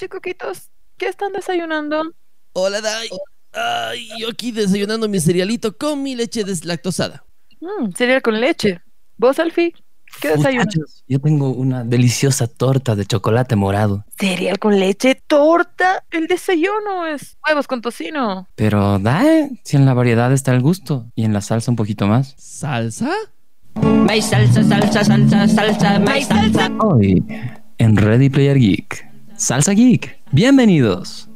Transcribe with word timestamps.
chicoquitos. 0.00 0.70
¿Qué 0.96 1.08
están 1.08 1.32
desayunando? 1.32 2.02
Hola, 2.54 2.80
Dai. 2.80 3.08
Ay, 3.52 4.08
yo 4.18 4.30
aquí 4.30 4.50
desayunando 4.50 5.08
mi 5.08 5.20
cerealito 5.20 5.76
con 5.76 6.02
mi 6.02 6.14
leche 6.14 6.42
deslactosada. 6.42 7.24
Mm, 7.60 7.90
cereal 7.92 8.22
con 8.22 8.40
leche. 8.40 8.80
¿Vos, 9.18 9.38
Alfie? 9.38 9.74
¿Qué 10.20 10.28
desayunas? 10.28 11.04
Yo 11.06 11.20
tengo 11.20 11.50
una 11.50 11.84
deliciosa 11.84 12.46
torta 12.46 12.96
de 12.96 13.04
chocolate 13.04 13.56
morado. 13.56 14.04
Cereal 14.18 14.58
con 14.58 14.80
leche, 14.80 15.22
torta. 15.26 16.02
El 16.10 16.26
desayuno 16.26 17.06
es 17.06 17.36
huevos 17.46 17.66
con 17.66 17.82
tocino. 17.82 18.48
Pero 18.54 18.98
da, 18.98 19.24
eh, 19.26 19.50
si 19.64 19.76
en 19.76 19.84
la 19.84 19.94
variedad 19.94 20.32
está 20.32 20.52
el 20.52 20.62
gusto 20.62 21.06
y 21.14 21.24
en 21.24 21.34
la 21.34 21.42
salsa 21.42 21.70
un 21.70 21.76
poquito 21.76 22.06
más. 22.06 22.34
¿Salsa? 22.38 23.10
Mais 23.74 24.24
salsa, 24.24 24.64
salsa, 24.64 25.04
salsa, 25.04 25.46
salsa, 25.46 25.98
mais 26.00 26.26
salsa. 26.26 26.70
Hoy, 26.80 27.22
en 27.78 27.96
Ready 27.96 28.30
Player 28.30 28.58
Geek, 28.58 29.09
Salsa 29.40 29.72
Geek, 29.72 30.20
bienvenidos. 30.32 31.26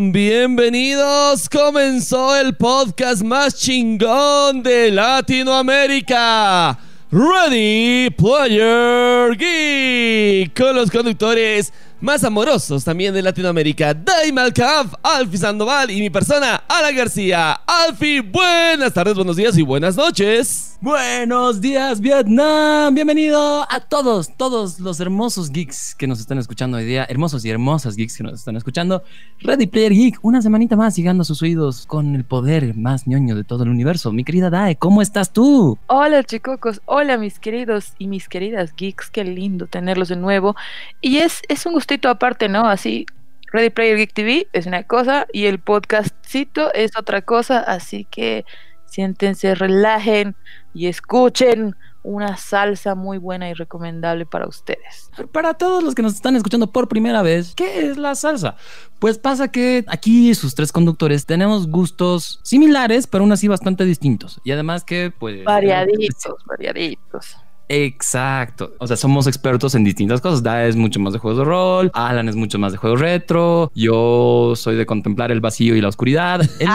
Bienvenidos, 0.00 1.48
comenzó 1.48 2.34
el 2.36 2.56
podcast 2.56 3.22
más 3.22 3.54
chingón 3.54 4.60
de 4.64 4.90
Latinoamérica. 4.90 6.76
Ready 7.12 8.10
Player 8.10 9.36
Geek, 9.36 10.58
con 10.60 10.74
los 10.74 10.90
conductores 10.90 11.72
más 12.04 12.22
amorosos 12.22 12.84
también 12.84 13.14
de 13.14 13.22
Latinoamérica, 13.22 13.94
Daim 13.94 14.36
Alcaf, 14.36 14.92
Alfie 15.02 15.38
Sandoval 15.38 15.90
y 15.90 16.00
mi 16.00 16.10
persona, 16.10 16.62
Ala 16.68 16.92
García. 16.92 17.54
Alfie, 17.66 18.20
buenas 18.20 18.92
tardes, 18.92 19.14
buenos 19.14 19.36
días 19.36 19.56
y 19.56 19.62
buenas 19.62 19.96
noches. 19.96 20.76
Buenos 20.82 21.62
días, 21.62 22.02
Vietnam. 22.02 22.94
Bienvenido 22.94 23.66
a 23.70 23.80
todos, 23.80 24.36
todos 24.36 24.80
los 24.80 25.00
hermosos 25.00 25.50
geeks 25.50 25.94
que 25.94 26.06
nos 26.06 26.20
están 26.20 26.36
escuchando 26.36 26.76
hoy 26.76 26.84
día. 26.84 27.06
Hermosos 27.08 27.42
y 27.46 27.48
hermosas 27.48 27.96
geeks 27.96 28.18
que 28.18 28.22
nos 28.22 28.34
están 28.34 28.56
escuchando. 28.56 29.02
Ready 29.40 29.66
Player 29.66 29.94
Geek, 29.94 30.18
una 30.20 30.42
semanita 30.42 30.76
más 30.76 30.94
llegando 30.94 31.22
a 31.22 31.24
sus 31.24 31.40
oídos 31.40 31.86
con 31.86 32.14
el 32.14 32.24
poder 32.24 32.74
más 32.76 33.06
ñoño 33.06 33.34
de 33.34 33.44
todo 33.44 33.62
el 33.62 33.70
universo. 33.70 34.12
Mi 34.12 34.24
querida 34.24 34.50
Dae, 34.50 34.76
¿cómo 34.76 35.00
estás 35.00 35.32
tú? 35.32 35.78
Hola, 35.86 36.22
chicocos. 36.22 36.82
Hola, 36.84 37.16
mis 37.16 37.38
queridos 37.38 37.94
y 37.98 38.06
mis 38.06 38.28
queridas 38.28 38.74
geeks. 38.76 39.08
Qué 39.08 39.24
lindo 39.24 39.66
tenerlos 39.66 40.08
de 40.08 40.16
nuevo. 40.16 40.54
Y 41.00 41.16
es, 41.16 41.40
es 41.48 41.64
un 41.64 41.72
aparte, 42.02 42.48
¿no? 42.48 42.66
Así, 42.68 43.06
Ready 43.52 43.70
Player 43.70 43.96
Geek 43.96 44.12
TV 44.12 44.48
es 44.52 44.66
una 44.66 44.82
cosa 44.82 45.26
y 45.32 45.46
el 45.46 45.60
podcastcito 45.60 46.72
es 46.74 46.96
otra 46.98 47.22
cosa. 47.22 47.60
Así 47.60 48.04
que 48.04 48.44
siéntense, 48.86 49.54
relajen 49.54 50.34
y 50.74 50.86
escuchen 50.88 51.76
una 52.02 52.36
salsa 52.36 52.94
muy 52.94 53.18
buena 53.18 53.48
y 53.48 53.54
recomendable 53.54 54.26
para 54.26 54.46
ustedes. 54.46 55.10
Para 55.32 55.54
todos 55.54 55.82
los 55.82 55.94
que 55.94 56.02
nos 56.02 56.14
están 56.14 56.36
escuchando 56.36 56.70
por 56.70 56.86
primera 56.86 57.22
vez, 57.22 57.54
¿qué 57.54 57.88
es 57.88 57.96
la 57.96 58.14
salsa? 58.14 58.56
Pues 58.98 59.18
pasa 59.18 59.48
que 59.48 59.84
aquí 59.88 60.34
sus 60.34 60.54
tres 60.54 60.70
conductores 60.70 61.24
tenemos 61.24 61.66
gustos 61.66 62.40
similares, 62.42 63.06
pero 63.06 63.24
aún 63.24 63.32
así 63.32 63.48
bastante 63.48 63.84
distintos. 63.84 64.40
Y 64.44 64.52
además 64.52 64.84
que, 64.84 65.12
pues... 65.18 65.44
Variaditos, 65.44 66.44
variaditos. 66.44 67.36
Exacto. 67.74 68.72
O 68.78 68.86
sea, 68.86 68.96
somos 68.96 69.26
expertos 69.26 69.74
en 69.74 69.84
distintas 69.84 70.20
cosas. 70.20 70.42
Da 70.42 70.64
es 70.66 70.76
mucho 70.76 71.00
más 71.00 71.12
de 71.12 71.18
juegos 71.18 71.38
de 71.38 71.44
rol, 71.44 71.90
Alan 71.94 72.28
es 72.28 72.36
mucho 72.36 72.58
más 72.58 72.72
de 72.72 72.78
juegos 72.78 73.00
retro, 73.00 73.70
yo 73.74 74.52
soy 74.56 74.76
de 74.76 74.86
contemplar 74.86 75.32
el 75.32 75.40
vacío 75.40 75.74
y 75.74 75.80
la 75.80 75.88
oscuridad. 75.88 76.40
Entonces, 76.60 76.68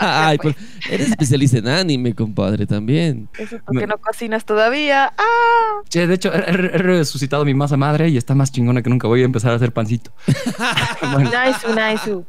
Ah, 0.00 0.28
Ay, 0.28 0.38
pues, 0.38 0.54
eres 0.90 1.08
especialista 1.10 1.58
en 1.58 1.68
anime, 1.68 2.14
compadre, 2.14 2.66
también. 2.66 3.28
Eso 3.38 3.56
es 3.56 3.62
porque 3.62 3.86
no 3.86 3.98
cocinas 3.98 4.44
todavía. 4.44 5.12
¡Ah! 5.16 5.80
che, 5.88 6.06
de 6.06 6.14
hecho, 6.14 6.32
he, 6.32 6.38
he- 6.38 6.52
he 6.74 6.78
resucitado 6.78 7.44
mi 7.44 7.54
masa 7.54 7.76
madre 7.76 8.08
y 8.08 8.16
está 8.16 8.34
más 8.34 8.52
chingona 8.52 8.82
que 8.82 8.90
nunca. 8.90 9.08
Voy 9.08 9.22
a 9.22 9.24
empezar 9.24 9.52
a 9.52 9.56
hacer 9.56 9.72
pancito. 9.72 10.10
Bueno, 11.12 11.30
Nice, 11.30 11.66
nice. 11.68 12.24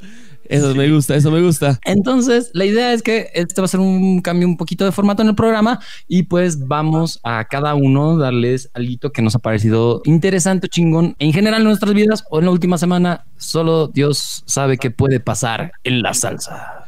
Eso 0.53 0.75
me 0.75 0.89
gusta, 0.91 1.15
eso 1.15 1.31
me 1.31 1.41
gusta. 1.41 1.79
Entonces, 1.83 2.51
la 2.53 2.65
idea 2.65 2.93
es 2.93 3.01
que 3.01 3.29
este 3.33 3.59
va 3.59 3.65
a 3.65 3.67
ser 3.67 3.79
un 3.79 4.21
cambio 4.21 4.47
un 4.47 4.55
poquito 4.55 4.85
de 4.85 4.91
formato 4.91 5.23
en 5.23 5.29
el 5.29 5.35
programa 5.35 5.79
y 6.07 6.23
pues 6.23 6.67
vamos 6.67 7.19
a 7.23 7.45
cada 7.45 7.73
uno 7.73 8.17
darles 8.17 8.69
algo 8.73 9.11
que 9.11 9.21
nos 9.23 9.33
ha 9.35 9.39
parecido 9.39 10.01
interesante 10.05 10.67
chingón 10.69 11.15
en 11.17 11.33
general 11.33 11.61
en 11.61 11.67
nuestras 11.67 11.93
vidas 11.93 12.23
o 12.29 12.37
en 12.39 12.45
la 12.45 12.51
última 12.51 12.77
semana. 12.77 13.25
Solo 13.37 13.87
Dios 13.87 14.43
sabe 14.45 14.77
qué 14.77 14.91
puede 14.91 15.19
pasar 15.19 15.71
en 15.83 16.01
la 16.01 16.13
salsa. 16.13 16.85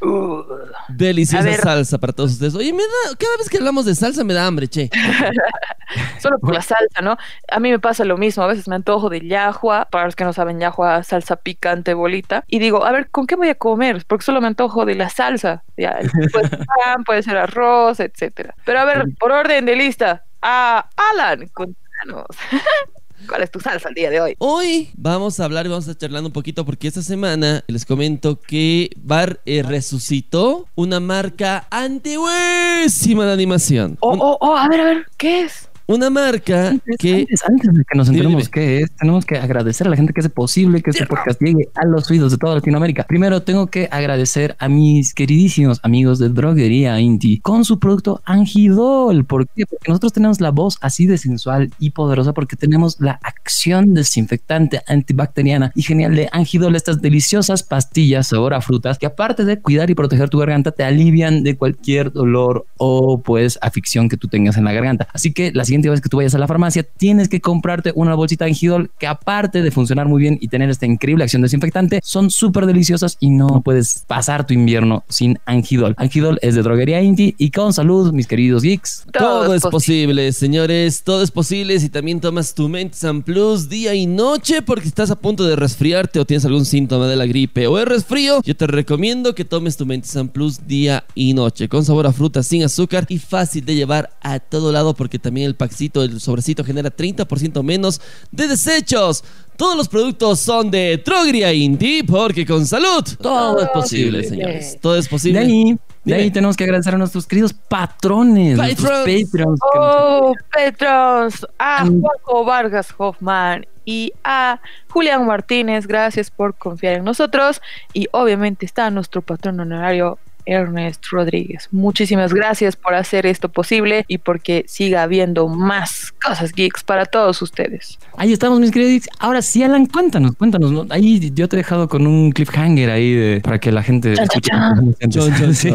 Deliciosa 0.89 1.43
A 1.43 1.49
ver. 1.49 1.59
salsa 1.59 1.97
para 1.97 2.13
todos 2.13 2.33
ustedes. 2.33 2.53
Oye, 2.55 2.71
me 2.71 2.83
da, 2.83 3.15
cada 3.17 3.37
vez 3.37 3.49
que 3.49 3.57
hablamos 3.57 3.85
de 3.85 3.95
salsa 3.95 4.23
me 4.23 4.33
da 4.33 4.45
hambre, 4.45 4.67
che. 4.67 4.89
Solo 6.19 6.39
por 6.39 6.53
la 6.53 6.61
salsa, 6.61 7.01
¿no? 7.01 7.17
A 7.49 7.59
mí 7.59 7.71
me 7.71 7.79
pasa 7.79 8.05
lo 8.05 8.17
mismo. 8.17 8.43
A 8.43 8.47
veces 8.47 8.67
me 8.67 8.75
antojo 8.75 9.09
de 9.09 9.27
yahua. 9.27 9.87
Para 9.91 10.05
los 10.05 10.15
que 10.15 10.23
no 10.23 10.33
saben, 10.33 10.59
yahua, 10.59 11.03
salsa 11.03 11.35
picante, 11.35 11.93
bolita. 11.93 12.43
Y 12.47 12.59
digo, 12.59 12.85
a 12.85 12.91
ver, 12.91 13.09
¿con 13.09 13.27
qué 13.27 13.35
voy 13.35 13.49
a 13.49 13.55
comer? 13.55 14.03
Porque 14.07 14.25
solo 14.25 14.41
me 14.41 14.47
antojo 14.47 14.85
de 14.85 14.95
la 14.95 15.09
salsa. 15.09 15.63
Ya, 15.77 15.99
puede 16.31 16.49
ser 16.49 16.59
pan, 16.65 17.03
puede 17.03 17.23
ser 17.23 17.37
arroz, 17.37 17.99
etcétera. 17.99 18.55
Pero 18.65 18.79
a 18.79 18.85
ver, 18.85 19.05
por 19.19 19.31
orden 19.31 19.65
de 19.65 19.75
lista. 19.75 20.23
A 20.41 20.89
Alan, 20.95 21.47
contanos. 21.53 22.27
¿Cuál 23.27 23.43
es 23.43 23.51
tu 23.51 23.59
salsa 23.59 23.89
el 23.89 23.95
día 23.95 24.09
de 24.09 24.21
hoy? 24.21 24.35
Hoy 24.39 24.91
vamos 24.95 25.39
a 25.39 25.45
hablar 25.45 25.65
y 25.65 25.69
vamos 25.69 25.87
a 25.87 25.97
charlando 25.97 26.27
un 26.27 26.33
poquito 26.33 26.65
porque 26.65 26.87
esta 26.87 27.01
semana 27.01 27.63
les 27.67 27.85
comento 27.85 28.39
que 28.39 28.91
Bar 28.97 29.39
eh, 29.45 29.63
resucitó 29.63 30.67
una 30.75 30.99
marca 30.99 31.67
antiguísima 31.71 33.25
de 33.25 33.33
animación. 33.33 33.97
Oh, 34.01 34.15
oh, 34.19 34.37
oh, 34.41 34.55
a 34.55 34.67
ver, 34.67 34.81
a 34.81 34.83
ver, 34.83 35.07
¿qué 35.17 35.41
es? 35.41 35.69
Una 35.87 36.09
marca 36.09 36.69
Antes, 36.69 36.97
que 36.97 37.13
antes, 37.19 37.43
antes 37.47 37.73
de 37.73 37.83
que 37.83 37.95
nos 37.95 38.09
enteremos 38.09 38.49
qué 38.49 38.81
es, 38.81 38.91
tenemos 38.95 39.23
que 39.23 39.37
agradecer 39.37 39.85
a 39.85 39.91
la 39.91 39.95
gente 39.95 40.13
que 40.13 40.21
hace 40.21 40.31
posible 40.31 40.81
que 40.81 40.89
este 40.89 41.05
podcast 41.05 41.39
llegue 41.39 41.69
a 41.75 41.85
los 41.85 42.09
oídos 42.09 42.31
de 42.31 42.39
toda 42.39 42.55
Latinoamérica. 42.55 43.03
Primero, 43.03 43.43
tengo 43.43 43.67
que 43.67 43.87
agradecer 43.91 44.55
a 44.57 44.67
mis 44.67 45.13
queridísimos 45.13 45.79
amigos 45.83 46.17
de 46.17 46.29
Droguería 46.29 46.99
Inti 46.99 47.39
con 47.39 47.65
su 47.65 47.77
producto 47.77 48.21
Angidol. 48.25 49.25
¿Por 49.25 49.47
qué? 49.47 49.67
Porque 49.67 49.89
nosotros 49.89 50.13
tenemos 50.13 50.41
la 50.41 50.49
voz 50.49 50.79
así 50.81 51.05
de 51.05 51.19
sensual 51.19 51.69
y 51.77 51.91
poderosa 51.91 52.33
porque 52.33 52.55
tenemos 52.55 52.99
la 52.99 53.19
acción 53.21 53.93
desinfectante 53.93 54.81
antibacteriana 54.87 55.71
y 55.75 55.83
genial 55.83 56.15
de 56.15 56.29
Angidol, 56.31 56.75
estas 56.75 56.99
deliciosas 56.99 57.61
pastillas 57.61 58.27
sabor 58.27 58.55
a 58.55 58.61
frutas 58.61 58.97
que 58.97 59.05
aparte 59.05 59.45
de 59.45 59.59
cuidar 59.59 59.91
y 59.91 59.95
proteger 59.95 60.29
tu 60.29 60.39
garganta, 60.39 60.71
te 60.71 60.83
alivian 60.83 61.43
de 61.43 61.55
cualquier 61.55 62.11
dolor 62.11 62.65
o 62.77 63.19
pues 63.21 63.59
afición 63.61 64.09
que 64.09 64.17
tú 64.17 64.27
tengas 64.27 64.57
en 64.57 64.63
la 64.63 64.73
garganta. 64.73 65.07
Así 65.13 65.31
que 65.31 65.51
la 65.51 65.63
siguiente 65.63 65.74
vez 65.81 66.01
que 66.01 66.09
tú 66.09 66.17
vayas 66.17 66.35
a 66.35 66.37
la 66.37 66.47
farmacia, 66.47 66.83
tienes 66.83 67.29
que 67.29 67.41
comprarte 67.41 67.91
una 67.95 68.15
bolsita 68.15 68.45
de 68.45 68.51
Angidol 68.51 68.91
que 68.97 69.07
aparte 69.07 69.61
de 69.61 69.71
funcionar 69.71 70.07
muy 70.07 70.21
bien 70.21 70.37
y 70.41 70.47
tener 70.47 70.69
esta 70.69 70.85
increíble 70.85 71.23
acción 71.23 71.41
desinfectante, 71.41 71.99
son 72.03 72.29
súper 72.29 72.65
deliciosas 72.65 73.17
y 73.19 73.29
no 73.29 73.61
puedes 73.61 74.03
pasar 74.07 74.47
tu 74.47 74.53
invierno 74.53 75.03
sin 75.09 75.39
Angidol. 75.45 75.95
Angidol 75.97 76.39
es 76.41 76.55
de 76.55 76.61
Droguería 76.61 77.01
Inti 77.01 77.35
y 77.37 77.51
con 77.51 77.73
salud, 77.73 78.13
mis 78.13 78.27
queridos 78.27 78.63
geeks. 78.63 79.05
todo, 79.11 79.53
es 79.53 79.63
posible, 79.63 80.31
señores. 80.33 81.03
Todo 81.03 81.23
es 81.23 81.31
posible 81.31 81.79
si 81.79 81.89
también 81.89 82.19
tomas 82.19 82.53
tu 82.53 82.69
Mentzan 82.69 83.23
Plus 83.23 83.69
día 83.69 83.93
y 83.93 84.05
noche 84.05 84.61
porque 84.61 84.87
estás 84.87 85.11
a 85.11 85.15
punto 85.15 85.45
de 85.45 85.55
resfriarte 85.55 86.19
o 86.19 86.25
tienes 86.25 86.45
algún 86.45 86.65
síntoma 86.65 87.07
de 87.07 87.15
la 87.15 87.25
gripe 87.25 87.67
o 87.67 87.79
el 87.79 87.85
resfrío. 87.85 88.41
Yo 88.43 88.55
te 88.55 88.67
recomiendo 88.67 89.35
que 89.35 89.45
tomes 89.45 89.77
tu 89.77 89.85
Mentzan 89.85 90.29
Plus 90.29 90.67
día 90.67 91.05
y 91.13 91.33
noche 91.33 91.69
con 91.69 91.85
sabor 91.85 92.07
a 92.07 92.13
fruta 92.13 92.43
sin 92.43 92.63
azúcar 92.63 93.05
y 93.09 93.19
fácil 93.19 93.65
de 93.65 93.75
llevar 93.75 94.11
a 94.21 94.39
todo 94.39 94.71
lado 94.71 94.93
porque 94.93 95.19
también 95.19 95.47
el 95.47 95.55
paxito, 95.67 96.03
el 96.03 96.19
sobrecito 96.19 96.63
genera 96.63 96.89
30% 96.95 97.63
menos 97.63 98.01
de 98.31 98.47
desechos. 98.47 99.23
Todos 99.57 99.77
los 99.77 99.87
productos 99.87 100.39
son 100.39 100.69
de 100.69 101.01
Drogria 101.05 101.53
Inti 101.53 102.03
porque 102.03 102.45
con 102.45 102.65
salud 102.65 103.03
todo 103.21 103.61
es 103.61 103.69
posible, 103.69 104.19
posible. 104.19 104.23
señores. 104.23 104.77
Todo 104.81 104.97
es 104.97 105.05
De 105.05 105.09
posible. 105.09 105.39
ahí, 105.39 105.77
de 106.03 106.13
ahí 106.13 106.29
tenemos 106.31 106.57
que 106.57 106.65
agradecer 106.65 106.93
a 106.93 106.97
nuestros 106.97 107.25
queridos 107.25 107.53
patrones, 107.53 108.57
nuestros 108.57 108.89
Patrons. 108.89 109.33
Nos- 109.33 109.59
Oh, 109.75 110.33
Petrons, 110.53 111.47
a. 111.57 111.85
Juanjo 111.85 112.43
Vargas 112.45 112.87
Hoffman 112.97 113.65
y 113.85 114.11
a 114.23 114.59
Julián 114.89 115.25
Martínez, 115.25 115.87
gracias 115.87 116.29
por 116.31 116.55
confiar 116.55 116.95
en 116.95 117.03
nosotros. 117.05 117.61
Y 117.93 118.07
obviamente 118.11 118.65
está 118.65 118.89
nuestro 118.91 119.21
patrón 119.21 119.59
honorario, 119.59 120.17
Ernest 120.45 121.03
Rodríguez. 121.11 121.67
Muchísimas 121.71 122.33
gracias 122.33 122.75
por 122.75 122.93
hacer 122.93 123.25
esto 123.25 123.49
posible 123.49 124.05
y 124.07 124.17
porque 124.17 124.65
siga 124.67 125.03
habiendo 125.03 125.47
más 125.47 126.13
cosas 126.23 126.51
geeks 126.51 126.83
para 126.83 127.05
todos 127.05 127.41
ustedes. 127.41 127.97
Ahí 128.17 128.33
estamos, 128.33 128.59
mis 128.59 128.71
queridos. 128.71 128.91
geeks. 128.91 129.09
Ahora 129.19 129.41
sí, 129.41 129.63
Alan, 129.63 129.85
cuéntanos, 129.85 130.35
cuéntanos. 130.35 130.71
¿no? 130.71 130.85
Ahí 130.89 131.31
yo 131.33 131.47
te 131.47 131.55
he 131.55 131.57
dejado 131.57 131.87
con 131.87 132.07
un 132.07 132.31
cliffhanger 132.31 132.89
ahí 132.89 133.13
de, 133.13 133.41
para 133.41 133.59
que 133.59 133.71
la 133.71 133.83
gente 133.83 134.13
Chan, 134.15 134.95
escuche. 134.99 135.53
Sí. 135.53 135.71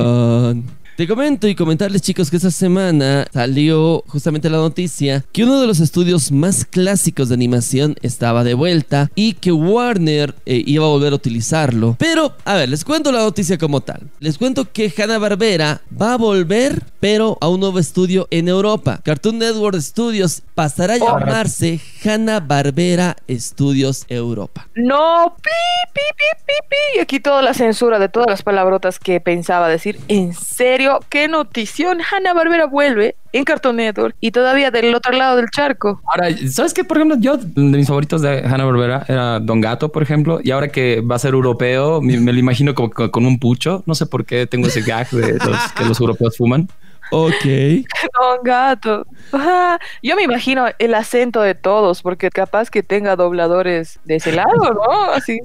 Te 1.00 1.08
comento 1.08 1.48
y 1.48 1.54
comentarles 1.54 2.02
chicos 2.02 2.30
que 2.30 2.36
esta 2.36 2.50
semana 2.50 3.26
salió 3.32 4.04
justamente 4.06 4.50
la 4.50 4.58
noticia 4.58 5.24
que 5.32 5.44
uno 5.44 5.58
de 5.58 5.66
los 5.66 5.80
estudios 5.80 6.30
más 6.30 6.66
clásicos 6.66 7.30
de 7.30 7.36
animación 7.36 7.96
estaba 8.02 8.44
de 8.44 8.52
vuelta 8.52 9.10
y 9.14 9.32
que 9.32 9.50
Warner 9.50 10.34
eh, 10.44 10.62
iba 10.66 10.84
a 10.84 10.88
volver 10.88 11.14
a 11.14 11.16
utilizarlo. 11.16 11.96
Pero, 11.98 12.34
a 12.44 12.54
ver, 12.54 12.68
les 12.68 12.84
cuento 12.84 13.12
la 13.12 13.20
noticia 13.20 13.56
como 13.56 13.80
tal. 13.80 14.10
Les 14.18 14.36
cuento 14.36 14.70
que 14.70 14.92
Hanna-Barbera 14.94 15.80
va 15.98 16.12
a 16.12 16.16
volver, 16.18 16.82
pero 17.00 17.38
a 17.40 17.48
un 17.48 17.60
nuevo 17.60 17.78
estudio 17.78 18.28
en 18.30 18.48
Europa. 18.48 19.00
Cartoon 19.02 19.38
Network 19.38 19.80
Studios 19.80 20.42
pasará 20.54 20.92
a 20.92 20.98
llamarse 20.98 21.80
Hanna-Barbera 22.04 23.16
Studios 23.30 24.04
Europa. 24.10 24.68
No, 24.74 25.34
pi, 25.42 25.50
pi, 25.94 26.00
pi, 26.14 26.44
pi, 26.44 26.52
pi. 26.68 26.98
Y 26.98 27.00
aquí 27.00 27.20
toda 27.20 27.40
la 27.40 27.54
censura 27.54 27.98
de 27.98 28.10
todas 28.10 28.28
las 28.28 28.42
palabrotas 28.42 28.98
que 28.98 29.18
pensaba 29.18 29.66
decir. 29.66 29.98
¿En 30.08 30.34
serio? 30.34 30.89
¿Qué 31.08 31.28
notición? 31.28 31.98
Hanna 32.00 32.34
Barbera 32.34 32.66
vuelve 32.66 33.14
en 33.32 33.44
Cartoon 33.44 33.76
Network 33.76 34.16
y 34.20 34.32
todavía 34.32 34.72
del 34.72 34.92
otro 34.94 35.12
lado 35.12 35.36
del 35.36 35.46
charco. 35.50 36.00
Ahora, 36.12 36.34
¿sabes 36.50 36.74
qué? 36.74 36.82
Por 36.82 36.96
ejemplo, 36.96 37.16
yo 37.20 37.36
de 37.36 37.62
mis 37.78 37.86
favoritos 37.86 38.20
de 38.22 38.40
Hanna 38.44 38.64
Barbera 38.64 39.04
era 39.06 39.38
Don 39.38 39.60
Gato, 39.60 39.90
por 39.92 40.02
ejemplo, 40.02 40.40
y 40.42 40.50
ahora 40.50 40.66
que 40.68 41.00
va 41.00 41.14
a 41.14 41.18
ser 41.20 41.34
europeo, 41.34 42.00
me, 42.00 42.18
me 42.18 42.32
lo 42.32 42.38
imagino 42.40 42.74
como 42.74 42.90
co- 42.90 43.10
con 43.12 43.24
un 43.24 43.38
pucho. 43.38 43.84
No 43.86 43.94
sé 43.94 44.06
por 44.06 44.24
qué 44.24 44.46
tengo 44.48 44.66
ese 44.66 44.80
gag 44.82 45.08
de 45.10 45.34
los 45.38 45.72
que 45.76 45.84
los 45.84 46.00
europeos 46.00 46.36
fuman. 46.36 46.68
Ok. 47.10 47.44
Don 48.20 48.42
gato. 48.44 49.06
Ah, 49.32 49.78
yo 50.02 50.16
me 50.16 50.22
imagino 50.22 50.66
el 50.78 50.94
acento 50.94 51.42
de 51.42 51.54
todos, 51.54 52.02
porque 52.02 52.30
capaz 52.30 52.70
que 52.70 52.82
tenga 52.82 53.16
dobladores 53.16 54.00
de 54.04 54.16
ese 54.16 54.32
lado, 54.32 54.74
¿no? 54.74 55.12
Así. 55.12 55.38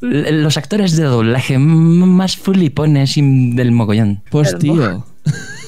Los 0.00 0.56
actores 0.56 0.96
de 0.96 1.04
doblaje 1.04 1.58
más 1.58 2.36
flipones 2.36 3.16
y 3.16 3.54
del 3.54 3.72
mogollón. 3.72 4.22
Pues 4.30 4.56
tío. 4.58 5.04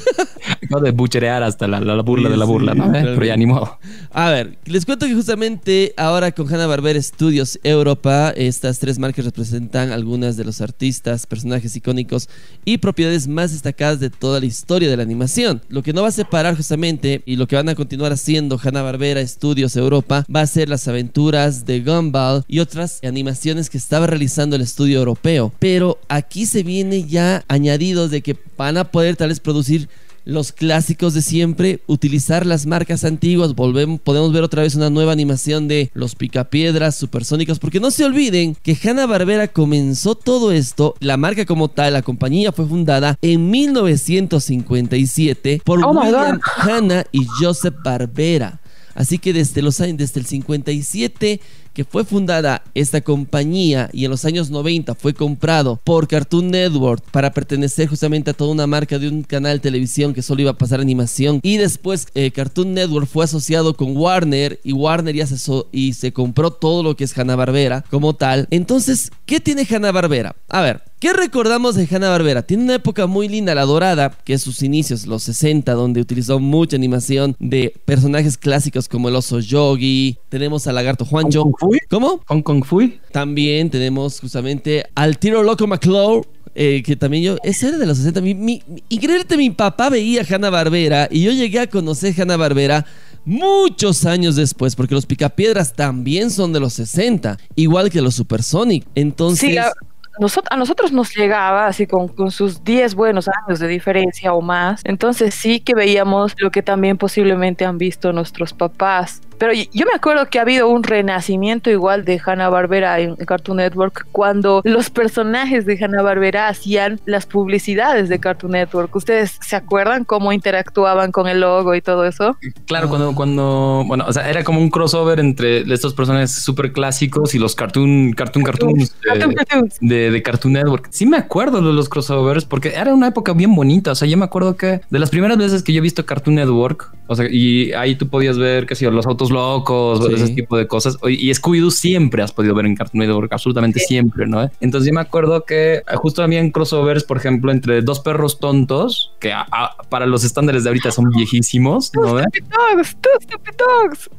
Acabo 0.65 0.83
de 0.85 0.91
bucherear 0.93 1.43
hasta 1.43 1.67
la, 1.69 1.81
la- 1.81 1.95
la 1.97 2.03
burla 2.03 2.29
Sí, 2.29 2.33
de 2.33 2.37
la 2.39 2.45
burla, 2.45 2.73
sí, 2.73 2.79
¿no? 2.79 2.87
Eh, 2.87 2.91
claro. 2.91 3.15
Pero 3.15 3.27
ya 3.27 3.37
ni 3.37 3.47
modo. 3.47 3.79
A 4.13 4.31
ver, 4.31 4.59
les 4.67 4.85
cuento 4.85 5.07
que 5.07 5.15
justamente 5.15 5.93
ahora 5.97 6.33
con 6.33 6.47
Hanna-Barbera 6.53 7.01
Studios 7.03 7.59
Europa, 7.63 8.33
estas 8.37 8.79
tres 8.79 8.99
marcas 8.99 9.25
representan 9.25 9.93
algunas 9.93 10.37
de 10.37 10.45
los 10.45 10.61
artistas, 10.61 11.27
personajes 11.27 11.75
icónicos 11.77 12.29
y 12.65 12.79
propiedades 12.79 13.29
más 13.29 13.53
destacadas 13.53 14.01
de 14.01 14.11
toda 14.11 14.41
la 14.41 14.47
historia 14.47 14.89
de 14.91 14.97
la 14.97 15.03
animación. 15.03 15.63
Lo 15.69 15.83
que 15.83 15.93
no 15.93 16.03
va 16.03 16.09
a 16.09 16.13
separar 16.13 16.57
justamente 16.57 17.23
y 17.27 17.37
lo 17.37 17.47
que 17.47 17.57
van 17.57 17.69
a 17.69 17.75
continuar 17.75 18.13
haciendo 18.13 18.59
Hanna-Barbera 18.63 19.27
Studios 19.27 19.77
Europa 19.77 20.25
va 20.35 20.41
a 20.43 20.47
ser 20.47 20.69
las 20.69 20.87
aventuras 20.89 21.67
de 21.67 21.81
Gumball 21.81 22.45
y 22.49 22.61
otras 22.61 23.01
animaciones 23.05 23.71
que 23.71 23.79
estaba 23.79 24.07
realizando 24.07 24.57
el 24.57 24.63
estudio 24.63 24.99
europeo. 24.99 25.53
Pero 25.59 25.99
aquí 26.09 26.47
se 26.47 26.63
viene 26.63 27.05
ya 27.05 27.45
añadidos 27.49 28.11
de 28.11 28.23
que 28.23 28.37
van 28.57 28.77
a 28.77 28.85
poder 28.85 29.17
tal 29.17 29.29
vez 29.29 29.41
producir 29.41 29.89
los 30.25 30.53
clásicos 30.53 31.15
de 31.15 31.23
siempre, 31.23 31.81
utilizar 31.87 32.47
las 32.47 32.67
marcas 32.67 33.05
antiguas, 33.05 33.55
volvemos, 33.55 34.01
podemos 34.01 34.33
ver 34.33 34.43
otra 34.43 34.63
vez 34.63 34.75
una 34.75 34.91
nueva 34.91 35.13
animación 35.13 35.69
de 35.69 35.91
los 35.95 36.15
picapiedras 36.15 36.97
supersónicos, 36.97 37.59
porque 37.59 37.81
no 37.81 37.91
se 37.91 38.05
olviden 38.05 38.57
que 38.63 38.79
Hanna 38.83 39.07
Barbera 39.07 39.49
comenzó 39.49 40.15
todo 40.15 40.53
esto, 40.53 40.95
la 41.01 41.17
marca 41.17 41.45
como 41.45 41.69
tal, 41.69 41.95
la 41.95 42.03
compañía 42.03 42.53
fue 42.53 42.67
fundada 42.67 43.19
en 43.23 43.51
1957 43.51 45.63
por 45.65 45.85
Oh 45.85 45.91
William 45.91 46.41
Hanna 46.59 47.05
y 47.13 47.27
Joseph 47.39 47.75
Barbera. 47.85 48.61
Así 48.95 49.19
que 49.19 49.33
desde 49.33 49.61
los 49.61 49.81
años, 49.81 49.99
desde 49.99 50.21
el 50.21 50.27
57 50.27 51.41
que 51.75 51.85
fue 51.85 52.05
fundada 52.05 52.63
esta 52.75 53.01
compañía 53.01 53.91
y 53.93 54.05
en 54.05 54.11
los 54.11 54.25
años 54.25 54.51
90 54.51 54.95
fue 54.95 55.13
comprado 55.13 55.81
por 55.85 56.07
Cartoon 56.09 56.51
Network 56.51 57.03
para 57.11 57.33
pertenecer 57.33 57.89
justamente 57.89 58.31
a 58.31 58.35
toda 58.35 58.53
una 58.53 58.67
marca 58.67 58.99
de 58.99 59.09
un 59.09 59.23
canal 59.23 59.57
de 59.57 59.61
televisión 59.63 60.15
que 60.15 60.23
solo 60.23 60.43
iba 60.43 60.53
a 60.53 60.59
pasar 60.59 60.81
animación 60.81 61.41
y 61.43 61.57
después 61.57 62.07
eh, 62.15 62.31
Cartoon 62.31 62.75
Network 62.75 63.07
fue 63.09 63.25
asociado 63.25 63.75
con 63.75 63.97
Warner 63.97 64.61
y 64.65 64.73
Warner 64.73 65.15
ya 65.15 65.27
se 65.27 65.37
so- 65.37 65.69
y 65.73 65.95
se 65.95 66.13
compró 66.13 66.51
todo 66.53 66.83
lo 66.83 66.97
que 66.97 67.05
es 67.05 67.19
Hanna 67.19 67.37
Barbera 67.37 67.85
como 67.91 68.15
tal. 68.15 68.47
Entonces, 68.51 69.11
¿qué 69.27 69.41
tiene 69.41 69.67
Hanna 69.69 69.91
Barbera? 69.93 70.37
A 70.49 70.61
ver, 70.63 70.83
¿Qué 71.01 71.13
recordamos 71.13 71.75
de 71.75 71.87
Hanna 71.91 72.09
Barbera? 72.09 72.41
Tiene 72.41 72.63
una 72.65 72.77
época 72.77 73.07
muy 73.07 73.29
linda, 73.29 73.55
la 73.55 73.67
dorada, 73.67 74.17
que 74.25 74.33
es 74.33 74.41
sus 74.43 74.63
inicios, 74.63 75.07
los 75.07 75.23
60, 75.25 75.71
donde 75.75 76.01
utilizó 76.01 76.41
mucha 76.41 76.77
animación 76.77 77.37
de 77.39 77.75
personajes 77.85 78.39
clásicos 78.39 78.89
como 78.89 79.11
el 79.11 79.17
oso 79.17 79.39
Yogi. 79.39 80.17
Tenemos 80.31 80.67
al 80.67 80.77
lagarto 80.77 81.05
Juancho. 81.05 81.45
¿Cómo? 81.91 82.21
Hong 82.27 82.43
Kong 82.43 82.65
Fui. 82.65 83.01
También 83.13 83.71
tenemos 83.71 84.21
justamente 84.21 84.85
al 84.95 85.19
tiro 85.19 85.43
loco 85.43 85.67
McCloud. 85.67 86.25
eh, 86.57 86.83
que 86.85 86.95
también 86.95 87.25
yo, 87.25 87.37
ese 87.43 87.69
era 87.69 87.79
de 87.79 87.87
los 87.87 87.97
60. 87.99 88.21
Mi, 88.21 88.33
mi, 88.35 88.63
mi- 88.69 88.83
increíblemente, 88.89 89.37
mi 89.37 89.51
papá 89.51 89.91
veía 89.91 90.23
Hanna 90.29 90.51
Barbera 90.51 91.09
y 91.11 91.23
yo 91.25 91.33
llegué 91.33 91.59
a 91.59 91.67
conocer 91.67 92.15
Hanna 92.21 92.37
Barbera 92.37 92.87
muchos 93.25 94.05
años 94.07 94.37
después, 94.37 94.77
porque 94.77 94.95
los 94.95 95.07
Picapiedras 95.07 95.73
también 95.73 96.31
son 96.31 96.53
de 96.53 96.61
los 96.61 96.75
60, 96.75 97.39
igual 97.57 97.91
que 97.91 98.01
los 98.01 98.15
Supersonic. 98.15 98.87
Entonces, 98.95 99.51
Sí, 99.51 99.59
a, 99.59 99.73
nosot- 100.21 100.47
a 100.51 100.57
nosotros 100.57 100.93
nos 100.93 101.15
llegaba 101.17 101.67
así 101.67 101.87
con, 101.89 102.07
con 102.09 102.31
sus 102.31 102.63
10 102.63 102.95
buenos 102.95 103.27
años 103.29 103.59
de 103.59 103.67
diferencia 103.67 104.33
o 104.33 104.41
más. 104.41 104.81
Entonces 104.85 105.35
sí 105.35 105.59
que 105.59 105.75
veíamos 105.75 106.35
lo 106.39 106.51
que 106.53 106.63
también 106.63 106.99
posiblemente 106.99 107.65
han 107.65 107.79
visto 107.79 108.13
nuestros 108.13 108.53
papás. 108.53 109.21
Pero 109.45 109.63
yo 109.75 109.85
me 109.85 109.93
acuerdo 109.95 110.25
que 110.31 110.39
ha 110.39 110.43
habido 110.43 110.71
un 110.71 110.83
renacimiento 110.83 111.69
igual 111.69 112.07
de 112.07 112.19
Hanna-Barbera 112.25 113.01
en 113.01 113.15
Cartoon 113.17 113.59
Network 113.59 114.07
cuando 114.11 114.63
los 114.65 114.89
personajes 114.89 115.67
de 115.67 115.77
Hanna-Barbera 115.77 116.49
hacían 116.49 116.99
las 117.05 117.27
publicidades 117.27 118.09
de 118.09 118.19
Cartoon 118.19 118.53
Network. 118.53 118.97
¿Ustedes 118.97 119.39
se 119.47 119.55
acuerdan 119.55 120.05
cómo 120.05 120.33
interactuaban 120.33 121.13
con 121.13 121.29
el 121.29 121.41
logo 121.41 121.75
y 121.75 121.83
todo 121.83 122.07
eso? 122.07 122.39
Claro, 122.65 122.89
cuando, 122.89 123.15
cuando, 123.15 123.85
bueno, 123.87 124.07
o 124.09 124.13
sea, 124.15 124.31
era 124.31 124.45
como 124.45 124.61
un 124.61 124.71
crossover 124.71 125.21
entre 125.21 125.71
estos 125.71 125.93
personajes 125.93 126.31
súper 126.31 126.73
clásicos 126.73 127.35
y 127.35 127.39
los 127.39 127.55
cartoon, 127.55 128.15
cartoon, 128.15 128.45
cartoons 128.47 128.95
Cartoon 129.03 129.29
de, 129.29 129.37
Cartoons. 129.37 129.77
de, 129.83 130.11
de 130.11 130.23
Cartoon 130.23 130.55
Network. 130.55 130.89
Sí 130.91 131.05
me 131.05 131.19
acuerdo 131.19 131.61
de 131.61 131.71
los 131.75 131.91
crossovers 131.91 132.47
porque 132.47 132.71
era 132.71 132.95
una 132.95 133.09
época 133.09 133.35
bien 133.35 133.55
bonita. 133.55 133.91
O 133.91 133.95
sea, 133.95 134.09
yo 134.09 134.17
me 134.17 134.25
acuerdo 134.25 134.57
que 134.57 134.81
de 134.89 134.99
las 134.99 135.11
primeras 135.11 135.37
veces 135.37 135.63
que 135.63 135.75
yo 135.75 135.81
he 135.81 135.83
visto 135.83 136.07
Cartoon 136.07 136.37
Network, 136.37 136.95
o 137.07 137.15
sea, 137.15 137.27
y 137.31 137.73
ahí 137.73 137.97
tú 137.97 138.09
podías 138.09 138.39
ver, 138.39 138.67
qué 138.67 138.75
sé 138.75 138.85
yo, 138.85 138.91
los 138.91 139.07
autos 139.07 139.31
locos, 139.31 140.07
Sí. 140.07 140.15
ese 140.15 140.29
tipo 140.35 140.57
de 140.57 140.67
cosas. 140.67 140.97
Y 141.09 141.31
Scooby-Doo 141.31 141.71
siempre 141.71 142.23
has 142.23 142.33
podido 142.33 142.55
ver 142.55 142.67
en 142.67 142.75
Cartoon 142.77 143.01
Network, 143.07 143.33
absolutamente 143.33 143.79
siempre, 143.81 144.27
¿no? 144.27 144.51
Entonces 144.61 144.89
yo 144.89 144.95
me 144.95 145.01
acuerdo 145.01 145.45
que 145.45 145.83
justo 145.97 146.23
habían 146.23 146.51
crossovers, 146.51 147.05
por 147.05 147.17
ejemplo, 147.17 147.53
entre 147.53 147.83
dos 147.83 148.01
perros 148.01 148.39
tontos, 148.39 149.13
que 149.21 149.33
a- 149.33 149.47
a- 149.51 149.77
para 149.89 150.07
los 150.07 150.25
estándares 150.25 150.65
de 150.65 150.71
ahorita 150.71 150.91
son 150.91 151.11
viejísimos, 151.11 151.91
¿no? 151.95 152.19
Stupid 152.21 152.45
Dogs, 152.45 152.97
two 153.01 153.11
Stupid 153.21 153.53
Dogs. 153.59 154.11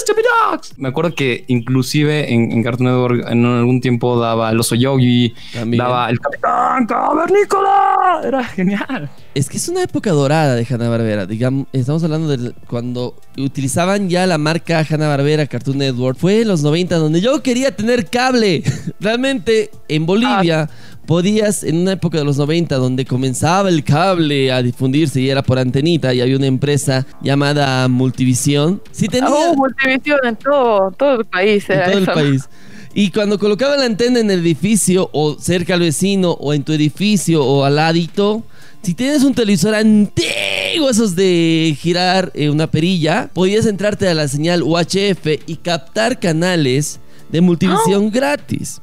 Stupid 0.00 0.22
Dogs. 0.50 0.74
Me 0.76 0.88
acuerdo 0.88 1.14
que 1.14 1.44
inclusive 1.48 2.32
en, 2.32 2.52
en 2.52 2.62
Cartoon 2.62 2.88
Network 2.90 3.24
en 3.30 3.44
algún 3.44 3.80
tiempo 3.80 4.18
daba 4.18 4.50
el 4.50 4.60
oso 4.60 4.74
Yogi, 4.74 5.34
También. 5.52 5.82
daba 5.82 6.10
el 6.10 6.20
Capitán 6.20 6.86
Cavernícola. 6.86 8.20
Era 8.24 8.44
genial. 8.44 9.10
Es 9.34 9.48
que 9.48 9.56
es 9.56 9.68
una 9.68 9.82
época 9.82 10.10
dorada 10.10 10.54
de 10.54 10.66
Hanna-Barbera. 10.68 11.26
Digamos, 11.26 11.66
estamos 11.72 12.02
hablando 12.04 12.36
de 12.36 12.52
cuando 12.68 13.14
utilizaban 13.38 14.08
ya 14.08 14.26
la 14.26 14.38
marca 14.38 14.84
Hanna-Barbera 14.88 15.46
Cartoon 15.46 15.78
Network. 15.78 16.18
Fue 16.18 16.42
en 16.42 16.48
los 16.48 16.62
90 16.62 16.96
donde 16.96 17.20
yo 17.20 17.42
quería 17.42 17.74
tener 17.74 18.06
cable. 18.06 18.62
Realmente 19.00 19.70
en 19.88 20.06
Bolivia 20.06 20.68
podías, 21.06 21.64
en 21.64 21.76
una 21.78 21.92
época 21.92 22.18
de 22.18 22.24
los 22.24 22.36
90 22.38 22.76
donde 22.76 23.04
comenzaba 23.04 23.68
el 23.68 23.82
cable 23.84 24.52
a 24.52 24.62
difundirse 24.62 25.20
y 25.20 25.28
era 25.30 25.42
por 25.42 25.58
antenita 25.58 26.14
y 26.14 26.20
había 26.20 26.36
una 26.36 26.46
empresa 26.46 27.06
llamada 27.22 27.88
Multivisión. 27.88 28.80
Si 28.92 29.08
tenía 29.08 29.28
Oh, 29.30 29.54
Multivisión 29.56 30.18
en 30.24 30.36
todo, 30.36 30.90
todo 30.92 31.20
el 31.20 31.24
país. 31.26 31.68
en 31.68 31.82
todo 31.84 31.98
el 31.98 32.06
país. 32.06 32.48
Y 32.92 33.10
cuando 33.12 33.38
colocaba 33.38 33.76
la 33.76 33.84
antena 33.84 34.18
en 34.18 34.30
el 34.30 34.40
edificio 34.40 35.10
o 35.12 35.36
cerca 35.38 35.74
al 35.74 35.80
vecino 35.80 36.32
o 36.32 36.52
en 36.52 36.64
tu 36.64 36.72
edificio 36.72 37.44
o 37.44 37.64
al 37.64 37.76
ladito, 37.76 38.42
si 38.82 38.94
tienes 38.94 39.22
un 39.22 39.34
televisor 39.34 39.74
antiguo, 39.76 40.90
esos 40.90 41.14
de 41.14 41.76
girar 41.78 42.32
eh, 42.34 42.50
una 42.50 42.68
perilla, 42.68 43.30
podías 43.32 43.66
entrarte 43.66 44.08
a 44.08 44.14
la 44.14 44.26
señal 44.26 44.62
UHF 44.62 45.26
y 45.46 45.56
captar 45.56 46.18
canales 46.18 46.98
de 47.30 47.40
multivisión 47.40 48.10
gratis. 48.10 48.80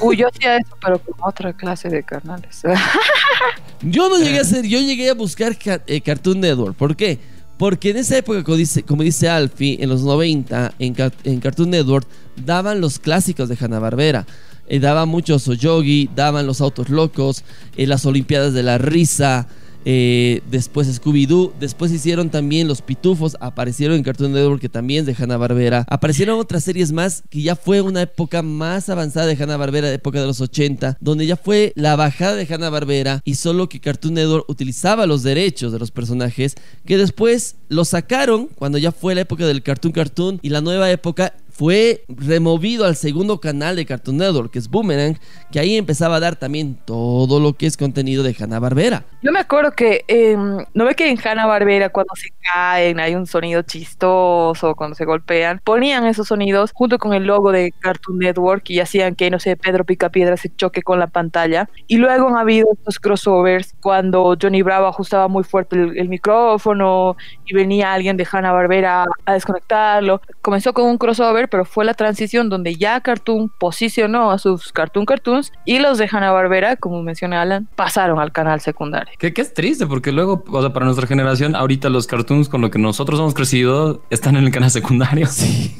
Uy, 0.00 0.16
yo 0.16 0.28
hacía 0.28 0.56
eso, 0.58 0.76
pero 0.80 0.98
con 0.98 1.14
otra 1.28 1.52
clase 1.52 1.88
de 1.88 2.02
canales. 2.02 2.62
Yo 3.82 4.08
no 4.08 4.18
llegué 4.18 4.38
a 4.38 4.42
hacer, 4.42 4.64
yo 4.66 4.80
llegué 4.80 5.10
a 5.10 5.14
buscar 5.14 5.56
ca- 5.58 5.82
eh, 5.86 6.00
Cartoon 6.00 6.40
Network. 6.40 6.74
¿Por 6.76 6.96
qué? 6.96 7.18
Porque 7.58 7.90
en 7.90 7.98
esa 7.98 8.16
época, 8.16 8.42
como 8.42 8.56
dice, 8.56 8.82
como 8.82 9.02
dice 9.02 9.28
Alfie, 9.28 9.76
en 9.82 9.88
los 9.90 10.02
90, 10.02 10.72
en, 10.78 10.94
en 11.24 11.40
Cartoon 11.40 11.70
Network, 11.70 12.06
daban 12.42 12.80
los 12.80 12.98
clásicos 12.98 13.48
de 13.48 13.56
Hanna-Barbera. 13.60 14.26
Eh, 14.68 14.80
daban 14.80 15.08
muchos 15.08 15.44
Yogi, 15.58 16.08
daban 16.14 16.46
los 16.46 16.60
autos 16.60 16.88
locos, 16.88 17.44
eh, 17.76 17.86
las 17.86 18.04
Olimpiadas 18.06 18.52
de 18.54 18.62
la 18.62 18.78
Risa, 18.78 19.46
eh, 19.88 20.42
después 20.50 20.88
Scooby-Doo, 21.00 21.52
después 21.60 21.92
hicieron 21.92 22.28
también 22.28 22.66
Los 22.66 22.82
Pitufos, 22.82 23.36
aparecieron 23.38 23.96
en 23.96 24.02
Cartoon 24.02 24.32
Network 24.32 24.60
que 24.60 24.68
también 24.68 25.00
es 25.00 25.06
de 25.06 25.22
Hanna-Barbera, 25.22 25.86
aparecieron 25.88 26.40
otras 26.40 26.64
series 26.64 26.90
más 26.90 27.22
que 27.30 27.40
ya 27.40 27.54
fue 27.54 27.80
una 27.80 28.02
época 28.02 28.42
más 28.42 28.88
avanzada 28.88 29.26
de 29.26 29.40
Hanna-Barbera, 29.40 29.92
época 29.92 30.20
de 30.20 30.26
los 30.26 30.40
80, 30.40 30.98
donde 31.00 31.24
ya 31.24 31.36
fue 31.36 31.72
la 31.76 31.94
bajada 31.94 32.34
de 32.34 32.52
Hanna-Barbera 32.52 33.20
y 33.24 33.36
solo 33.36 33.68
que 33.68 33.78
Cartoon 33.78 34.14
Network 34.14 34.50
utilizaba 34.50 35.06
los 35.06 35.22
derechos 35.22 35.72
de 35.72 35.78
los 35.78 35.92
personajes 35.92 36.56
que 36.84 36.96
después 36.96 37.54
los 37.68 37.90
sacaron 37.90 38.48
cuando 38.56 38.78
ya 38.78 38.90
fue 38.90 39.14
la 39.14 39.20
época 39.20 39.46
del 39.46 39.62
Cartoon 39.62 39.92
Cartoon 39.92 40.40
y 40.42 40.48
la 40.48 40.62
nueva 40.62 40.90
época 40.90 41.32
fue 41.56 42.04
removido 42.08 42.84
al 42.84 42.96
segundo 42.96 43.40
canal 43.40 43.76
de 43.76 43.86
Cartoon 43.86 44.18
Network, 44.18 44.50
que 44.50 44.58
es 44.58 44.68
Boomerang, 44.68 45.18
que 45.50 45.58
ahí 45.58 45.76
empezaba 45.76 46.16
a 46.16 46.20
dar 46.20 46.36
también 46.36 46.78
todo 46.84 47.40
lo 47.40 47.54
que 47.54 47.64
es 47.64 47.78
contenido 47.78 48.22
de 48.22 48.36
Hanna-Barbera. 48.38 49.04
Yo 49.22 49.32
me 49.32 49.38
acuerdo 49.38 49.72
que, 49.72 50.04
em, 50.06 50.58
¿no 50.74 50.84
ve 50.84 50.94
que 50.94 51.08
en 51.08 51.18
Hanna-Barbera 51.18 51.88
cuando 51.88 52.14
se 52.14 52.28
caen 52.52 53.00
hay 53.00 53.14
un 53.14 53.26
sonido 53.26 53.62
chistoso, 53.62 54.74
cuando 54.74 54.94
se 54.96 55.06
golpean? 55.06 55.62
Ponían 55.64 56.06
esos 56.06 56.28
sonidos 56.28 56.72
junto 56.74 56.98
con 56.98 57.14
el 57.14 57.24
logo 57.24 57.52
de 57.52 57.72
Cartoon 57.80 58.18
Network 58.18 58.68
y 58.68 58.80
hacían 58.80 59.14
que, 59.14 59.30
no 59.30 59.38
sé, 59.38 59.56
Pedro 59.56 59.84
Picapiedra 59.84 60.36
se 60.36 60.54
choque 60.54 60.82
con 60.82 60.98
la 60.98 61.06
pantalla. 61.06 61.70
Y 61.86 61.96
luego 61.96 62.28
han 62.28 62.36
habido 62.36 62.68
estos 62.74 62.98
crossovers 62.98 63.74
cuando 63.80 64.36
Johnny 64.40 64.60
Bravo 64.60 64.88
ajustaba 64.88 65.26
muy 65.28 65.42
fuerte 65.42 65.76
el, 65.76 65.96
el 65.96 66.10
micrófono 66.10 67.16
y 67.46 67.54
venía 67.54 67.94
alguien 67.94 68.18
de 68.18 68.28
Hanna-Barbera 68.30 69.06
a 69.24 69.32
desconectarlo. 69.32 70.20
Comenzó 70.42 70.74
con 70.74 70.84
un 70.84 70.98
crossover 70.98 71.45
pero 71.46 71.64
fue 71.64 71.84
la 71.84 71.94
transición 71.94 72.48
donde 72.48 72.76
ya 72.76 73.00
Cartoon 73.00 73.48
posicionó 73.48 74.30
a 74.30 74.38
sus 74.38 74.72
Cartoon 74.72 75.06
Cartoons 75.06 75.52
y 75.64 75.78
los 75.78 75.98
de 75.98 76.08
Hanna-Barbera, 76.10 76.76
como 76.76 77.02
menciona 77.02 77.42
Alan, 77.42 77.68
pasaron 77.74 78.18
al 78.18 78.32
canal 78.32 78.60
secundario. 78.60 79.12
Que, 79.18 79.32
que 79.32 79.42
es 79.42 79.54
triste 79.54 79.86
porque 79.86 80.12
luego, 80.12 80.44
o 80.48 80.60
sea, 80.60 80.72
para 80.72 80.86
nuestra 80.86 81.06
generación, 81.06 81.54
ahorita 81.54 81.88
los 81.88 82.06
cartoons 82.06 82.48
con 82.48 82.60
lo 82.60 82.70
que 82.70 82.78
nosotros 82.78 83.18
hemos 83.20 83.34
crecido 83.34 84.02
están 84.10 84.36
en 84.36 84.44
el 84.44 84.50
canal 84.50 84.70
secundario. 84.70 85.26
Sí. 85.26 85.76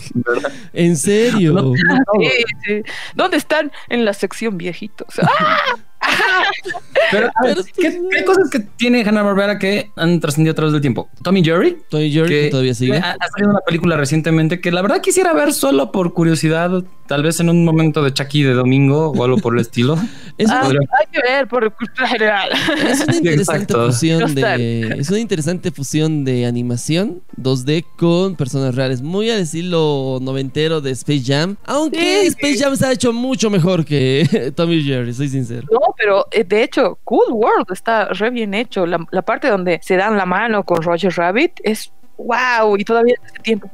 ¿En 0.73 0.97
serio? 0.97 1.53
No, 1.53 1.73
Sí, 2.21 2.45
sí. 2.67 2.83
¿Dónde 3.15 3.37
están? 3.37 3.73
En 3.89 4.05
la 4.05 4.13
sección 4.13 4.59
viejitos. 4.59 5.09
¡Ah! 5.23 5.59
Pero, 7.11 7.31
ver, 7.43 7.59
¿qué, 7.77 8.01
qué 8.11 8.25
cosas 8.25 8.51
que 8.51 8.61
tiene 8.61 9.03
Hanna-Barbera 9.03 9.59
que 9.59 9.91
han 9.97 10.21
trascendido 10.21 10.53
a 10.53 10.55
través 10.55 10.73
del 10.73 10.81
tiempo? 10.81 11.09
Tommy 11.23 11.45
Jerry. 11.45 11.79
Toy 11.89 12.11
Jerry, 12.11 12.29
que 12.29 12.49
todavía 12.51 12.75
sigue. 12.75 12.97
Ha, 12.97 13.17
ha 13.19 13.29
salido 13.29 13.51
una 13.51 13.61
película 13.61 13.97
recientemente 13.97 14.61
que 14.61 14.71
la 14.71 14.83
verdad 14.83 15.01
quisiera 15.01 15.33
ver 15.33 15.53
solo 15.53 15.93
por 15.93 16.13
curiosidad, 16.13 16.85
tal 17.07 17.23
vez 17.23 17.41
en 17.41 17.49
un 17.49 17.65
momento 17.65 18.03
de 18.03 18.13
Chucky 18.13 18.43
de 18.43 18.55
domingo 18.55 19.11
o 19.11 19.25
algo 19.25 19.39
por 19.39 19.55
el 19.55 19.61
estilo. 19.61 19.97
Es 20.39 20.51
Ah, 20.51 20.55
una, 20.55 20.63
podría- 20.65 20.89
hay 21.01 21.07
que 21.13 21.21
ver 21.23 21.49
por 21.49 21.73
cultura 21.75 22.09
general. 22.09 22.51
es 22.89 23.01
una 23.07 23.17
interesante 23.17 23.63
Exacto. 23.73 23.87
fusión 23.87 24.35
de 24.35 24.97
es 24.99 25.09
una 25.11 25.19
interesante 25.19 25.71
fusión 25.71 26.25
de 26.25 26.45
animación 26.47 27.23
2D 27.41 27.85
con 27.97 28.37
personas 28.37 28.75
reales, 28.75 29.01
muy 29.01 29.31
al 29.31 29.41
estilo 29.41 30.19
noventero 30.21 30.81
de 30.81 30.91
Space 30.91 31.23
Jam, 31.25 31.57
aunque 31.65 31.99
Sí. 32.23 32.27
Space 32.29 32.59
Jam 32.59 32.77
se 32.77 32.87
ha 32.87 32.93
hecho 32.93 33.13
mucho 33.13 33.49
mejor 33.51 33.85
que 33.85 34.53
Tommy 34.57 34.83
Jerry, 34.83 35.15
soy 35.15 35.29
sincero. 35.29 35.67
No, 35.71 35.79
pero 35.97 36.27
eh, 36.31 36.45
de 36.45 36.63
hecho, 36.63 36.99
Cool 37.05 37.33
World 37.33 37.67
está 37.73 38.07
re 38.09 38.31
bien 38.31 38.53
hecho. 38.55 38.85
La, 38.87 38.99
la 39.11 39.23
parte 39.23 39.49
donde 39.49 39.81
se 39.83 39.97
dan 39.97 40.17
la 40.17 40.27
mano 40.27 40.65
con 40.65 40.83
Roger 40.83 41.13
Rabbit 41.15 41.53
es 41.63 41.91
wow. 42.19 42.77
Y 42.77 42.85
todavía 42.85 43.15
en 43.21 43.27
ese 43.27 43.39
tiempo, 43.43 43.71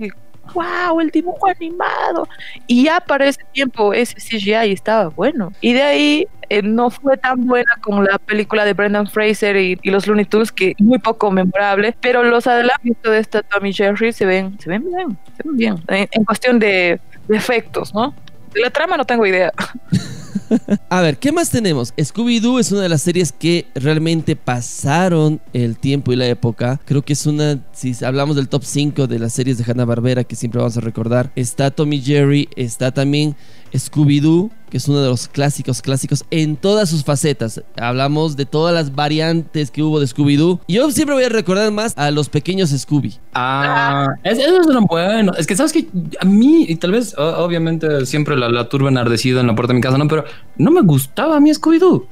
wow, 0.55 1.01
el 1.01 1.11
dibujo 1.11 1.47
animado. 1.49 2.29
Y 2.67 2.85
ya 2.85 3.01
para 3.01 3.27
ese 3.29 3.41
tiempo 3.53 3.93
ese 3.93 4.15
CGI 4.17 4.73
estaba 4.73 5.09
bueno. 5.09 5.53
Y 5.61 5.73
de 5.73 5.83
ahí 5.83 6.29
eh, 6.53 6.61
no 6.63 6.91
fue 6.91 7.17
tan 7.17 7.47
buena 7.47 7.73
con 7.81 8.05
la 8.05 8.19
película 8.19 8.67
de 8.67 8.75
Brendan 8.75 9.07
Fraser 9.07 9.57
y, 9.57 9.79
y 9.81 9.91
los 9.91 10.07
Looney 10.07 10.27
Tunes, 10.27 10.53
que 10.53 10.75
muy 10.79 10.99
poco 10.99 11.31
memorable. 11.31 11.97
Pero 12.03 12.23
los 12.25 12.47
adelantos 12.47 12.97
de 13.03 13.19
esta 13.19 13.43
Tommy 13.43 13.73
Jerry 13.73 14.13
se 14.13 14.27
ven, 14.27 14.59
se 14.61 14.69
ven 14.69 14.85
bien, 14.85 15.19
se 15.35 15.43
ven 15.49 15.57
bien. 15.57 15.77
En, 15.89 16.09
en 16.11 16.25
cuestión 16.25 16.59
de, 16.59 17.01
de 17.27 17.37
efectos, 17.39 17.95
¿no? 17.95 18.15
De 18.53 18.61
la 18.61 18.69
trama 18.69 18.99
no 18.99 19.07
tengo 19.07 19.25
idea. 19.25 19.51
A 20.91 21.01
ver, 21.01 21.17
¿qué 21.17 21.33
más 21.33 21.49
tenemos? 21.49 21.95
Scooby-Doo 21.97 22.61
es 22.61 22.71
una 22.71 22.83
de 22.83 22.91
las 22.91 23.01
series 23.01 23.33
que 23.33 23.65
realmente 23.75 24.37
pasaron 24.37 25.41
el 25.55 25.79
tiempo 25.79 26.13
y 26.13 26.17
la 26.17 26.27
época. 26.27 26.81
Creo 26.85 27.01
que 27.01 27.15
es 27.15 27.25
una, 27.25 27.61
si 27.73 27.95
hablamos 28.05 28.37
del 28.37 28.51
top 28.51 28.65
5 28.65 29.07
de 29.07 29.19
las 29.19 29.33
series 29.33 29.57
de 29.57 29.65
Hanna-Barbera 29.65 30.25
que 30.25 30.37
siempre 30.37 30.59
vamos 30.59 30.77
a 30.77 30.81
recordar, 30.81 31.31
está 31.35 31.71
Tommy 31.71 32.03
Jerry, 32.03 32.51
está 32.57 32.93
también 32.93 33.37
Scooby-Doo, 33.73 34.51
que 34.73 34.79
es 34.79 34.89
uno 34.89 35.03
de 35.03 35.09
los 35.11 35.29
clásicos 35.29 35.83
clásicos 35.83 36.25
en 36.31 36.57
todas 36.57 36.89
sus 36.89 37.05
facetas. 37.05 37.63
Hablamos 37.77 38.37
de 38.39 38.47
todas 38.47 38.73
las 38.75 38.95
variantes 38.95 39.71
que 39.71 39.83
hubo 39.83 40.01
de 40.01 40.07
Scooby-Doo. 40.07 40.61
Yo 40.67 40.91
siempre 40.93 41.15
voy 41.15 41.25
a 41.25 41.29
recordar 41.29 41.71
más 41.73 41.93
a 41.99 42.11
los 42.11 42.31
pequeños 42.31 42.71
Scooby. 42.71 43.19
Ah, 43.35 44.07
es- 44.25 44.39
esos 44.39 44.67
eran 44.67 44.85
buenos. 44.87 45.39
Es 45.39 45.47
que 45.47 45.57
sabes 45.57 45.75
que 45.75 45.87
a 46.19 46.25
mí, 46.25 46.65
y 46.67 46.77
tal 46.77 46.93
vez, 46.93 47.15
obviamente, 47.19 48.07
siempre 48.07 48.35
la, 48.35 48.49
la 48.49 48.71
turba 48.71 48.89
enardecida 48.89 49.43
en 49.43 49.47
la 49.49 49.55
puerta 49.55 49.75
de 49.75 49.77
mi 49.77 49.83
casa, 49.83 49.99
no, 49.99 50.09
pero 50.09 50.25
no 50.57 50.71
me 50.71 50.81
gustaba 50.81 51.37
a 51.37 51.41
mí 51.41 51.51
Scooby-Doo. 51.51 52.07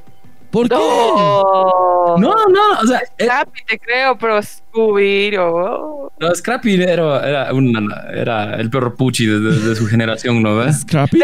¿Por 0.50 0.68
qué? 0.68 0.74
No, 0.74 2.16
No, 2.18 2.34
no, 2.34 2.80
o 2.82 2.86
sea, 2.86 3.00
te 3.16 3.78
creo, 3.78 4.18
pero 4.18 4.42
Scooby, 4.42 5.30
no. 6.20 6.34
Scrappy 6.34 6.74
era, 6.82 7.26
era, 7.28 7.52
una- 7.54 8.06
era 8.12 8.54
el 8.56 8.68
perro 8.70 8.94
Pucci 8.94 9.26
de, 9.26 9.40
de- 9.40 9.58
de 9.70 9.74
su 9.76 9.86
generación, 9.86 10.42
¿no 10.42 10.56
ves? 10.56 10.80
Scrappy. 10.82 11.20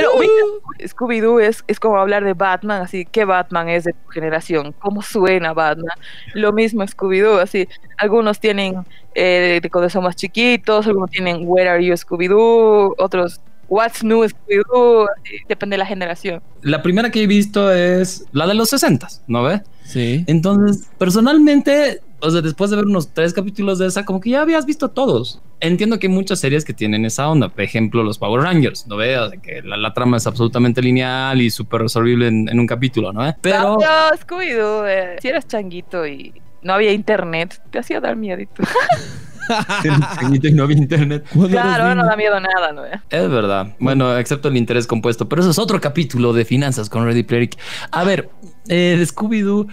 Scooby-Doo 0.85 1.41
es, 1.41 1.65
es 1.67 1.81
como 1.81 1.99
hablar 1.99 2.25
de 2.25 2.35
Batman, 2.35 2.83
así, 2.83 3.07
¿qué 3.11 3.25
Batman 3.25 3.69
es 3.69 3.85
de 3.85 3.93
tu 3.93 4.09
generación? 4.11 4.75
¿Cómo 4.79 5.03
suena 5.03 5.53
Batman? 5.53 5.95
Lo 6.35 6.53
mismo 6.53 6.83
Scooby-Doo, 6.85 7.39
así, 7.41 7.69
algunos 7.99 8.41
tienen 8.41 8.85
eh, 9.15 9.61
de 9.63 9.71
cuando 9.71 9.89
son 9.89 10.05
más 10.05 10.17
chiquitos, 10.17 10.87
algunos 10.87 11.11
tienen 11.11 11.39
Where 11.43 11.69
Are 11.71 11.85
You 11.85 11.95
Scooby-Doo, 11.95 12.95
otros 12.99 13.41
What's 13.69 14.05
New 14.05 14.23
Scooby-Doo, 14.25 15.07
así, 15.19 15.37
depende 15.49 15.75
de 15.75 15.79
la 15.79 15.87
generación. 15.87 16.43
La 16.63 16.83
primera 16.83 17.11
que 17.11 17.23
he 17.23 17.27
visto 17.27 17.73
es 17.73 18.25
la 18.33 18.47
de 18.47 18.55
los 18.55 18.69
60, 18.69 19.09
¿no 19.29 19.43
ves? 19.43 19.63
Sí. 19.85 20.25
Entonces, 20.27 20.89
personalmente, 20.99 22.01
o 22.21 22.31
sea, 22.31 22.41
después 22.41 22.71
de 22.71 22.77
ver 22.77 22.87
unos 22.87 23.13
tres 23.13 23.33
capítulos 23.33 23.79
de 23.79 23.87
esa, 23.87 24.05
como 24.05 24.21
que 24.21 24.31
ya 24.31 24.43
habías 24.43 24.67
visto 24.67 24.89
todos. 24.89 25.41
Entiendo 25.61 25.99
que 25.99 26.07
hay 26.07 26.13
muchas 26.13 26.39
series 26.39 26.65
que 26.65 26.73
tienen 26.73 27.05
esa 27.05 27.29
onda. 27.29 27.49
Por 27.49 27.63
ejemplo, 27.63 28.03
los 28.03 28.19
Power 28.19 28.43
Rangers, 28.43 28.87
¿no 28.87 28.97
ves? 28.97 29.19
O 29.19 29.31
sea, 29.31 29.41
que 29.41 29.63
la, 29.63 29.77
la 29.77 29.93
trama 29.93 30.17
es 30.17 30.27
absolutamente 30.27 30.83
lineal 30.83 31.41
y 31.41 31.51
súper 31.51 31.83
resolvible 31.83 32.29
en, 32.29 32.49
en 32.49 32.59
un 32.59 32.67
capítulo, 32.67 33.13
¿no? 33.13 33.35
Pero... 33.41 33.77
Scooby-Doo, 33.79 34.87
eh, 34.89 35.17
si 35.21 35.29
eras 35.29 35.47
changuito 35.47 36.07
y 36.07 36.33
no 36.63 36.73
había 36.73 36.93
internet, 36.93 37.61
te 37.71 37.79
hacía 37.79 38.01
dar 38.01 38.17
miedito. 38.17 38.63
y 40.43 40.53
no 40.53 40.65
había 40.65 40.77
internet. 40.77 41.25
Claro, 41.49 41.95
no 41.95 42.05
da 42.05 42.17
miedo 42.17 42.39
nada, 42.41 42.73
¿no? 42.73 42.85
Es 42.85 43.31
verdad. 43.31 43.75
Bueno, 43.79 44.17
excepto 44.19 44.49
el 44.49 44.57
interés 44.57 44.87
compuesto, 44.87 45.29
pero 45.29 45.43
eso 45.43 45.51
es 45.51 45.59
otro 45.59 45.81
capítulo 45.81 46.33
de 46.33 46.45
finanzas 46.45 46.89
con 46.89 47.05
Ready 47.05 47.23
Player. 47.23 47.51
A 47.91 48.05
ver, 48.05 48.31
eh, 48.69 48.97
de 48.99 49.05
Scooby-Doo, 49.05 49.69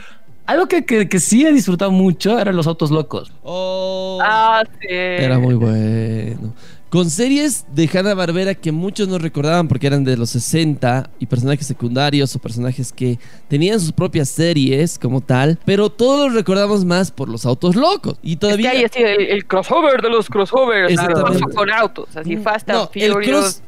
algo 0.46 0.68
que, 0.68 0.86
que, 0.86 1.08
que 1.08 1.20
sí 1.20 1.46
he 1.46 1.52
disfrutado 1.54 1.92
mucho 1.92 2.38
eran 2.40 2.56
los 2.56 2.68
autos 2.68 2.92
locos. 2.92 3.32
Oh. 3.44 4.20
Ah, 4.22 4.64
sí. 4.82 4.88
Era 4.90 5.40
muy 5.40 5.56
bueno. 5.56 6.54
Con 6.90 7.10
series 7.10 7.66
de 7.74 7.90
Hanna-Barbera 7.92 8.54
que 8.54 8.72
muchos 8.72 9.08
no 9.08 9.18
recordaban 9.18 9.68
porque 9.68 9.88
eran 9.88 10.04
de 10.04 10.16
los 10.16 10.30
60 10.30 11.10
y 11.18 11.26
personajes 11.26 11.66
secundarios 11.66 12.36
o 12.36 12.40
personajes 12.40 12.94
que 12.94 13.18
tenían 13.48 13.80
sus 13.80 13.92
propias 13.92 14.30
series 14.30 15.00
como 15.00 15.20
tal, 15.22 15.58
pero 15.66 15.90
todos 15.90 16.28
los 16.28 16.36
recordamos 16.36 16.86
más 16.86 17.10
por 17.10 17.30
los 17.30 17.48
autos 17.48 17.76
locos. 17.76 18.20
Y 18.22 18.34
Es 18.34 18.36
que 18.36 18.40
todavía 18.42 18.70
hay 18.70 18.84
así 18.84 19.02
el, 19.02 19.22
el 19.24 19.46
crossover 19.48 20.04
de 20.04 20.10
los 20.12 20.30
crossovers, 20.30 20.94
pero 20.96 21.40
con 21.56 21.72
autos, 21.72 22.16
así 22.16 22.38
Fast 22.38 22.68
No, 22.68 22.82
and 22.82 22.90
el 22.94 23.12
Furious, 23.14 23.42
cross- 23.42 23.62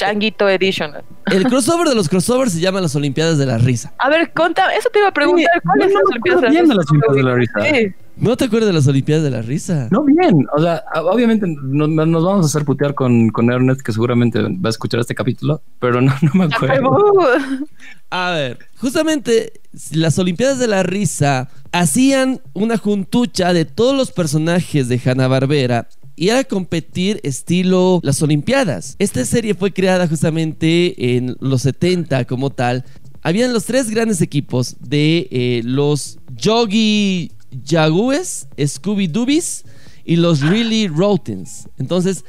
Changuito 0.00 0.48
Edition. 0.48 0.92
el 1.30 1.44
crossover 1.44 1.88
de 1.88 1.94
los 1.94 2.08
crossovers 2.08 2.52
se 2.52 2.60
llama 2.60 2.80
las 2.80 2.96
Olimpiadas 2.96 3.36
de 3.38 3.46
la 3.46 3.58
Risa. 3.58 3.92
A 3.98 4.08
ver, 4.08 4.32
conta, 4.32 4.74
eso 4.74 4.88
te 4.92 4.98
iba 4.98 5.08
a 5.08 5.12
preguntar, 5.12 5.50
Sí, 5.54 5.60
¿cuáles 5.64 5.92
son 5.92 6.02
las 6.02 6.10
Olimpiadas 6.10 6.40
de 6.68 6.74
las 6.74 6.90
Olimpiadas 6.90 7.16
de 7.16 7.22
la 7.22 7.34
Risa? 7.34 7.60
Sí. 7.62 7.94
¿No 8.16 8.36
te 8.36 8.44
acuerdas 8.44 8.68
de 8.68 8.72
las 8.74 8.86
Olimpiadas 8.86 9.24
de 9.24 9.30
la 9.30 9.40
Risa? 9.42 9.88
No 9.90 10.02
bien, 10.04 10.46
o 10.54 10.60
sea, 10.60 10.82
obviamente 11.04 11.46
nos, 11.46 11.88
nos 11.88 12.24
vamos 12.24 12.44
a 12.44 12.48
hacer 12.48 12.64
putear 12.66 12.94
con, 12.94 13.30
con 13.30 13.50
Ernest, 13.50 13.80
que 13.80 13.92
seguramente 13.92 14.42
va 14.42 14.48
a 14.66 14.68
escuchar 14.70 15.00
este 15.00 15.14
capítulo, 15.14 15.62
pero 15.78 16.00
no, 16.02 16.12
no 16.22 16.30
me 16.34 16.44
acuerdo. 16.44 16.90
Uh, 16.90 17.64
A 18.10 18.30
ver, 18.32 18.58
justamente 18.78 19.52
las 19.92 20.18
Olimpiadas 20.18 20.58
de 20.58 20.66
la 20.66 20.82
Risa 20.82 21.48
hacían 21.72 22.40
una 22.52 22.76
juntucha 22.76 23.52
de 23.54 23.64
todos 23.64 23.96
los 23.96 24.12
personajes 24.12 24.88
de 24.88 25.00
Hanna-Barbera 25.02 25.88
y 26.20 26.28
era 26.28 26.44
competir 26.44 27.18
estilo 27.22 27.98
las 28.02 28.20
Olimpiadas. 28.20 28.94
Esta 28.98 29.24
serie 29.24 29.54
fue 29.54 29.72
creada 29.72 30.06
justamente 30.06 31.16
en 31.16 31.34
los 31.40 31.62
70 31.62 32.26
como 32.26 32.50
tal. 32.50 32.84
Habían 33.22 33.54
los 33.54 33.64
tres 33.64 33.88
grandes 33.88 34.20
equipos 34.20 34.76
de 34.80 35.28
eh, 35.30 35.62
los 35.64 36.18
Yogi 36.36 37.32
Yagues, 37.64 38.48
Scooby 38.62 39.06
Doobies 39.06 39.64
y 40.04 40.16
los 40.16 40.42
Really 40.42 40.88
Rotens. 40.88 41.70
Entonces, 41.78 42.22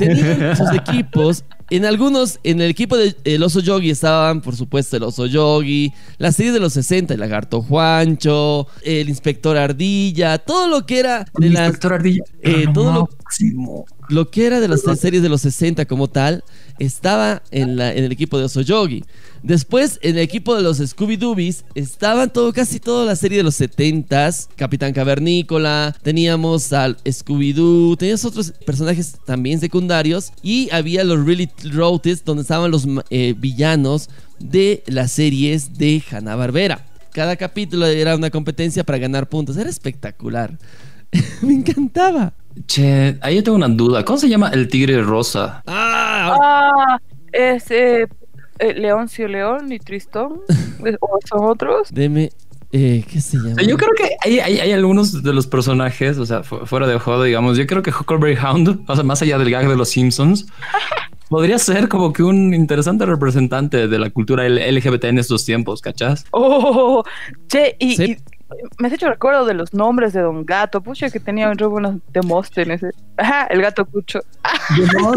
tenían 0.00 0.56
sus 0.56 0.72
equipos 0.72 1.44
En 1.70 1.84
algunos, 1.84 2.38
en 2.44 2.60
el 2.60 2.70
equipo 2.70 2.96
de 2.96 3.16
El 3.24 3.42
Oso 3.42 3.60
Yogi 3.60 3.90
estaban, 3.90 4.40
por 4.40 4.54
supuesto, 4.54 4.96
el 4.96 5.02
Oso 5.02 5.26
Yogi, 5.26 5.92
la 6.18 6.30
serie 6.30 6.52
de 6.52 6.60
los 6.60 6.74
60, 6.74 7.14
el 7.14 7.20
Lagarto 7.20 7.60
Juancho, 7.60 8.68
el 8.82 9.08
Inspector 9.08 9.56
Ardilla, 9.56 10.38
todo 10.38 10.68
lo 10.68 10.86
que 10.86 11.00
era 11.00 11.26
de 11.34 11.46
El 11.48 11.54
las 11.54 11.66
inspector 11.66 11.94
Ardilla. 11.94 12.22
eh, 12.42 12.66
todo 12.72 13.08
lo 14.08 14.30
que 14.30 14.46
era 14.46 14.60
de 14.60 14.68
las 14.68 14.82
series 14.82 15.22
de 15.22 15.28
los 15.28 15.40
60 15.40 15.86
como 15.86 16.08
tal, 16.08 16.44
estaba 16.78 17.42
en, 17.50 17.76
la- 17.76 17.92
en 17.92 18.04
el 18.04 18.12
equipo 18.12 18.38
de 18.38 18.44
Oso 18.44 18.60
Yogi. 18.60 19.04
Después, 19.42 19.98
en 20.02 20.16
el 20.16 20.22
equipo 20.22 20.56
de 20.56 20.62
los 20.62 20.78
Scooby 20.78 21.16
Doobies, 21.16 21.64
estaban 21.74 22.32
todo, 22.32 22.52
casi 22.52 22.80
toda 22.80 23.04
la 23.04 23.14
serie 23.16 23.38
de 23.38 23.44
los 23.44 23.60
70s. 23.60 24.48
Capitán 24.56 24.92
Cavernícola, 24.92 25.94
teníamos 26.02 26.72
al 26.72 26.96
Scooby-Doo, 27.04 27.96
teníamos 27.96 28.24
otros 28.24 28.50
personajes 28.64 29.16
también 29.24 29.60
secundarios. 29.60 30.32
Y 30.42 30.68
había 30.72 31.04
los 31.04 31.24
Really 31.24 31.48
Routes, 31.70 32.24
donde 32.24 32.42
estaban 32.42 32.70
los 32.70 32.86
eh, 33.10 33.34
villanos 33.38 34.08
de 34.40 34.82
las 34.86 35.12
series 35.12 35.78
de 35.78 36.02
Hanna-Barbera. 36.10 36.84
Cada 37.12 37.36
capítulo 37.36 37.86
era 37.86 38.16
una 38.16 38.30
competencia 38.30 38.84
para 38.84 38.98
ganar 38.98 39.28
puntos. 39.28 39.56
Era 39.56 39.70
espectacular. 39.70 40.58
Me 41.42 41.54
encantaba. 41.54 42.32
Che, 42.66 43.18
ahí 43.20 43.36
yo 43.36 43.42
tengo 43.42 43.56
una 43.56 43.68
duda. 43.68 44.04
¿Cómo 44.04 44.18
se 44.18 44.28
llama 44.28 44.48
el 44.48 44.66
tigre 44.68 45.00
rosa? 45.02 45.62
Ah, 45.66 46.34
Ah, 46.40 46.65
es 47.36 47.70
eh, 47.70 48.06
eh, 48.58 48.74
Leoncio 48.74 49.28
León 49.28 49.70
y 49.72 49.78
Tristón. 49.78 50.40
¿O 51.00 51.18
son 51.28 51.44
otros? 51.44 51.88
Deme. 51.92 52.30
Eh, 52.72 53.04
¿Qué 53.10 53.20
se 53.20 53.36
llama? 53.38 53.62
Yo 53.62 53.76
creo 53.76 53.92
que 53.96 54.10
hay, 54.24 54.40
hay, 54.40 54.58
hay 54.58 54.72
algunos 54.72 55.22
de 55.22 55.32
los 55.32 55.46
personajes, 55.46 56.18
o 56.18 56.26
sea, 56.26 56.42
fu- 56.42 56.66
fuera 56.66 56.86
de 56.86 56.98
juego, 56.98 57.22
digamos. 57.22 57.56
Yo 57.56 57.66
creo 57.66 57.82
que 57.82 57.90
Huckleberry 57.90 58.36
Hound, 58.36 58.84
o 58.88 58.94
sea, 58.94 59.04
más 59.04 59.22
allá 59.22 59.38
del 59.38 59.50
gag 59.50 59.68
de 59.68 59.76
los 59.76 59.88
Simpsons, 59.90 60.46
podría 61.30 61.58
ser 61.58 61.88
como 61.88 62.12
que 62.12 62.22
un 62.24 62.52
interesante 62.54 63.06
representante 63.06 63.86
de 63.88 63.98
la 63.98 64.10
cultura 64.10 64.46
LGBT 64.48 65.04
en 65.04 65.18
estos 65.18 65.44
tiempos, 65.44 65.80
¿cachás? 65.80 66.24
Oh, 66.32 67.02
che, 67.48 67.76
y, 67.78 67.96
Sí. 67.96 68.04
y 68.04 68.35
me 68.78 68.88
has 68.88 68.94
hecho 68.94 69.08
recuerdo 69.08 69.44
de 69.44 69.54
los 69.54 69.74
nombres 69.74 70.12
de 70.12 70.20
Don 70.20 70.44
Gato. 70.44 70.80
Pucha, 70.82 71.10
que 71.10 71.20
tenía 71.20 71.50
un 71.50 71.56
buenos 71.70 71.96
Demóstenes. 72.12 72.80
Ajá, 73.16 73.46
el 73.46 73.60
gato 73.62 73.84
Cucho. 73.86 74.20
No- 74.94 75.14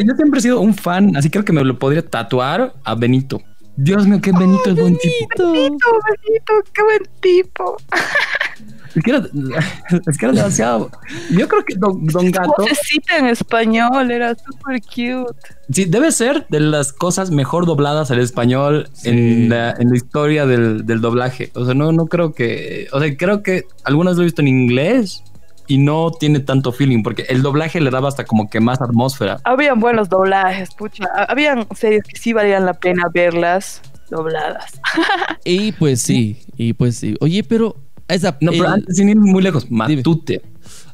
yo 0.00 0.14
siempre 0.16 0.38
he 0.38 0.42
sido 0.42 0.60
un 0.60 0.74
fan, 0.74 1.16
así 1.16 1.30
creo 1.30 1.44
que 1.44 1.52
me 1.52 1.64
lo 1.64 1.78
podría 1.78 2.04
tatuar 2.06 2.74
a 2.84 2.94
Benito. 2.94 3.40
Dios 3.76 4.06
mío, 4.06 4.20
qué 4.22 4.32
Benito 4.32 4.70
es 4.70 4.76
buen 4.76 4.96
tipo. 4.96 5.52
Benito, 5.52 5.86
Benito, 6.26 6.52
qué 6.72 6.82
buen 6.82 7.02
tipo. 7.20 7.76
Es 8.94 9.02
que 9.02 9.10
era, 9.10 9.18
es 10.06 10.18
que 10.18 10.26
era 10.26 10.34
demasiado. 10.34 10.90
Yo 11.30 11.48
creo 11.48 11.64
que 11.64 11.74
Don, 11.76 12.06
Don 12.06 12.30
Gato. 12.30 12.52
Vocecita 12.58 13.18
en 13.18 13.26
español, 13.26 14.10
era 14.10 14.34
súper 14.34 14.80
cute. 14.82 15.38
Sí, 15.70 15.84
debe 15.86 16.12
ser 16.12 16.46
de 16.48 16.60
las 16.60 16.92
cosas 16.92 17.30
mejor 17.30 17.66
dobladas 17.66 18.10
al 18.10 18.20
español 18.20 18.88
Sí. 18.92 19.08
en, 19.10 19.48
la, 19.48 19.72
en 19.72 19.90
la 19.90 19.96
historia 19.96 20.46
del, 20.46 20.86
del 20.86 21.00
doblaje. 21.00 21.50
O 21.54 21.64
sea, 21.64 21.74
no, 21.74 21.92
no 21.92 22.06
creo 22.06 22.32
que. 22.32 22.88
O 22.92 23.00
sea, 23.00 23.16
creo 23.16 23.42
que 23.42 23.64
algunas 23.84 24.16
lo 24.16 24.22
he 24.22 24.24
visto 24.26 24.42
en 24.42 24.48
inglés 24.48 25.22
y 25.68 25.78
no 25.78 26.12
tiene 26.12 26.38
tanto 26.40 26.70
feeling 26.70 27.02
porque 27.02 27.22
el 27.28 27.42
doblaje 27.42 27.80
le 27.80 27.90
daba 27.90 28.08
hasta 28.08 28.24
como 28.24 28.48
que 28.48 28.60
más 28.60 28.80
atmósfera. 28.80 29.40
Habían 29.44 29.80
buenos 29.80 30.08
doblajes, 30.08 30.72
pucha. 30.74 31.06
Habían 31.28 31.66
series 31.74 32.04
que 32.04 32.16
sí 32.16 32.32
valían 32.32 32.64
la 32.64 32.74
pena 32.74 33.04
verlas 33.12 33.82
dobladas. 34.10 34.80
Y 35.44 35.72
pues 35.72 36.02
sí, 36.02 36.38
y 36.56 36.72
pues 36.72 36.96
sí. 36.96 37.16
Oye, 37.20 37.42
pero 37.44 37.76
esa. 38.08 38.36
No, 38.40 38.52
pero 38.52 38.64
el- 38.66 38.72
antes 38.72 38.96
sin 38.96 39.08
ir 39.08 39.16
muy 39.16 39.42
lejos, 39.42 39.70
Matute. 39.70 40.42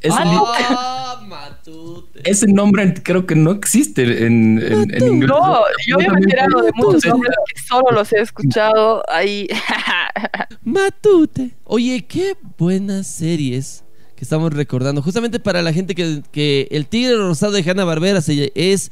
Ese, 0.01 0.15
Ah, 0.19 1.21
Matute. 1.27 2.21
ese 2.29 2.47
nombre 2.49 2.93
creo 3.03 3.25
que 3.27 3.35
no 3.37 3.53
existe 3.53 4.27
en, 4.27 4.59
en, 4.61 4.95
en 4.95 5.07
inglés. 5.15 5.29
No, 5.31 5.61
yo 5.87 5.97
me 5.99 6.05
he 6.05 6.09
enterado 6.09 6.63
de 6.63 6.71
muchos 6.75 7.07
nombres 7.07 7.35
que 7.55 7.63
solo 7.63 7.91
los 7.93 8.13
he 8.13 8.21
escuchado 8.21 9.03
ahí. 9.09 9.47
Matute. 10.65 11.53
Oye, 11.65 12.05
qué 12.07 12.37
buenas 12.59 13.07
series 13.07 13.85
que 14.17 14.25
estamos 14.25 14.53
recordando. 14.53 15.03
Justamente 15.03 15.41
para 15.41 15.63
la 15.63 15.73
gente 15.73 15.95
que, 15.95 16.23
que 16.33 16.69
el 16.71 16.87
tigre 16.87 17.17
rosado 17.17 17.53
de 17.53 17.69
Hanna 17.69 17.85
Barbera 17.85 18.21
es 18.55 18.91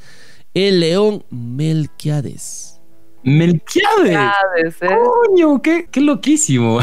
el 0.55 0.81
león 0.81 1.25
Melquiades. 1.31 2.80
Melquiades. 3.23 4.05
Melquiades, 4.05 4.83
¿eh? 4.83 4.99
Coño, 5.29 5.61
qué, 5.61 5.87
qué 5.91 6.01
loquísimo. 6.01 6.81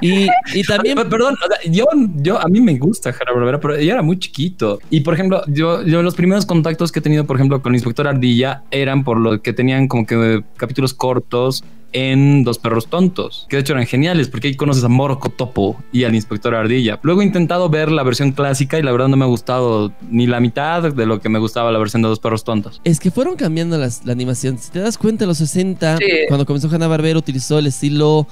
Y, 0.00 0.26
y 0.54 0.62
también. 0.68 0.96
Perdón, 1.08 1.36
yo, 1.70 1.86
yo 2.16 2.40
a 2.40 2.48
mí 2.48 2.60
me 2.60 2.76
gusta 2.78 3.10
Hanna 3.10 3.32
Barbera, 3.34 3.60
pero 3.60 3.78
yo 3.78 3.92
era 3.92 4.02
muy 4.02 4.18
chiquito. 4.18 4.78
Y 4.90 5.00
por 5.00 5.14
ejemplo, 5.14 5.42
yo, 5.46 5.82
yo 5.82 6.02
los 6.02 6.14
primeros 6.14 6.46
contactos 6.46 6.92
que 6.92 7.00
he 7.00 7.02
tenido, 7.02 7.26
por 7.26 7.36
ejemplo, 7.36 7.60
con 7.62 7.72
el 7.72 7.76
inspector 7.76 8.08
Ardilla 8.08 8.62
eran 8.70 9.04
por 9.04 9.18
lo 9.18 9.42
que 9.42 9.52
tenían 9.52 9.88
como 9.88 10.06
que 10.06 10.42
capítulos 10.56 10.94
cortos 10.94 11.64
en 11.92 12.44
Dos 12.44 12.58
Perros 12.58 12.88
Tontos, 12.88 13.46
que 13.48 13.56
de 13.56 13.60
hecho 13.62 13.72
eran 13.72 13.86
geniales 13.86 14.28
porque 14.28 14.48
ahí 14.48 14.54
conoces 14.56 14.84
a 14.84 14.88
Morco 14.88 15.30
Topo 15.30 15.82
y 15.92 16.04
al 16.04 16.14
inspector 16.14 16.54
Ardilla. 16.54 16.98
Luego 17.02 17.22
he 17.22 17.24
intentado 17.24 17.68
ver 17.70 17.90
la 17.90 18.02
versión 18.02 18.32
clásica 18.32 18.78
y 18.78 18.82
la 18.82 18.92
verdad 18.92 19.08
no 19.08 19.16
me 19.16 19.24
ha 19.24 19.28
gustado 19.28 19.92
ni 20.10 20.26
la 20.26 20.40
mitad 20.40 20.92
de 20.92 21.06
lo 21.06 21.20
que 21.20 21.28
me 21.28 21.38
gustaba 21.38 21.70
la 21.72 21.78
versión 21.78 22.02
de 22.02 22.08
Dos 22.08 22.20
Perros 22.20 22.44
Tontos. 22.44 22.80
Es 22.84 23.00
que 23.00 23.10
fueron 23.10 23.36
cambiando 23.36 23.78
las, 23.78 24.04
la 24.04 24.12
animación. 24.12 24.58
Si 24.58 24.70
te 24.70 24.80
das 24.80 24.98
cuenta, 24.98 25.24
en 25.24 25.28
los 25.28 25.38
60, 25.38 25.96
Sí. 25.98 26.04
cuando 26.28 26.44
comenzó 26.44 26.68
Hanna 26.68 26.86
Barbera, 26.88 27.18
utilizó 27.18 27.58
el 27.58 27.66
estilo 27.66 28.26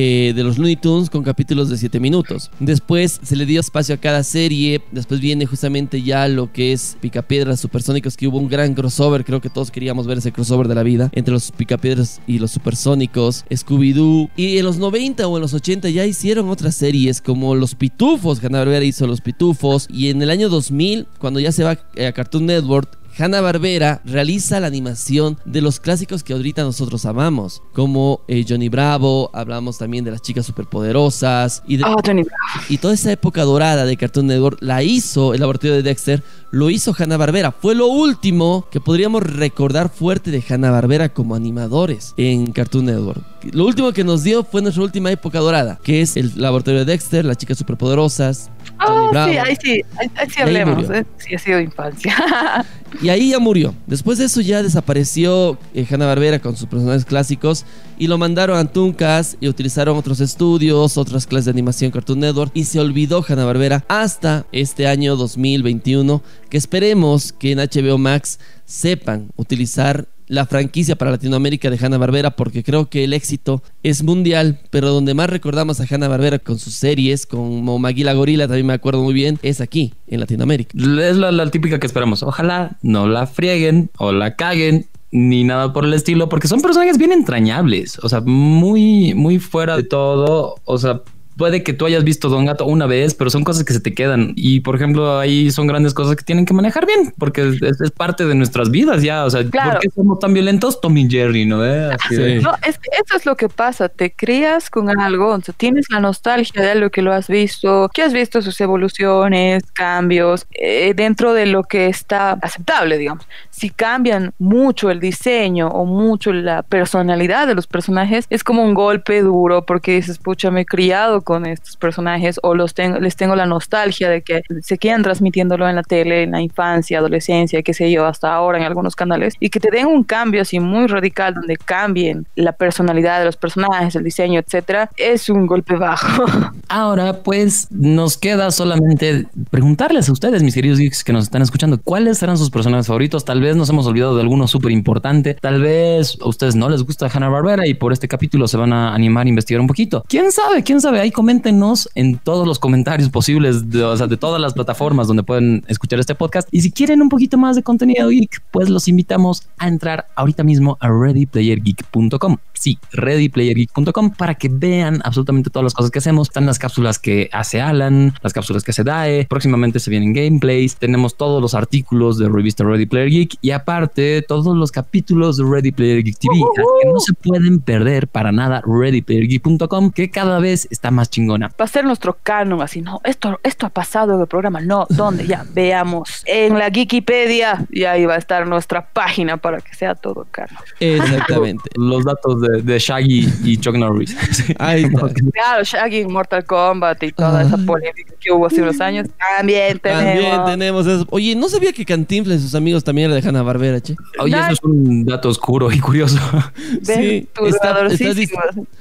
eh, 0.00 0.32
de 0.32 0.44
los 0.44 0.58
Looney 0.58 0.76
Tunes 0.76 1.10
con 1.10 1.24
capítulos 1.24 1.68
de 1.70 1.76
7 1.76 1.98
minutos. 1.98 2.52
Después 2.60 3.18
se 3.20 3.34
le 3.34 3.46
dio 3.46 3.58
espacio 3.58 3.96
a 3.96 3.98
cada 3.98 4.22
serie. 4.22 4.80
Después 4.92 5.20
viene 5.20 5.44
justamente 5.44 6.02
ya 6.02 6.28
lo 6.28 6.52
que 6.52 6.72
es 6.72 6.96
Picapiedras 7.00 7.58
Supersónicos, 7.58 8.16
que 8.16 8.28
hubo 8.28 8.38
un 8.38 8.48
gran 8.48 8.74
crossover. 8.74 9.24
Creo 9.24 9.40
que 9.40 9.50
todos 9.50 9.72
queríamos 9.72 10.06
ver 10.06 10.18
ese 10.18 10.30
crossover 10.30 10.68
de 10.68 10.76
la 10.76 10.84
vida 10.84 11.10
entre 11.14 11.32
los 11.34 11.50
Picapiedras 11.50 12.20
y 12.28 12.38
los 12.38 12.52
Supersónicos, 12.52 13.44
Scooby-Doo. 13.50 14.30
Y 14.36 14.58
en 14.58 14.66
los 14.66 14.78
90 14.78 15.26
o 15.26 15.36
en 15.36 15.42
los 15.42 15.52
80 15.52 15.88
ya 15.88 16.06
hicieron 16.06 16.48
otras 16.48 16.76
series 16.76 17.20
como 17.20 17.56
Los 17.56 17.74
Pitufos. 17.74 18.38
Hanna 18.44 18.62
hizo 18.84 19.08
Los 19.08 19.20
Pitufos. 19.20 19.88
Y 19.90 20.10
en 20.10 20.22
el 20.22 20.30
año 20.30 20.48
2000, 20.48 21.08
cuando 21.18 21.40
ya 21.40 21.50
se 21.50 21.64
va 21.64 21.76
eh, 21.96 22.06
a 22.06 22.12
Cartoon 22.12 22.46
Network, 22.46 22.96
Hanna 23.18 23.40
Barbera 23.40 24.00
realiza 24.04 24.60
la 24.60 24.66
animación 24.68 25.38
de 25.44 25.60
los 25.60 25.80
clásicos 25.80 26.22
que 26.22 26.32
ahorita 26.34 26.62
nosotros 26.62 27.04
amamos, 27.04 27.62
como 27.72 28.20
eh, 28.28 28.44
Johnny 28.48 28.68
Bravo, 28.68 29.30
hablamos 29.32 29.78
también 29.78 30.04
de 30.04 30.10
las 30.12 30.22
chicas 30.22 30.46
superpoderosas 30.46 31.62
y, 31.66 31.78
de- 31.78 31.84
Ah, 31.84 31.96
Johnny 32.04 32.24
y 32.68 32.78
toda 32.78 32.94
esa 32.94 33.10
época 33.12 33.42
dorada 33.42 33.84
de 33.84 33.96
Cartoon 33.96 34.26
Network 34.28 34.58
la 34.60 34.82
hizo 34.82 35.34
el 35.34 35.40
laboratorio 35.40 35.74
de 35.76 35.82
Dexter, 35.82 36.22
lo 36.50 36.70
hizo 36.70 36.94
Hanna 36.96 37.16
Barbera. 37.16 37.52
Fue 37.52 37.74
lo 37.74 37.88
último 37.88 38.66
que 38.70 38.80
podríamos 38.80 39.22
recordar 39.22 39.88
fuerte 39.90 40.30
de 40.30 40.42
Hanna 40.48 40.70
Barbera 40.70 41.08
como 41.08 41.34
animadores 41.34 42.14
en 42.16 42.52
Cartoon 42.52 42.86
Network. 42.86 43.22
Lo 43.52 43.66
último 43.66 43.92
que 43.92 44.04
nos 44.04 44.22
dio 44.24 44.44
fue 44.44 44.62
nuestra 44.62 44.82
última 44.82 45.10
época 45.10 45.38
dorada, 45.40 45.78
que 45.82 46.00
es 46.02 46.16
el 46.16 46.32
laboratorio 46.36 46.80
de 46.80 46.86
Dexter, 46.86 47.24
las 47.24 47.36
chicas 47.36 47.58
superpoderosas. 47.58 48.50
Johnny 48.80 49.06
Ah, 49.06 49.08
Bravo. 49.10 49.32
sí, 49.32 49.38
ahí 49.38 49.56
sí, 49.62 49.82
ahí, 49.98 50.10
ahí 50.16 50.30
sí 50.30 50.40
hablemos. 50.42 50.90
¿eh? 50.90 51.04
Sí, 51.18 51.34
ha 51.34 51.38
sido 51.38 51.60
infancia. 51.60 52.14
Y 53.02 53.10
ahí 53.10 53.30
ya 53.30 53.38
murió. 53.38 53.74
Después 53.86 54.18
de 54.18 54.24
eso 54.24 54.40
ya 54.40 54.62
desapareció 54.62 55.58
eh, 55.74 55.86
Hanna 55.88 56.06
Barbera 56.06 56.38
con 56.38 56.56
sus 56.56 56.68
personajes 56.68 57.04
clásicos 57.04 57.64
y 57.98 58.06
lo 58.06 58.18
mandaron 58.18 58.56
a 58.58 58.64
Tuncas 58.64 59.36
y 59.40 59.48
utilizaron 59.48 59.96
otros 59.96 60.20
estudios, 60.20 60.96
otras 60.96 61.26
clases 61.26 61.46
de 61.46 61.50
animación 61.52 61.90
Cartoon 61.90 62.20
Network 62.20 62.50
y 62.54 62.64
se 62.64 62.80
olvidó 62.80 63.24
Hanna 63.26 63.44
Barbera 63.44 63.84
hasta 63.88 64.46
este 64.52 64.86
año 64.86 65.16
2021 65.16 66.22
que 66.48 66.56
esperemos 66.56 67.32
que 67.32 67.52
en 67.52 67.58
HBO 67.58 67.98
Max 67.98 68.38
sepan 68.68 69.30
utilizar 69.36 70.06
la 70.26 70.44
franquicia 70.44 70.94
para 70.94 71.10
Latinoamérica 71.10 71.70
de 71.70 71.78
Hanna 71.82 71.96
Barbera 71.96 72.32
porque 72.32 72.62
creo 72.62 72.90
que 72.90 73.04
el 73.04 73.14
éxito 73.14 73.62
es 73.82 74.02
mundial, 74.02 74.60
pero 74.68 74.90
donde 74.90 75.14
más 75.14 75.30
recordamos 75.30 75.80
a 75.80 75.86
Hanna 75.88 76.06
Barbera 76.06 76.38
con 76.38 76.58
sus 76.58 76.74
series, 76.74 77.24
como 77.24 77.78
Maguila 77.78 78.12
Gorila, 78.12 78.46
también 78.46 78.66
me 78.66 78.74
acuerdo 78.74 79.02
muy 79.02 79.14
bien, 79.14 79.38
es 79.42 79.62
aquí, 79.62 79.94
en 80.06 80.20
Latinoamérica. 80.20 80.76
Es 80.76 81.16
la, 81.16 81.32
la 81.32 81.50
típica 81.50 81.80
que 81.80 81.86
esperamos. 81.86 82.22
Ojalá 82.22 82.76
no 82.82 83.08
la 83.08 83.26
frieguen 83.26 83.90
o 83.96 84.12
la 84.12 84.36
caguen 84.36 84.86
ni 85.10 85.44
nada 85.44 85.72
por 85.72 85.86
el 85.86 85.94
estilo, 85.94 86.28
porque 86.28 86.48
son 86.48 86.60
personajes 86.60 86.98
bien 86.98 87.12
entrañables, 87.12 87.98
o 88.02 88.10
sea, 88.10 88.20
muy, 88.20 89.14
muy 89.14 89.38
fuera 89.38 89.78
de 89.78 89.84
todo, 89.84 90.56
o 90.66 90.76
sea, 90.76 91.00
puede 91.38 91.62
que 91.62 91.72
tú 91.72 91.86
hayas 91.86 92.04
visto 92.04 92.28
Don 92.28 92.44
Gato 92.44 92.66
una 92.66 92.86
vez, 92.86 93.14
pero 93.14 93.30
son 93.30 93.44
cosas 93.44 93.64
que 93.64 93.72
se 93.72 93.80
te 93.80 93.94
quedan. 93.94 94.32
Y 94.36 94.60
por 94.60 94.74
ejemplo, 94.76 95.18
ahí 95.18 95.50
son 95.50 95.66
grandes 95.66 95.94
cosas 95.94 96.16
que 96.16 96.24
tienen 96.24 96.44
que 96.44 96.52
manejar 96.52 96.84
bien, 96.86 97.14
porque 97.18 97.48
es, 97.62 97.80
es 97.80 97.90
parte 97.90 98.26
de 98.26 98.34
nuestras 98.34 98.70
vidas 98.70 99.02
ya. 99.02 99.24
O 99.24 99.30
sea, 99.30 99.44
Claro. 99.48 99.70
¿por 99.72 99.80
qué 99.80 99.88
somos 99.94 100.18
tan 100.18 100.34
violentos? 100.34 100.80
Tommy 100.80 101.08
Jerry, 101.08 101.46
¿no? 101.46 101.64
¿Eh? 101.64 101.90
Así 101.98 102.16
de- 102.16 102.38
Sí. 102.38 102.44
No, 102.44 102.52
es 102.66 102.78
que 102.78 102.90
eso 103.04 103.16
es 103.16 103.24
lo 103.24 103.36
que 103.36 103.48
pasa, 103.48 103.88
te 103.88 104.12
crías 104.12 104.68
con 104.68 104.90
algo, 105.00 105.28
o 105.34 105.40
sea, 105.40 105.54
tienes 105.56 105.86
la 105.90 106.00
nostalgia 106.00 106.60
de 106.60 106.70
algo 106.72 106.90
que 106.90 107.00
lo 107.02 107.12
has 107.12 107.28
visto, 107.28 107.88
que 107.94 108.02
has 108.02 108.12
visto 108.12 108.42
sus 108.42 108.60
evoluciones, 108.60 109.62
cambios, 109.72 110.46
eh, 110.52 110.92
dentro 110.94 111.32
de 111.32 111.46
lo 111.46 111.62
que 111.62 111.86
está 111.86 112.32
aceptable, 112.42 112.98
digamos. 112.98 113.26
Si 113.50 113.70
cambian 113.70 114.32
mucho 114.38 114.90
el 114.90 115.00
diseño 115.00 115.68
o 115.68 115.84
mucho 115.84 116.32
la 116.32 116.62
personalidad 116.62 117.46
de 117.46 117.54
los 117.54 117.66
personajes, 117.66 118.26
es 118.30 118.42
como 118.44 118.62
un 118.64 118.74
golpe 118.74 119.22
duro 119.22 119.64
porque 119.64 119.92
dices, 119.96 120.18
pucha, 120.18 120.50
me 120.50 120.62
he 120.62 120.66
criado 120.66 121.22
con 121.28 121.44
estos 121.44 121.76
personajes 121.76 122.40
o 122.42 122.54
los 122.54 122.72
tengo, 122.72 123.00
les 123.00 123.14
tengo 123.14 123.36
la 123.36 123.44
nostalgia 123.44 124.08
de 124.08 124.22
que 124.22 124.40
se 124.62 124.78
quedan 124.78 125.02
transmitiéndolo 125.02 125.68
en 125.68 125.76
la 125.76 125.82
tele 125.82 126.22
en 126.22 126.30
la 126.30 126.40
infancia, 126.40 127.00
adolescencia, 127.00 127.60
qué 127.60 127.74
sé 127.74 127.92
yo, 127.92 128.06
hasta 128.06 128.32
ahora 128.32 128.56
en 128.56 128.64
algunos 128.64 128.96
canales 128.96 129.34
y 129.38 129.50
que 129.50 129.60
te 129.60 129.70
den 129.70 129.88
un 129.88 130.04
cambio 130.04 130.40
así 130.40 130.58
muy 130.58 130.86
radical 130.86 131.34
donde 131.34 131.58
cambien 131.58 132.26
la 132.34 132.52
personalidad 132.52 133.18
de 133.18 133.26
los 133.26 133.36
personajes, 133.36 133.94
el 133.94 134.04
diseño, 134.04 134.40
etcétera, 134.40 134.88
es 134.96 135.28
un 135.28 135.46
golpe 135.46 135.76
bajo. 135.76 136.24
Ahora, 136.70 137.22
pues 137.22 137.68
nos 137.70 138.16
queda 138.16 138.50
solamente 138.50 139.26
preguntarles 139.50 140.08
a 140.08 140.12
ustedes, 140.12 140.42
mis 140.42 140.54
queridos 140.54 140.78
geeks 140.78 141.04
que 141.04 141.12
nos 141.12 141.24
están 141.24 141.42
escuchando, 141.42 141.78
cuáles 141.78 142.22
eran 142.22 142.38
sus 142.38 142.48
personajes 142.48 142.86
favoritos. 142.86 143.26
Tal 143.26 143.42
vez 143.42 143.54
nos 143.54 143.68
hemos 143.68 143.86
olvidado 143.86 144.14
de 144.14 144.22
alguno 144.22 144.48
súper 144.48 144.72
importante. 144.72 145.34
Tal 145.34 145.60
vez 145.60 146.16
a 146.22 146.26
ustedes 146.26 146.56
no 146.56 146.70
les 146.70 146.84
gusta 146.84 147.10
Hanna 147.12 147.28
Barbera 147.28 147.66
y 147.66 147.74
por 147.74 147.92
este 147.92 148.08
capítulo 148.08 148.48
se 148.48 148.56
van 148.56 148.72
a 148.72 148.94
animar 148.94 149.26
a 149.26 149.28
investigar 149.28 149.60
un 149.60 149.66
poquito. 149.66 150.02
¿Quién 150.08 150.32
sabe? 150.32 150.62
¿Quién 150.62 150.80
sabe? 150.80 151.00
Ahí 151.00 151.10
coméntenos 151.18 151.88
en 151.96 152.16
todos 152.16 152.46
los 152.46 152.60
comentarios 152.60 153.10
posibles 153.10 153.68
de, 153.70 153.82
o 153.82 153.96
sea, 153.96 154.06
de 154.06 154.16
todas 154.16 154.40
las 154.40 154.54
plataformas 154.54 155.08
donde 155.08 155.24
pueden 155.24 155.64
escuchar 155.66 155.98
este 155.98 156.14
podcast. 156.14 156.48
Y 156.52 156.60
si 156.60 156.70
quieren 156.70 157.02
un 157.02 157.08
poquito 157.08 157.36
más 157.36 157.56
de 157.56 157.64
contenido 157.64 158.08
geek, 158.08 158.40
pues 158.52 158.68
los 158.68 158.86
invitamos 158.86 159.42
a 159.58 159.66
entrar 159.66 160.06
ahorita 160.14 160.44
mismo 160.44 160.76
a 160.78 160.88
readyplayergeek.com. 160.88 162.36
Sí, 162.58 162.78
readyplayergeek.com 162.92 164.10
para 164.10 164.34
que 164.34 164.48
vean 164.50 165.00
absolutamente 165.04 165.50
todas 165.50 165.64
las 165.64 165.74
cosas 165.74 165.90
que 165.90 165.98
hacemos. 165.98 166.28
Están 166.28 166.46
las 166.46 166.58
cápsulas 166.58 166.98
que 166.98 167.28
hace 167.32 167.60
Alan, 167.60 168.14
las 168.22 168.32
cápsulas 168.32 168.64
que 168.64 168.72
hace 168.72 168.84
DAE. 168.84 169.26
Próximamente 169.28 169.78
se 169.80 169.90
vienen 169.90 170.12
gameplays. 170.12 170.76
Tenemos 170.76 171.16
todos 171.16 171.40
los 171.40 171.54
artículos 171.54 172.18
de 172.18 172.28
revista 172.28 172.64
Ready 172.64 172.86
Player 172.86 173.10
Geek 173.10 173.36
y 173.40 173.50
aparte 173.52 174.22
todos 174.22 174.56
los 174.56 174.72
capítulos 174.72 175.36
de 175.36 175.44
Ready 175.44 175.72
Player 175.72 176.02
Geek 176.02 176.18
TV. 176.18 176.34
Así 176.34 176.66
que 176.82 176.88
no 176.88 177.00
se 177.00 177.12
pueden 177.14 177.60
perder 177.60 178.08
para 178.08 178.32
nada 178.32 178.62
readyplayergeek.com 178.66 179.90
que 179.92 180.10
cada 180.10 180.38
vez 180.38 180.66
está 180.70 180.90
más 180.90 181.10
chingona. 181.10 181.52
Va 181.60 181.64
a 181.64 181.68
ser 181.68 181.84
nuestro 181.84 182.18
canon, 182.22 182.62
así, 182.62 182.80
no, 182.80 183.00
esto, 183.04 183.38
esto 183.42 183.66
ha 183.66 183.70
pasado 183.70 184.14
en 184.14 184.20
el 184.20 184.26
programa, 184.26 184.60
no, 184.60 184.86
¿dónde? 184.88 185.26
Ya, 185.26 185.44
veamos. 185.54 186.22
En 186.26 186.58
la 186.58 186.68
Wikipedia, 186.74 187.66
y 187.70 187.84
ahí 187.84 188.06
va 188.06 188.14
a 188.14 188.18
estar 188.18 188.46
nuestra 188.46 188.88
página 188.88 189.36
para 189.36 189.60
que 189.60 189.74
sea 189.74 189.94
todo 189.94 190.26
canon. 190.30 190.62
Exactamente. 190.80 191.70
Los 191.76 192.04
datos 192.04 192.40
de, 192.40 192.47
de 192.62 192.78
Shaggy 192.78 193.28
y 193.44 193.56
Chuck 193.58 193.76
Norris. 193.76 194.16
Sí. 194.32 194.54
Ahí 194.58 194.84
está. 194.84 195.08
Claro, 195.32 195.62
Shaggy 195.64 195.98
en 195.98 196.12
Mortal 196.12 196.44
Kombat 196.44 197.02
y 197.02 197.12
toda 197.12 197.40
Ah. 197.40 197.42
esa 197.42 197.56
polémica 197.58 198.12
que 198.20 198.32
hubo 198.32 198.46
hace 198.46 198.62
unos 198.62 198.80
años. 198.80 199.06
También 199.36 199.78
tenemos. 199.78 200.24
También 200.24 200.44
tenemos 200.44 200.86
eso. 200.86 201.06
Oye, 201.10 201.34
no 201.36 201.48
sabía 201.48 201.72
que 201.72 201.84
Cantinflas 201.84 202.38
y 202.40 202.42
sus 202.42 202.54
amigos 202.54 202.82
también 202.84 203.10
era 203.10 203.20
de 203.20 203.28
Hanna 203.28 203.42
Barbera, 203.42 203.80
che. 203.80 203.94
Oye, 204.18 204.36
eso 204.36 204.52
es 204.52 204.62
un 204.64 205.04
dato 205.04 205.28
oscuro 205.28 205.70
y 205.70 205.78
curioso. 205.78 206.18
Ven, 206.86 207.28
está, 207.46 207.86
está 207.86 208.12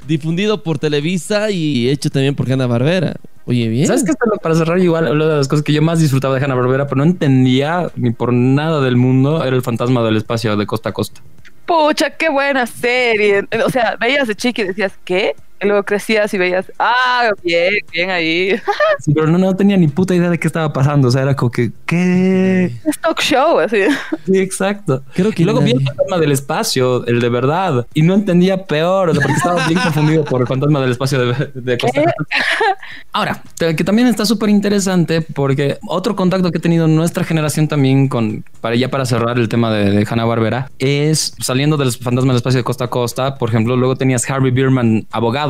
difundido 0.07 0.63
por 0.63 0.79
Televisa 0.79 1.51
y 1.51 1.89
hecho 1.89 2.09
también 2.09 2.35
por 2.35 2.51
Hanna 2.51 2.67
Barbera. 2.67 3.15
Oye, 3.45 3.69
bien. 3.69 3.87
¿Sabes 3.87 4.03
qué? 4.03 4.11
Esto, 4.11 4.25
Para 4.41 4.55
cerrar, 4.55 4.77
igual, 4.79 5.09
una 5.09 5.25
de 5.25 5.37
las 5.37 5.47
cosas 5.47 5.63
que 5.63 5.71
yo 5.71 5.81
más 5.81 5.99
disfrutaba 6.01 6.37
de 6.37 6.43
Hanna 6.43 6.55
Barbera, 6.55 6.85
pero 6.85 6.97
no 6.97 7.03
entendía 7.03 7.89
ni 7.95 8.11
por 8.11 8.33
nada 8.33 8.81
del 8.81 8.97
mundo, 8.97 9.43
era 9.45 9.55
el 9.55 9.61
fantasma 9.61 10.03
del 10.03 10.17
espacio 10.17 10.57
de 10.57 10.65
costa 10.65 10.89
a 10.89 10.91
costa. 10.91 11.21
Pucha, 11.67 12.11
qué 12.11 12.29
buena 12.29 12.65
serie. 12.65 13.43
O 13.65 13.69
sea, 13.69 13.97
veías 13.97 14.27
de 14.27 14.35
chiqui 14.35 14.61
y 14.61 14.67
decías, 14.67 14.93
¿qué? 15.03 15.35
Y 15.59 15.65
luego 15.65 15.83
crecías 15.83 16.33
y 16.33 16.37
veías, 16.37 16.71
ah, 16.77 17.31
bien, 17.43 17.73
bien 17.91 18.09
ahí. 18.09 18.55
Sí, 18.99 19.11
pero 19.13 19.27
no, 19.27 19.37
no 19.37 19.55
tenía 19.55 19.77
ni 19.77 19.87
puta 19.87 20.13
idea 20.13 20.29
de 20.29 20.39
qué 20.39 20.47
estaba 20.47 20.71
pasando. 20.71 21.07
O 21.07 21.11
sea, 21.11 21.23
era 21.23 21.35
como 21.35 21.51
que, 21.51 21.71
¿qué? 21.85 22.65
Es 22.85 22.99
talk 22.99 23.19
show, 23.21 23.59
así. 23.59 23.83
Sí, 24.25 24.37
exacto. 24.37 25.03
Creo 25.13 25.31
que 25.31 25.41
Y 25.41 25.45
luego 25.45 25.61
vi 25.61 25.71
el 25.71 25.83
fantasma 25.83 26.17
del 26.19 26.31
espacio, 26.31 27.05
el 27.07 27.19
de 27.19 27.29
verdad, 27.29 27.87
y 27.93 28.01
no 28.01 28.13
entendía 28.13 28.65
peor, 28.65 29.09
o 29.09 29.13
sea, 29.13 29.21
porque 29.21 29.37
estaba 29.37 29.67
bien 29.67 29.79
confundido 29.79 30.25
por 30.25 30.41
el 30.41 30.47
fantasma 30.47 30.81
del 30.81 30.91
espacio 30.91 31.19
de, 31.19 31.51
de 31.53 31.77
costa 31.77 32.01
a 32.01 32.03
costa. 32.03 32.25
Ahora, 33.13 33.41
que 33.57 33.83
también 33.83 34.07
está 34.07 34.25
súper 34.25 34.49
interesante 34.49 35.21
porque 35.21 35.77
otro 35.87 36.15
contacto 36.15 36.51
que 36.51 36.59
he 36.59 36.61
tenido 36.61 36.85
en 36.85 36.95
nuestra 36.95 37.23
generación 37.23 37.67
también 37.67 38.07
con, 38.07 38.43
para 38.61 38.75
ya 38.75 38.89
para 38.89 39.05
cerrar 39.05 39.37
el 39.39 39.49
tema 39.49 39.71
de, 39.71 39.91
de 39.91 40.07
Hanna 40.09 40.25
Barbera, 40.25 40.69
es 40.79 41.33
saliendo 41.39 41.77
del 41.77 41.91
fantasma 41.91 42.33
del 42.33 42.37
espacio 42.37 42.59
de 42.59 42.63
costa 42.63 42.85
a 42.85 42.89
costa, 42.89 43.37
por 43.37 43.49
ejemplo, 43.49 43.75
luego 43.75 43.95
tenías 43.95 44.29
Harvey 44.29 44.51
Bierman, 44.51 45.07
abogado, 45.11 45.46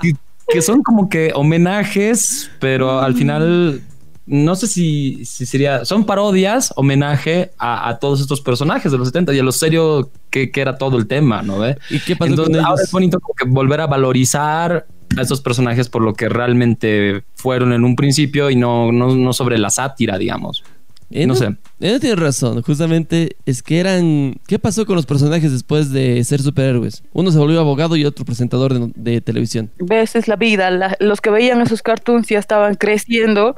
Que, 0.00 0.12
que 0.48 0.62
son 0.62 0.82
como 0.82 1.08
que 1.08 1.32
homenajes, 1.34 2.50
pero 2.60 3.00
al 3.00 3.14
final 3.14 3.82
no 4.26 4.56
sé 4.56 4.66
si, 4.66 5.24
si 5.24 5.46
sería, 5.46 5.84
son 5.84 6.04
parodias, 6.04 6.72
homenaje 6.76 7.52
a, 7.58 7.88
a 7.88 7.98
todos 7.98 8.20
estos 8.20 8.40
personajes 8.40 8.90
de 8.90 8.98
los 8.98 9.08
70 9.08 9.32
y 9.34 9.38
a 9.38 9.42
lo 9.42 9.52
serio 9.52 10.10
que, 10.30 10.50
que 10.50 10.60
era 10.60 10.78
todo 10.78 10.98
el 10.98 11.06
tema, 11.06 11.42
¿no 11.42 11.60
ve? 11.60 11.78
¿Y 11.90 12.00
qué 12.00 12.16
pasó 12.16 12.30
Entonces, 12.30 12.56
con 12.56 12.64
ahora 12.64 12.74
ellos? 12.80 12.88
es 12.88 12.92
bonito 12.92 13.20
como 13.20 13.34
que 13.34 13.44
volver 13.46 13.80
a 13.80 13.86
valorizar 13.86 14.86
a 15.16 15.22
estos 15.22 15.40
personajes 15.40 15.88
por 15.88 16.02
lo 16.02 16.14
que 16.14 16.28
realmente 16.28 17.22
fueron 17.36 17.72
en 17.72 17.84
un 17.84 17.94
principio 17.94 18.50
y 18.50 18.56
no, 18.56 18.90
no, 18.90 19.14
no 19.14 19.32
sobre 19.32 19.58
la 19.58 19.70
sátira, 19.70 20.18
digamos. 20.18 20.64
Eh, 21.10 21.26
no 21.26 21.34
sé. 21.36 21.56
eh, 21.80 21.98
tienes 22.00 22.18
razón. 22.18 22.60
Justamente 22.62 23.36
es 23.46 23.62
que 23.62 23.78
eran. 23.78 24.34
¿Qué 24.48 24.58
pasó 24.58 24.84
con 24.86 24.96
los 24.96 25.06
personajes 25.06 25.52
después 25.52 25.92
de 25.92 26.22
ser 26.24 26.42
superhéroes? 26.42 27.04
Uno 27.12 27.30
se 27.30 27.38
volvió 27.38 27.60
abogado 27.60 27.94
y 27.96 28.04
otro 28.04 28.24
presentador 28.24 28.74
de, 28.74 28.92
de 29.12 29.20
televisión. 29.20 29.70
Ves, 29.78 30.16
es 30.16 30.26
la 30.26 30.36
vida. 30.36 30.70
La- 30.70 30.96
los 30.98 31.20
que 31.20 31.30
veían 31.30 31.60
esos 31.60 31.82
cartoons 31.82 32.26
ya 32.28 32.38
estaban 32.40 32.74
creciendo 32.74 33.54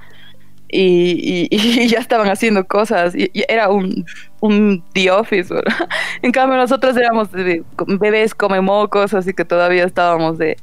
y, 0.71 1.49
y- 1.49 1.49
y 1.51 1.89
ya 1.89 1.99
estaban 2.01 2.29
haciendo 2.29 2.67
cosas. 2.67 3.15
Y, 3.15 3.31
y 3.33 3.43
era 3.49 3.71
un, 3.71 4.05
un 4.41 4.85
The 4.93 5.11
Office. 5.11 5.53
¿verdad? 5.55 5.89
En 6.23 6.33
cambio, 6.33 6.59
nosotros 6.59 6.97
éramos 6.97 7.29
bebés 7.33 8.35
come 8.35 8.61
mocos, 8.61 9.15
así 9.15 9.33
que 9.33 9.45
todavía 9.47 9.85
estábamos 9.85 10.37
de. 10.37 10.57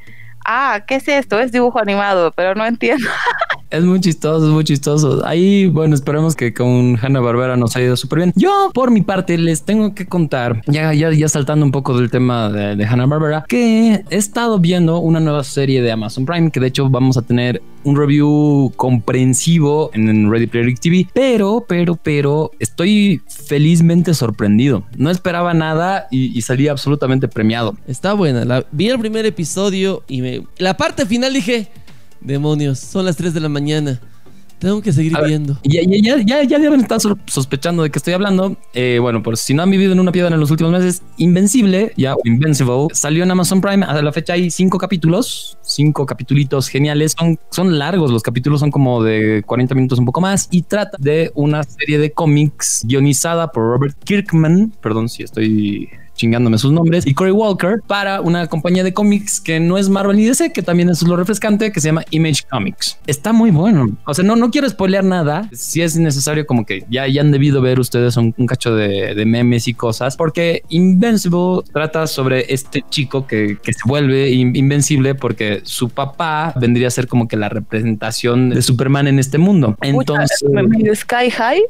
Ah, 0.46 0.84
¿qué 0.88 0.96
es 0.96 1.08
esto? 1.08 1.40
Es 1.40 1.52
dibujo 1.52 1.80
animado, 1.80 2.32
pero 2.36 2.56
no 2.56 2.66
entiendo. 2.66 3.10
Es 3.72 3.84
muy 3.84 4.00
chistoso, 4.00 4.46
es 4.46 4.54
muy 4.54 4.64
chistoso. 4.64 5.26
Ahí, 5.26 5.66
bueno, 5.66 5.96
esperemos 5.96 6.36
que 6.36 6.54
con 6.54 6.98
Hanna 7.02 7.20
Barbera 7.20 7.58
nos 7.58 7.76
haya 7.76 7.88
ido 7.88 7.98
súper 7.98 8.20
bien. 8.20 8.34
Yo, 8.36 8.70
por 8.74 8.92
mi 8.92 9.02
parte, 9.02 9.38
les 9.38 9.64
tengo 9.64 9.94
que 9.96 10.06
contar, 10.06 10.62
ya, 10.68 10.94
ya, 10.94 11.12
ya 11.12 11.28
saltando 11.28 11.66
un 11.66 11.72
poco 11.72 11.98
del 11.98 12.12
tema 12.12 12.50
de, 12.50 12.76
de 12.76 12.86
Hanna 12.86 13.08
Barbera, 13.08 13.44
que 13.48 14.04
he 14.10 14.16
estado 14.16 14.60
viendo 14.60 15.00
una 15.00 15.20
nueva 15.20 15.44
serie 15.44 15.82
de 15.82 15.92
Amazon 15.92 16.26
Prime, 16.26 16.52
que 16.52 16.60
de 16.60 16.68
hecho 16.68 16.90
vamos 16.90 17.18
a 17.18 17.24
tener 17.24 17.62
un 17.86 17.96
review 17.96 18.74
comprensivo 18.76 19.92
en 19.94 20.30
Ready 20.30 20.48
Player 20.48 20.78
TV, 20.78 21.08
pero, 21.14 21.64
pero, 21.68 21.96
pero 21.96 22.52
estoy 22.60 23.22
felizmente 23.28 24.14
sorprendido. 24.14 24.84
No 24.98 25.10
esperaba 25.10 25.54
nada 25.54 26.08
y, 26.12 26.38
y 26.38 26.42
salí 26.42 26.68
absolutamente 26.68 27.28
premiado. 27.28 27.78
Está 27.88 28.14
buena. 28.14 28.66
Vi 28.72 28.90
el 28.90 29.00
primer 29.00 29.26
episodio 29.26 30.04
y 30.08 30.22
me. 30.22 30.44
La 30.58 30.76
parte 30.76 31.06
final 31.06 31.34
dije. 31.34 31.70
Demonios, 32.22 32.80
son 32.80 33.06
las 33.06 33.18
3 33.18 33.36
de 33.36 33.40
la 33.40 33.50
mañana. 33.50 34.02
Tengo 34.66 34.82
que 34.82 34.92
seguir 34.92 35.14
ver, 35.14 35.26
viendo. 35.28 35.60
Ya, 35.64 35.82
ya, 35.84 35.98
ya, 36.02 36.24
ya, 36.26 36.44
ya 36.44 36.58
deben 36.58 36.82
estar 36.82 37.00
sos- 37.00 37.20
sospechando 37.28 37.84
de 37.84 37.92
que 37.92 38.00
estoy 38.00 38.16
hablando. 38.16 38.58
Eh, 38.74 38.98
bueno, 39.00 39.22
por 39.22 39.38
si 39.38 39.54
no 39.54 39.62
han 39.62 39.70
vivido 39.70 39.92
en 39.94 40.00
una 40.00 40.12
piedra 40.12 40.34
en 40.34 40.40
los 40.40 40.50
últimos 40.50 40.72
meses, 40.72 41.04
Invencible, 41.18 41.94
ya, 41.98 42.16
o 42.16 42.20
Invincible, 42.24 42.88
salió 42.92 43.24
en 43.24 43.30
Amazon 43.30 43.62
Prime. 43.62 43.86
A 43.86 44.02
la 44.02 44.12
fecha 44.12 44.34
hay 44.34 44.50
cinco 44.50 44.80
capítulos, 44.80 45.60
cinco 45.62 46.08
capitulitos 46.08 46.68
geniales. 46.68 47.14
Son, 47.16 47.38
son 47.52 47.78
largos, 47.78 48.10
los 48.10 48.24
capítulos 48.24 48.60
son 48.60 48.72
como 48.72 49.04
de 49.04 49.44
40 49.46 49.76
minutos, 49.76 50.00
un 50.00 50.06
poco 50.06 50.20
más. 50.20 50.48
Y 50.50 50.64
trata 50.64 50.98
de 51.00 51.32
una 51.36 51.62
serie 51.62 52.00
de 52.00 52.12
cómics 52.12 52.82
guionizada 52.88 53.52
por 53.52 53.66
Robert 53.66 53.96
Kirkman. 54.04 54.74
Perdón 54.82 55.10
si 55.10 55.22
estoy 55.22 55.90
chingándome 56.16 56.58
sus 56.58 56.72
nombres, 56.72 57.06
y 57.06 57.14
Cory 57.14 57.32
Walker 57.32 57.82
para 57.86 58.22
una 58.22 58.48
compañía 58.48 58.84
de 58.84 58.94
cómics 58.94 59.40
que 59.42 59.60
no 59.60 59.78
es 59.78 59.90
Marvel 59.90 60.18
ni 60.18 60.26
DC, 60.26 60.52
que 60.54 60.62
también 60.64 60.90
es 60.90 61.02
lo 61.04 61.16
refrescante, 61.16 61.72
que 61.72 61.80
se 61.82 61.90
llama 61.90 62.04
Image 62.12 62.44
Comics. 62.50 62.98
Está 63.06 63.34
muy 63.34 63.52
bueno. 63.52 63.90
O 64.06 64.14
sea, 64.14 64.24
no, 64.26 64.36
no 64.36 64.50
quiero 64.52 64.68
spoilear 64.70 65.04
nada. 65.04 65.50
Si 65.54 65.82
es 65.82 65.96
necesario, 65.98 66.46
como 66.46 66.66
que 66.66 66.84
ya, 66.90 67.08
ya 67.08 67.22
han 67.22 67.32
debido 67.32 67.62
ver 67.62 67.80
ustedes 67.80 68.18
un, 68.18 68.34
un 68.38 68.48
cacho 68.48 68.76
de, 68.76 69.14
de 69.14 69.26
memes 69.26 69.68
y 69.68 69.74
cosas, 69.74 70.16
porque 70.18 70.64
Invincible 70.70 71.62
trata 71.74 72.08
sobre 72.08 72.54
este 72.54 72.84
chico 72.90 73.28
que, 73.28 73.58
que 73.62 73.74
se 73.74 73.80
vuelve 73.86 74.32
in- 74.32 74.56
invencible 74.56 75.16
porque 75.16 75.62
su 75.64 75.90
papá 75.90 76.54
vendría 76.60 76.88
a 76.88 76.92
ser 76.92 77.08
como 77.08 77.28
que 77.28 77.36
la 77.38 77.50
representación 77.50 78.50
de 78.52 78.62
Superman 78.62 79.08
en 79.08 79.20
este 79.20 79.38
mundo. 79.38 79.76
Entonces, 79.82 80.38
Pucha, 80.42 80.54
me- 80.64 80.64
me- 80.84 80.96
Sky 80.96 81.30
High. 81.30 81.62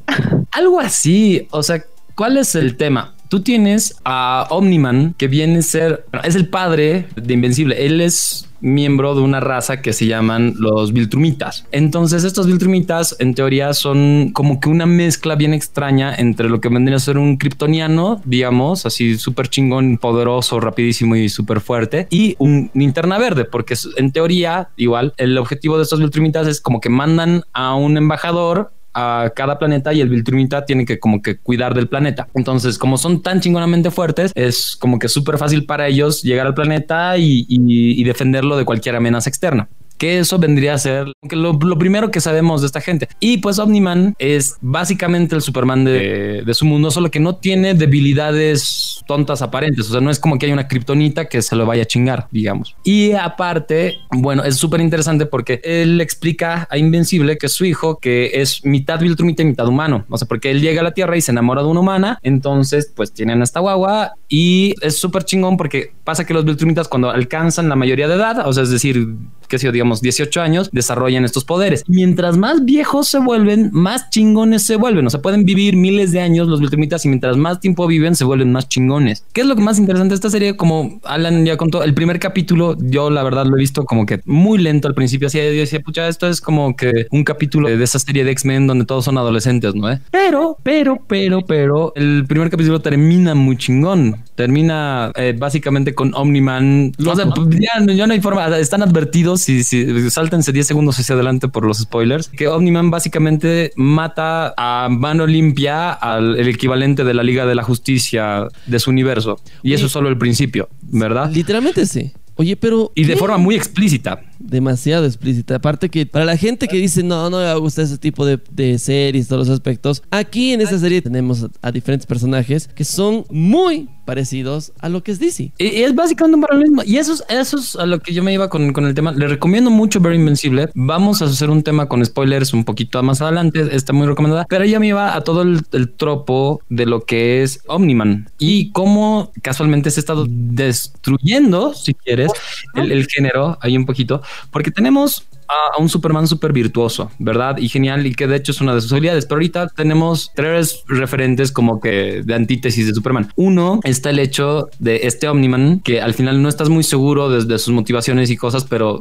algo 0.52 0.80
así. 0.80 1.48
O 1.52 1.64
sea, 1.64 1.84
¿cuál 2.16 2.38
es 2.38 2.54
el 2.56 2.78
tema? 2.78 3.15
Tú 3.36 3.42
tienes 3.42 4.00
a 4.06 4.48
Omniman, 4.50 5.14
que 5.18 5.28
viene 5.28 5.58
a 5.58 5.62
ser, 5.62 6.06
es 6.24 6.36
el 6.36 6.48
padre 6.48 7.08
de 7.18 7.34
Invencible. 7.34 7.86
Él 7.86 8.00
es 8.00 8.50
miembro 8.62 9.14
de 9.14 9.20
una 9.20 9.42
raza 9.42 9.82
que 9.82 9.92
se 9.92 10.08
llaman 10.08 10.54
los 10.58 10.94
Viltrumitas. 10.94 11.66
Entonces, 11.74 12.24
estos 12.24 12.48
Viltrumitas, 12.48 13.18
en 13.20 13.36
teoría, 13.36 13.74
son 13.74 14.30
como 14.32 14.62
que 14.62 14.70
una 14.70 14.86
mezcla 14.86 15.36
bien 15.36 15.54
extraña 15.54 16.16
entre 16.16 16.48
lo 16.48 16.62
que 16.62 16.70
vendría 16.70 16.96
a 16.96 17.00
ser 17.02 17.18
un 17.18 17.36
kryptoniano, 17.36 18.22
digamos, 18.24 18.86
así 18.86 19.18
súper 19.18 19.50
chingón, 19.50 19.98
poderoso, 19.98 20.62
rapidísimo 20.62 21.18
y 21.18 21.28
súper 21.28 21.60
fuerte, 21.60 22.08
y 22.10 22.38
un 22.40 22.72
linterna 22.74 23.18
verde, 23.18 23.44
porque 23.44 23.76
en 23.98 24.14
teoría, 24.14 24.70
igual, 24.78 25.14
el 25.18 25.38
objetivo 25.38 25.76
de 25.76 25.84
estos 25.84 26.00
Viltrumitas 26.00 26.48
es 26.48 26.62
como 26.62 26.80
que 26.80 26.88
mandan 26.88 27.44
a 27.52 27.76
un 27.76 27.98
embajador 27.98 28.72
a 28.96 29.30
cada 29.36 29.60
planeta 29.60 29.94
y 29.94 30.02
el 30.02 30.10
Viltrumita 30.10 30.66
tiene 30.66 30.86
que 30.86 30.98
como 31.00 31.22
que 31.22 31.38
cuidar 31.38 31.74
del 31.76 31.88
planeta. 31.90 32.28
Entonces, 32.34 32.78
como 32.78 32.98
son 32.98 33.22
tan 33.22 33.42
chingonamente 33.42 33.92
fuertes, 33.92 34.32
es 34.36 34.76
como 34.80 34.98
que 35.00 35.10
súper 35.10 35.38
fácil 35.38 35.66
para 35.66 35.88
ellos 35.88 36.24
llegar 36.24 36.48
al 36.48 36.54
planeta 36.56 37.18
y, 37.18 37.46
y- 37.50 38.02
y 38.02 38.04
defenderlo 38.06 38.58
de 38.58 38.66
cualquier 38.66 38.96
amenaza 38.96 39.30
externa. 39.30 39.68
Que 39.98 40.20
eso 40.20 40.40
vendría 40.40 40.74
a 40.74 40.78
ser 40.78 41.08
lo, 41.30 41.54
lo 41.54 41.78
primero 41.78 42.12
que 42.12 42.22
sabemos 42.22 42.62
de 42.62 42.68
esta 42.68 42.82
gente. 42.82 43.08
Y 43.20 43.38
pues 43.38 43.60
Omniman 43.60 44.16
es 44.20 44.58
básicamente 44.62 45.36
el 45.36 45.42
Superman 45.42 45.86
de, 45.86 46.44
su 46.54 46.66
mundo, 46.66 46.92
solo 46.92 47.12
que 47.12 47.20
no 47.20 47.36
tiene 47.36 47.74
debilidades 47.74 49.04
tontas 49.08 49.42
aparentes. 49.42 49.90
O 49.90 49.92
sea, 49.92 50.02
no 50.02 50.10
es 50.10 50.20
como 50.20 50.38
que 50.38 50.46
hay 50.46 50.52
una 50.52 50.68
kriptonita 50.68 51.26
que 51.26 51.42
se 51.42 51.56
lo 51.56 51.66
vaya 51.66 51.84
a 51.84 51.86
chingar, 51.86 52.28
digamos. 52.32 52.76
Y 52.84 53.12
aparte, 53.12 53.96
bueno, 54.12 54.44
es 54.44 54.58
súper 54.58 54.82
interesante 54.82 55.26
porque 55.26 55.62
él 55.64 56.02
explica 56.02 56.68
a 56.70 56.78
Invencible 56.78 57.38
que 57.38 57.50
su 57.50 57.66
hijo, 57.66 58.00
que 58.00 58.32
es 58.34 58.66
mitad 58.66 59.00
Viltrumita 59.00 59.44
y 59.44 59.46
mitad 59.46 59.68
humano. 59.68 60.06
O 60.10 60.18
sea, 60.18 60.28
porque 60.28 60.52
él 60.52 60.62
llega 60.62 60.82
a 60.82 60.84
la 60.84 60.94
Tierra 60.94 61.18
y 61.18 61.22
se 61.22 61.32
enamora 61.32 61.62
de 61.62 61.70
una 61.70 61.80
humana. 61.82 62.20
Entonces, 62.24 62.92
pues 62.96 63.14
tienen 63.14 63.42
esta 63.42 63.60
guagua 63.60 64.14
y 64.28 64.74
es 64.82 64.98
súper 64.98 65.24
chingón 65.24 65.58
porque 65.58 65.94
pasa 66.04 66.26
que 66.26 66.34
los 66.34 66.46
Viltrumitas 66.46 66.88
cuando 66.88 67.10
alcanzan 67.10 67.70
la 67.70 67.76
mayoría 67.76 68.08
de 68.08 68.16
edad, 68.16 68.48
o 68.48 68.54
sea, 68.54 68.64
es 68.64 68.70
decir, 68.70 69.08
que 69.48 69.60
si 69.60 69.70
digamos 69.72 70.02
18 70.02 70.42
años, 70.42 70.70
desarrollan 70.72 71.26
estos 71.26 71.46
poderes. 71.46 71.84
Mientras 71.88 72.38
más 72.38 72.66
viejos 72.66 73.08
se 73.08 73.20
vuelven, 73.20 73.70
más 73.74 74.10
chingones 74.10 74.64
se 74.64 74.76
vuelven. 74.76 75.08
O 75.08 75.10
sea, 75.10 75.22
pueden 75.22 75.46
vivir 75.46 75.76
miles 75.76 76.12
de 76.12 76.22
años 76.22 76.48
los 76.48 76.60
Viltrumitas 76.60 77.06
y 77.06 77.10
mientras 77.10 77.38
más 77.38 77.60
tiempo 77.60 77.88
viven, 77.88 78.16
se 78.16 78.24
vuelven 78.24 78.52
más 78.52 78.68
chingones. 78.68 79.24
¿Qué 79.34 79.42
es 79.42 79.48
lo 79.48 79.56
que 79.56 79.62
más 79.62 79.80
interesante 79.80 80.14
de 80.14 80.16
esta 80.16 80.30
serie? 80.30 80.56
Como 80.56 81.00
Alan 81.04 81.46
ya 81.46 81.58
contó, 81.58 81.84
el 81.84 81.94
primer 81.94 82.20
capítulo, 82.20 82.76
yo 82.80 83.10
la 83.10 83.24
verdad 83.24 83.46
lo 83.46 83.58
he 83.58 83.60
visto 83.60 83.86
como 83.86 84.06
que 84.06 84.22
muy 84.26 84.58
lento 84.58 84.88
al 84.88 84.94
principio. 84.94 85.28
Así 85.28 85.38
yo 85.38 85.44
decía, 85.44 85.80
pucha, 85.80 86.08
esto 86.08 86.28
es 86.28 86.42
como 86.42 86.76
que 86.76 87.08
un 87.12 87.24
capítulo 87.24 87.70
de 87.70 87.84
esa 87.84 88.00
serie 88.00 88.24
de 88.24 88.32
X-Men 88.32 88.68
donde 88.68 88.86
todos 88.86 89.06
son 89.06 89.18
adolescentes, 89.18 89.76
¿no? 89.76 89.92
eh? 89.92 90.00
Pero, 90.12 90.58
pero, 90.64 91.00
pero, 91.08 91.42
pero, 91.42 91.94
el 91.96 92.26
primer 92.28 92.50
capítulo 92.50 92.80
termina 92.82 93.36
muy 93.36 93.58
chingón. 93.58 94.18
Termina 94.36 95.12
eh, 95.16 95.34
básicamente 95.38 95.96
con 95.96 96.14
Omniman. 96.14 96.92
O 97.00 97.16
sea, 97.16 97.26
ya, 97.26 97.80
no- 97.80 97.94
ya 97.94 98.06
no 98.08 98.14
hay 98.14 98.22
forma. 98.22 98.46
Están 98.58 98.84
advertidos 98.84 99.42
si, 99.42 99.64
si 99.64 100.10
sáltense 100.10 100.52
10 100.52 100.68
segundos 100.68 101.00
hacia 101.00 101.16
adelante 101.16 101.48
por 101.48 101.66
los 101.66 101.80
spoilers. 101.80 102.28
Que 102.30 102.48
Omniman 102.48 102.92
básicamente 102.92 103.72
mata 103.76 104.54
a 104.58 104.90
mano 104.90 105.26
limpia 105.26 105.92
al 105.92 106.38
el 106.38 106.48
equivalente 106.50 107.04
de 107.04 107.14
la 107.14 107.24
Liga 107.24 107.46
de 107.46 107.56
la 107.56 107.64
Justicia 107.64 108.48
de 108.66 108.80
su 108.80 108.90
universo. 108.90 109.40
Y 109.64 109.74
eso 109.74 109.86
es 109.86 109.92
solo 109.92 110.10
el 110.10 110.18
principio, 110.18 110.68
¿verdad? 110.82 111.32
Literalmente 111.32 111.86
sí. 111.86 112.12
Oye, 112.36 112.58
pero. 112.58 112.92
Y 112.96 113.06
de 113.06 113.16
forma 113.16 113.38
muy 113.38 113.56
explícita. 113.56 114.22
Demasiado 114.40 115.06
explícita. 115.06 115.56
Aparte 115.56 115.90
que 115.90 116.06
para 116.06 116.26
la 116.26 116.38
gente 116.38 116.68
que 116.68 116.78
dice, 116.78 117.04
no, 117.04 117.30
no 117.30 117.40
me 117.40 117.56
gusta 117.56 117.82
ese 117.82 117.98
tipo 117.98 118.26
de, 118.26 118.40
de 118.52 118.80
series, 118.80 119.28
todos 119.28 119.48
los 119.48 119.54
aspectos, 119.54 120.04
aquí 120.12 120.54
en 120.54 120.62
esta 120.62 120.80
serie 120.80 121.02
tenemos 121.02 121.44
a, 121.44 121.50
a 121.62 121.72
diferentes 121.72 122.06
personajes 122.06 122.68
que 122.68 122.84
son 122.84 123.26
muy 123.30 123.88
parecidos 124.06 124.72
a 124.80 124.88
lo 124.88 125.04
que 125.04 125.12
es 125.12 125.20
DC. 125.20 125.52
Y 125.58 125.76
y 125.76 125.84
es 125.84 125.94
básicamente 125.94 126.36
un 126.36 126.42
paralelismo. 126.42 126.84
Y 126.86 126.98
eso 126.98 127.14
es, 127.14 127.24
eso 127.28 127.58
es 127.58 127.76
a 127.76 127.86
lo 127.86 128.00
que 128.00 128.14
yo 128.14 128.24
me 128.24 128.32
iba 128.32 128.50
con, 128.50 128.72
con 128.72 128.86
el 128.86 128.94
tema. 128.94 129.12
Le 129.12 129.28
recomiendo 129.28 129.70
mucho 129.70 130.00
ver 130.00 130.14
Invencible. 130.14 130.70
Vamos 130.74 131.22
a 131.22 131.26
hacer 131.26 131.50
un 131.50 131.64
tema 131.64 131.88
con 131.88 132.06
spoilers 132.06 132.54
un 132.54 132.64
poquito 132.64 133.02
más 133.04 133.22
adelante. 133.22 133.68
Está 133.72 133.92
muy 133.92 134.08
recomendada. 134.08 134.46
Pero 134.48 134.64
ella 134.64 134.80
me 134.80 134.88
iba 134.88 135.16
a 135.16 135.22
todo 135.22 135.42
el, 135.42 135.62
el 135.74 135.92
tropo 135.92 136.62
de 136.70 136.86
lo 136.86 137.02
que 137.02 137.44
es 137.44 137.62
Omniman 137.68 138.30
y 138.40 138.72
cómo 138.72 139.34
casualmente 139.42 139.92
se 139.92 140.00
ha 140.00 140.02
estado 140.02 140.26
destruyendo, 140.30 141.74
si 141.74 141.94
quieres, 141.94 142.32
el, 142.76 142.92
el 142.92 143.08
género 143.08 143.58
ahí 143.62 143.76
un 143.76 143.86
poquito. 143.86 144.22
Porque 144.52 144.72
tenemos 144.72 145.26
a, 145.48 145.78
a 145.78 145.82
un 145.82 145.90
Superman 145.90 146.28
súper 146.28 146.54
virtuoso, 146.54 147.12
¿verdad? 147.20 147.58
Y 147.58 147.70
genial, 147.70 148.06
y 148.08 148.14
que 148.16 148.26
de 148.28 148.36
hecho 148.36 148.52
es 148.52 148.62
una 148.62 148.74
de 148.76 148.82
sus 148.82 148.92
habilidades. 148.92 149.26
Pero 149.26 149.36
ahorita 149.36 149.68
tenemos 149.70 150.32
tres 150.36 150.84
referentes 150.88 151.52
como 151.52 151.80
que 151.80 152.22
de 152.24 152.34
antítesis 152.36 152.88
de 152.88 152.94
Superman. 152.94 153.32
Uno 153.36 153.80
está 153.84 154.10
el 154.10 154.20
hecho 154.20 154.70
de 154.80 155.02
este 155.04 155.28
Omniman, 155.28 155.80
que 155.82 156.02
al 156.02 156.14
final 156.14 156.42
no 156.42 156.50
estás 156.50 156.70
muy 156.70 156.84
seguro 156.84 157.30
de, 157.30 157.46
de 157.46 157.60
sus 157.60 157.74
motivaciones 157.74 158.30
y 158.32 158.38
cosas, 158.38 158.64
pero 158.66 159.00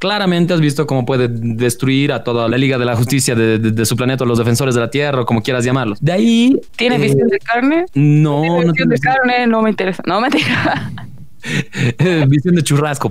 claramente 0.00 0.54
has 0.54 0.60
visto 0.60 0.86
cómo 0.86 1.04
puede 1.04 1.26
destruir 1.28 2.12
a 2.12 2.22
toda 2.22 2.48
la 2.48 2.56
Liga 2.56 2.78
de 2.78 2.84
la 2.84 2.94
Justicia 2.94 3.34
de, 3.34 3.58
de- 3.58 3.72
de 3.72 3.84
su 3.86 3.96
planeta, 3.96 4.24
los 4.24 4.38
defensores 4.38 4.74
de 4.76 4.80
la 4.80 4.90
Tierra, 4.90 5.22
o 5.22 5.26
como 5.26 5.42
quieras 5.42 5.64
llamarlos. 5.64 5.98
De 6.00 6.12
ahí... 6.12 6.56
¿Tiene 6.76 6.96
eh, 6.96 6.98
visión 7.00 7.26
de 7.28 7.38
carne? 7.40 7.84
No, 7.94 8.40
¿Tiene 8.42 8.64
no 8.66 8.72
visión 8.72 8.88
de 8.90 8.98
carne? 9.00 9.46
No 9.48 9.60
me 9.62 9.70
interesa. 9.70 10.02
No, 10.06 10.20
mentira. 10.20 10.92
visión 12.28 12.54
de 12.54 12.62
churrasco. 12.62 13.10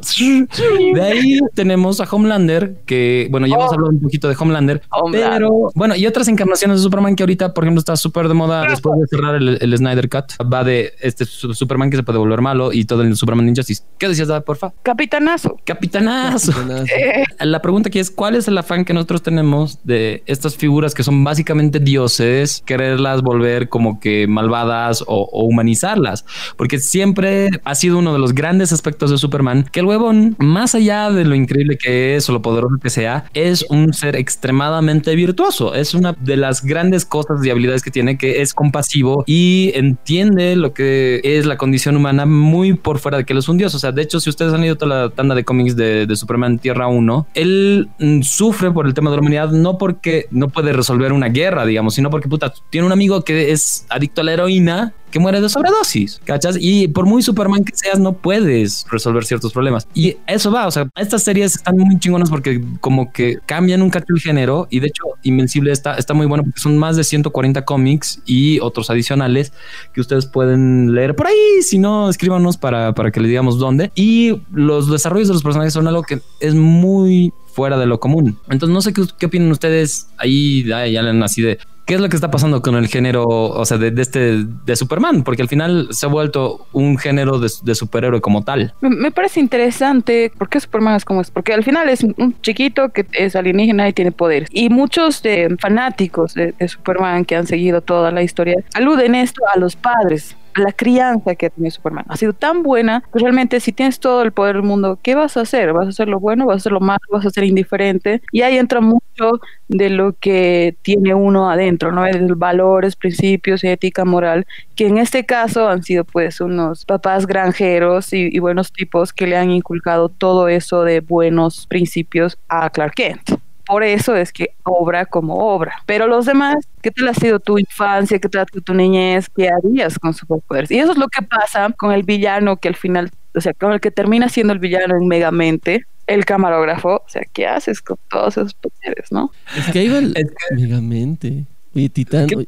De 0.93 1.01
ahí 1.01 1.39
tenemos 1.53 1.99
a 2.01 2.03
Homelander, 2.09 2.77
que 2.85 3.27
bueno, 3.31 3.47
ya 3.47 3.55
hemos 3.55 3.67
Oh. 3.69 3.73
hablado 3.73 3.89
un 3.91 3.99
poquito 3.99 4.27
de 4.29 4.35
Homelander, 4.39 4.81
Homelander. 4.91 5.29
pero 5.39 5.71
bueno, 5.75 5.95
y 5.95 6.05
otras 6.07 6.27
encarnaciones 6.27 6.77
de 6.77 6.83
Superman 6.83 7.15
que 7.15 7.23
ahorita, 7.23 7.53
por 7.53 7.63
ejemplo, 7.65 7.79
está 7.79 7.95
súper 7.97 8.27
de 8.27 8.33
moda 8.33 8.65
después 8.69 8.99
de 8.99 9.07
cerrar 9.07 9.35
el, 9.35 9.57
el 9.61 9.77
Snyder 9.77 10.09
Cut. 10.09 10.25
Va 10.51 10.63
de 10.63 10.93
este 11.01 11.25
su- 11.25 11.53
Superman 11.53 11.89
que 11.89 11.97
se 11.97 12.03
puede 12.03 12.17
volver 12.19 12.41
malo 12.41 12.71
y 12.71 12.85
todo 12.85 13.01
el 13.01 13.15
Superman 13.15 13.49
Injustice. 13.49 13.83
¿Qué 13.97 14.07
decías, 14.07 14.27
Dad, 14.29 14.43
porfa? 14.43 14.71
Capitanazo. 14.83 15.57
Capitanazo. 15.65 16.51
Eh, 16.95 17.23
La 17.45 17.61
pregunta 17.61 17.89
aquí 17.89 17.99
es, 17.99 18.09
¿cuál 18.11 18.35
es 18.35 18.47
el 18.47 18.57
afán 18.57 18.85
que 18.85 18.93
nosotros 18.93 19.21
tenemos 19.21 19.79
de 19.83 20.23
estas 20.25 20.55
figuras 20.55 20.93
que 20.93 21.03
son 21.03 21.23
básicamente 21.23 21.79
dioses, 21.79 22.63
quererlas 22.65 23.21
volver 23.21 23.69
como 23.69 23.99
que 23.99 24.27
malvadas 24.27 25.01
o, 25.01 25.29
o 25.31 25.43
humanizarlas? 25.45 26.25
Porque 26.55 26.79
siempre 26.79 27.49
ha 27.63 27.75
sido 27.75 27.97
uno 27.99 28.13
de 28.13 28.16
los 28.17 28.33
grandes 28.33 28.71
aspectos 28.71 29.11
de 29.11 29.17
Superman, 29.17 29.67
que 29.71 29.79
el 29.79 29.85
huevón, 29.85 30.35
más 30.39 30.75
allá 30.75 31.09
de 31.11 31.25
lo 31.25 31.35
increíble 31.35 31.77
que 31.77 32.15
es 32.15 32.29
o 32.29 32.33
lo 32.33 32.41
poderoso 32.41 32.77
que 32.81 32.89
sea, 32.89 33.25
es 33.33 33.65
un 33.69 33.93
ser 33.93 34.15
extremadamente 34.15 35.15
virtuoso. 35.15 35.73
Es 35.73 35.93
una 35.93 36.13
de 36.13 36.37
las 36.37 36.63
grandes 36.63 37.05
cosas 37.05 37.45
y 37.45 37.49
habilidades 37.49 37.81
que 37.81 37.91
tiene, 37.91 38.17
que 38.17 38.41
es 38.41 38.53
compasivo 38.53 39.23
y 39.25 39.71
entiende 39.75 40.55
lo 40.55 40.73
que 40.73 41.21
es 41.23 41.45
la 41.45 41.57
condición 41.57 41.95
humana 41.95 42.25
muy 42.25 42.73
por 42.73 42.99
fuera 42.99 43.17
de 43.17 43.25
que 43.25 43.33
él 43.33 43.39
es 43.39 43.49
un 43.49 43.57
dios. 43.57 43.73
O 43.75 43.79
sea, 43.79 43.91
de 43.91 44.01
hecho, 44.01 44.19
si 44.19 44.29
ustedes 44.29 44.53
han 44.53 44.61
leído 44.61 44.75
toda 44.75 45.03
la 45.03 45.09
tanda 45.09 45.35
de 45.35 45.43
cómics 45.43 45.75
de, 45.75 46.05
de 46.05 46.15
Superman 46.15 46.59
Tierra 46.59 46.87
1, 46.87 47.27
él 47.33 47.89
mm, 47.99 48.21
sufre 48.21 48.71
por 48.71 48.87
el 48.87 48.93
tema 48.93 49.09
de 49.09 49.17
la 49.17 49.21
humanidad, 49.21 49.51
no 49.51 49.77
porque 49.77 50.27
no 50.31 50.49
puede 50.49 50.73
resolver 50.73 51.13
una 51.13 51.29
guerra, 51.29 51.65
digamos, 51.65 51.95
sino 51.95 52.09
porque 52.09 52.29
puta, 52.29 52.53
tiene 52.69 52.85
un 52.87 52.93
amigo 52.93 53.23
que 53.23 53.51
es 53.51 53.85
adicto 53.89 54.21
a 54.21 54.23
la 54.23 54.33
heroína 54.33 54.93
que 55.11 55.19
muere 55.19 55.41
de 55.41 55.49
sobredosis, 55.49 56.21
¿cachas? 56.23 56.57
Y 56.59 56.87
por 56.87 57.05
muy 57.05 57.21
Superman 57.21 57.63
que 57.63 57.75
seas, 57.75 57.99
no 57.99 58.13
puedes 58.13 58.85
resolver 58.89 59.25
ciertos 59.25 59.53
problemas. 59.53 59.87
Y 59.93 60.17
eso 60.27 60.51
va, 60.51 60.67
o 60.67 60.71
sea, 60.71 60.89
estas 60.95 61.23
series 61.23 61.55
están 61.55 61.77
muy 61.77 61.97
chingonas 61.99 62.29
porque 62.29 62.61
como 62.81 63.11
que 63.11 63.37
cambian 63.45 63.81
un 63.81 63.89
cacho 63.89 64.13
el 64.13 64.21
género 64.21 64.67
y 64.69 64.79
de 64.79 64.87
hecho 64.87 65.03
Invencible 65.23 65.71
está, 65.71 65.95
está 65.95 66.13
muy 66.13 66.25
bueno 66.25 66.43
porque 66.43 66.59
son 66.59 66.77
más 66.77 66.95
de 66.95 67.03
140 67.03 67.65
cómics 67.65 68.21
y 68.25 68.59
otros 68.59 68.89
adicionales 68.89 69.53
que 69.93 70.01
ustedes 70.01 70.25
pueden 70.25 70.93
leer 70.93 71.15
por 71.15 71.27
ahí, 71.27 71.61
si 71.61 71.77
no, 71.77 72.09
escríbanos 72.09 72.57
para, 72.57 72.93
para 72.93 73.11
que 73.11 73.19
le 73.19 73.27
digamos 73.27 73.59
dónde. 73.59 73.91
Y 73.95 74.41
los 74.51 74.89
desarrollos 74.89 75.27
de 75.27 75.33
los 75.33 75.43
personajes 75.43 75.73
son 75.73 75.87
algo 75.87 76.03
que 76.03 76.19
es 76.39 76.53
muy 76.53 77.33
fuera 77.53 77.77
de 77.77 77.85
lo 77.87 77.99
común. 77.99 78.37
Entonces 78.49 78.73
no 78.73 78.81
sé 78.81 78.93
qué, 78.93 79.03
qué 79.17 79.25
opinan 79.25 79.51
ustedes 79.51 80.09
ahí, 80.17 80.69
ay, 80.71 80.95
Alan, 80.97 81.23
así 81.23 81.41
de 81.41 81.57
qué 81.87 81.95
es 81.95 82.01
lo 82.01 82.09
que 82.09 82.17
está 82.17 82.29
pasando 82.29 82.61
con 82.61 82.75
el 82.75 82.87
género, 82.87 83.23
o 83.25 83.65
sea, 83.65 83.77
de, 83.77 83.93
este 83.99 84.43
de 84.65 84.75
Superman, 84.75 85.23
porque 85.23 85.41
al 85.41 85.47
final 85.47 85.87
se 85.91 86.05
ha 86.05 86.09
vuelto 86.09 86.67
un 86.73 86.97
género 86.97 87.39
de, 87.39 87.49
superhéroe 87.75 88.19
como 88.19 88.43
tal. 88.43 88.73
Me, 88.81 89.09
parece 89.09 89.39
interesante 89.39 90.31
por 90.37 90.49
qué 90.49 90.59
Superman 90.59 90.95
es 90.95 91.05
como 91.05 91.21
es. 91.21 91.31
Porque 91.31 91.53
al 91.53 91.63
final 91.63 91.87
es 91.87 92.03
un 92.03 92.35
chiquito 92.41 92.89
que 92.89 93.07
es 93.13 93.35
alienígena 93.37 93.87
y 93.87 93.93
tiene 93.93 94.11
poderes. 94.11 94.49
Y 94.51 94.69
muchos 94.69 95.23
de, 95.23 95.55
fanáticos 95.59 96.33
de, 96.33 96.51
de 96.51 96.67
Superman 96.67 97.23
que 97.23 97.37
han 97.37 97.47
seguido 97.47 97.81
toda 97.81 98.11
la 98.11 98.21
historia 98.21 98.57
aluden 98.73 99.15
esto 99.15 99.41
a 99.53 99.57
los 99.57 99.77
padres. 99.77 100.35
La 100.57 100.71
crianza 100.71 101.35
que 101.35 101.45
ha 101.45 101.49
tenido 101.49 101.71
Superman 101.71 102.05
ha 102.09 102.17
sido 102.17 102.33
tan 102.33 102.63
buena 102.63 103.03
que 103.13 103.19
realmente 103.19 103.59
si 103.59 103.71
tienes 103.71 103.99
todo 103.99 104.23
el 104.23 104.31
poder 104.31 104.55
del 104.55 104.63
mundo, 104.63 104.99
¿qué 105.01 105.15
vas 105.15 105.37
a 105.37 105.41
hacer? 105.41 105.73
¿Vas 105.73 105.85
a 105.85 105.89
hacer 105.89 106.07
lo 106.07 106.19
bueno? 106.19 106.45
¿Vas 106.45 106.55
a 106.55 106.57
hacer 106.57 106.71
lo 106.71 106.79
malo? 106.79 106.99
¿Vas 107.11 107.25
a 107.25 107.29
ser 107.29 107.43
indiferente? 107.43 108.21
Y 108.31 108.41
ahí 108.41 108.57
entra 108.57 108.81
mucho 108.81 109.39
de 109.67 109.89
lo 109.89 110.13
que 110.13 110.75
tiene 110.81 111.13
uno 111.13 111.49
adentro, 111.49 111.91
¿no? 111.91 112.03
De 112.03 112.33
valores, 112.35 112.95
principios, 112.95 113.63
ética, 113.63 114.05
moral, 114.05 114.45
que 114.75 114.87
en 114.87 114.97
este 114.97 115.25
caso 115.25 115.67
han 115.69 115.83
sido 115.83 116.03
pues 116.05 116.41
unos 116.41 116.85
papás 116.85 117.27
granjeros 117.27 118.13
y, 118.13 118.29
y 118.31 118.39
buenos 118.39 118.71
tipos 118.71 119.13
que 119.13 119.27
le 119.27 119.37
han 119.37 119.51
inculcado 119.51 120.09
todo 120.09 120.47
eso 120.47 120.83
de 120.83 121.01
buenos 121.01 121.67
principios 121.67 122.37
a 122.47 122.69
Clark 122.69 122.95
Kent. 122.95 123.46
Por 123.67 123.83
eso 123.83 124.15
es 124.15 124.31
que 124.31 124.51
obra 124.63 125.05
como 125.05 125.35
obra. 125.53 125.73
Pero 125.85 126.07
los 126.07 126.25
demás, 126.25 126.55
¿qué 126.81 126.89
tal 126.91 127.07
ha 127.09 127.13
sido 127.13 127.39
tu 127.39 127.59
infancia? 127.59 128.17
¿Qué 128.19 128.29
tal 128.29 128.41
ha 128.41 128.45
sido 128.45 128.61
tu 128.63 128.73
niñez? 128.73 129.27
¿Qué 129.35 129.49
harías 129.49 129.99
con 129.99 130.13
superpoderes? 130.13 130.71
Y 130.71 130.79
eso 130.79 130.93
es 130.93 130.97
lo 130.97 131.07
que 131.07 131.21
pasa 131.21 131.69
con 131.77 131.91
el 131.91 132.03
villano 132.03 132.57
que 132.57 132.69
al 132.69 132.75
final, 132.75 133.11
o 133.35 133.41
sea, 133.41 133.53
con 133.53 133.73
el 133.73 133.81
que 133.81 133.91
termina 133.91 134.29
siendo 134.29 134.53
el 134.53 134.59
villano 134.59 134.95
en 134.95 135.07
Megamente, 135.07 135.85
el 136.07 136.23
camarógrafo. 136.23 136.95
O 136.95 137.09
sea, 137.09 137.23
¿qué 137.33 137.45
haces 137.47 137.81
con 137.81 137.97
todos 138.09 138.37
esos 138.37 138.53
poderes, 138.53 139.11
no? 139.11 139.31
Es 139.57 139.65
que 139.71 139.79
ahí 139.79 139.89
va 139.89 139.97
el... 139.97 140.13
Es 140.15 140.31
que- 140.31 140.55
Megamente. 140.55 141.43
Oye, 141.75 141.89
Titán. 141.89 142.27
Oye. 142.35 142.47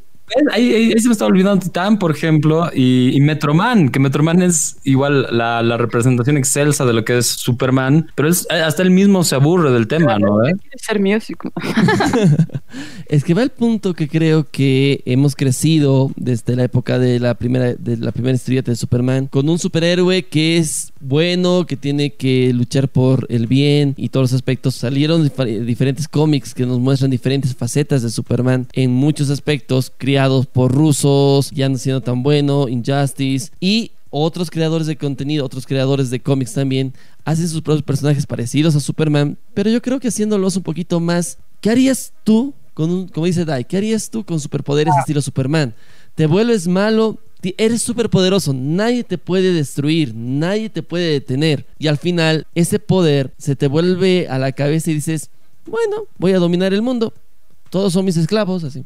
Ahí, 0.51 0.73
ahí- 0.73 0.91
ahí 0.93 0.99
se 0.99 1.07
me 1.07 1.13
estaba 1.13 1.29
olvidando 1.29 1.59
Titán, 1.63 1.97
por 1.99 2.11
ejemplo, 2.11 2.69
y, 2.73 3.11
y 3.15 3.21
Metroman, 3.21 3.89
que 3.89 3.99
Metroman 3.99 4.41
es 4.41 4.77
igual 4.83 5.27
la, 5.31 5.61
la 5.63 5.77
representación 5.77 6.37
excelsa 6.37 6.85
de 6.85 6.93
lo 6.93 7.03
que 7.05 7.17
es 7.17 7.27
Superman, 7.27 8.11
pero 8.15 8.29
es, 8.29 8.47
hasta 8.49 8.81
él 8.83 8.91
mismo 8.91 9.23
se 9.23 9.35
aburre 9.35 9.71
del 9.71 9.87
tema, 9.87 10.17
¿no? 10.19 10.43
¿Eh? 10.47 10.53
Quiere 10.61 10.77
ser 10.79 10.99
músico. 11.01 11.51
Es 13.07 13.23
que 13.23 13.33
va 13.33 13.41
el 13.41 13.49
punto 13.49 13.95
que 13.95 14.07
creo 14.07 14.45
que 14.49 15.01
hemos 15.05 15.35
crecido 15.35 16.11
desde 16.15 16.55
la 16.55 16.65
época 16.65 16.99
de 16.99 17.19
la 17.19 17.33
primera 17.33 17.73
de 17.73 17.97
la 17.97 18.11
primera 18.11 18.35
historieta 18.35 18.69
de 18.71 18.75
Superman 18.75 19.25
con 19.25 19.49
un 19.49 19.57
superhéroe 19.57 20.21
que 20.23 20.57
es 20.57 20.93
bueno, 21.01 21.65
que 21.65 21.75
tiene 21.75 22.11
que 22.13 22.53
luchar 22.53 22.87
por 22.87 23.25
el 23.29 23.47
bien 23.47 23.95
y 23.97 24.09
todos 24.09 24.25
los 24.25 24.33
aspectos. 24.33 24.75
Salieron 24.75 25.27
dif- 25.27 25.65
diferentes 25.65 26.07
cómics 26.07 26.53
que 26.53 26.67
nos 26.67 26.77
muestran 26.79 27.09
diferentes 27.09 27.55
facetas 27.55 28.03
de 28.03 28.11
Superman 28.11 28.67
en 28.73 28.91
muchos 28.91 29.31
aspectos, 29.31 29.91
criados 29.97 30.18
por 30.51 30.73
rusos, 30.73 31.49
ya 31.51 31.69
no 31.69 31.77
siendo 31.77 32.01
tan 32.01 32.23
bueno, 32.23 32.67
Injustice 32.67 33.51
y 33.59 33.91
otros 34.09 34.49
creadores 34.49 34.87
de 34.87 34.97
contenido, 34.97 35.45
otros 35.45 35.65
creadores 35.65 36.09
de 36.09 36.19
cómics 36.19 36.53
también 36.53 36.93
hacen 37.23 37.47
sus 37.47 37.61
propios 37.61 37.83
personajes 37.83 38.25
parecidos 38.25 38.75
a 38.75 38.79
Superman, 38.79 39.37
pero 39.53 39.69
yo 39.69 39.81
creo 39.81 39.99
que 39.99 40.09
haciéndolos 40.09 40.57
un 40.57 40.63
poquito 40.63 40.99
más. 40.99 41.37
¿Qué 41.61 41.69
harías 41.69 42.11
tú 42.23 42.53
con 42.73 42.89
un, 42.89 43.07
como 43.07 43.27
dice 43.27 43.45
Dai, 43.45 43.63
qué 43.65 43.77
harías 43.77 44.09
tú 44.09 44.25
con 44.25 44.39
superpoderes 44.39 44.93
estilo 44.99 45.21
Superman? 45.21 45.73
Te 46.15 46.25
vuelves 46.25 46.67
malo, 46.67 47.19
eres 47.57 47.81
superpoderoso, 47.81 48.53
nadie 48.53 49.03
te 49.03 49.17
puede 49.17 49.53
destruir, 49.53 50.13
nadie 50.15 50.69
te 50.69 50.83
puede 50.83 51.11
detener. 51.11 51.65
Y 51.77 51.87
al 51.87 51.97
final, 51.97 52.45
ese 52.55 52.79
poder 52.79 53.33
se 53.37 53.55
te 53.55 53.67
vuelve 53.67 54.27
a 54.27 54.37
la 54.37 54.51
cabeza 54.51 54.91
y 54.91 54.95
dices, 54.95 55.29
bueno, 55.65 56.03
voy 56.17 56.33
a 56.33 56.39
dominar 56.39 56.73
el 56.73 56.81
mundo. 56.81 57.13
Todos 57.69 57.93
son 57.93 58.03
mis 58.03 58.17
esclavos, 58.17 58.63
así. 58.63 58.83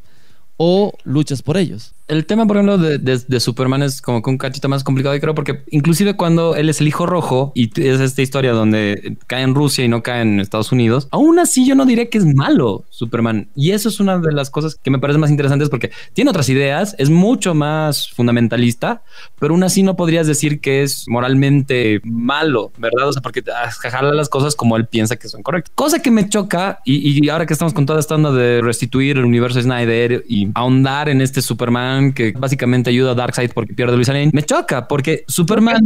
O 0.57 0.93
luchas 1.03 1.41
por 1.41 1.57
ellos. 1.57 1.93
El 2.07 2.25
tema, 2.25 2.45
por 2.45 2.57
ejemplo, 2.57 2.77
de, 2.77 2.97
de- 2.97 3.39
Superman 3.39 3.81
es 3.81 4.01
como 4.01 4.21
que 4.21 4.29
un 4.29 4.37
cachito 4.37 4.67
más 4.67 4.83
complicado, 4.83 5.15
y 5.15 5.19
creo, 5.21 5.33
porque 5.33 5.63
inclusive 5.71 6.15
cuando 6.15 6.55
él 6.55 6.69
es 6.69 6.81
el 6.81 6.87
hijo 6.87 7.05
rojo 7.05 7.51
y 7.55 7.69
es 7.81 7.99
esta 8.01 8.21
historia 8.21 8.51
donde 8.51 9.17
cae 9.27 9.43
en 9.43 9.55
Rusia 9.55 9.85
y 9.85 9.87
no 9.87 10.03
cae 10.03 10.21
en 10.21 10.39
Estados 10.39 10.71
Unidos, 10.71 11.07
aún 11.11 11.39
así 11.39 11.65
yo 11.65 11.75
no 11.75 11.85
diré 11.85 12.09
que 12.09 12.17
es 12.17 12.25
malo 12.25 12.83
Superman. 12.89 13.47
Y 13.55 13.71
eso 13.71 13.87
es 13.89 13.99
una 13.99 14.17
de 14.17 14.33
las 14.33 14.49
cosas 14.49 14.75
que 14.75 14.91
me 14.91 14.99
parece 14.99 15.17
más 15.17 15.31
interesantes 15.31 15.69
porque 15.69 15.91
tiene 16.13 16.29
otras 16.29 16.49
ideas, 16.49 16.95
es 16.99 17.09
mucho 17.09 17.53
más 17.53 18.09
fundamentalista, 18.11 19.01
pero 19.39 19.53
aún 19.53 19.63
así 19.63 19.81
no 19.81 19.95
podrías 19.95 20.27
decir 20.27 20.59
que 20.59 20.83
es 20.83 21.05
moralmente 21.07 22.01
malo, 22.03 22.71
¿verdad? 22.77 23.07
O 23.09 23.13
sea, 23.13 23.21
porque 23.21 23.43
ah, 23.49 23.71
jala 23.71 24.13
las 24.13 24.29
cosas 24.29 24.55
como 24.55 24.75
él 24.77 24.87
piensa 24.87 25.15
que 25.15 25.29
son 25.29 25.41
correctas. 25.41 25.71
Cosa 25.75 26.01
que 26.01 26.11
me 26.11 26.27
choca, 26.27 26.79
y, 26.85 27.25
y 27.25 27.29
ahora 27.29 27.45
que 27.45 27.53
estamos 27.53 27.73
con 27.73 27.85
toda 27.85 27.99
esta 27.99 28.15
onda 28.15 28.31
de 28.31 28.61
restituir 28.61 29.17
el 29.17 29.25
universo 29.25 29.61
Snyder 29.61 30.25
y 30.27 30.49
ahondar 30.53 31.07
en 31.09 31.21
este 31.21 31.41
Superman 31.41 32.02
que 32.11 32.33
básicamente 32.33 32.89
ayuda 32.89 33.11
a 33.11 33.15
Darkseid 33.15 33.51
porque 33.53 33.73
pierde 33.73 33.93
a 33.93 33.95
Luisa 33.95 34.13
Lane, 34.13 34.31
me 34.33 34.43
choca 34.43 34.87
porque 34.87 35.23
Superman 35.27 35.79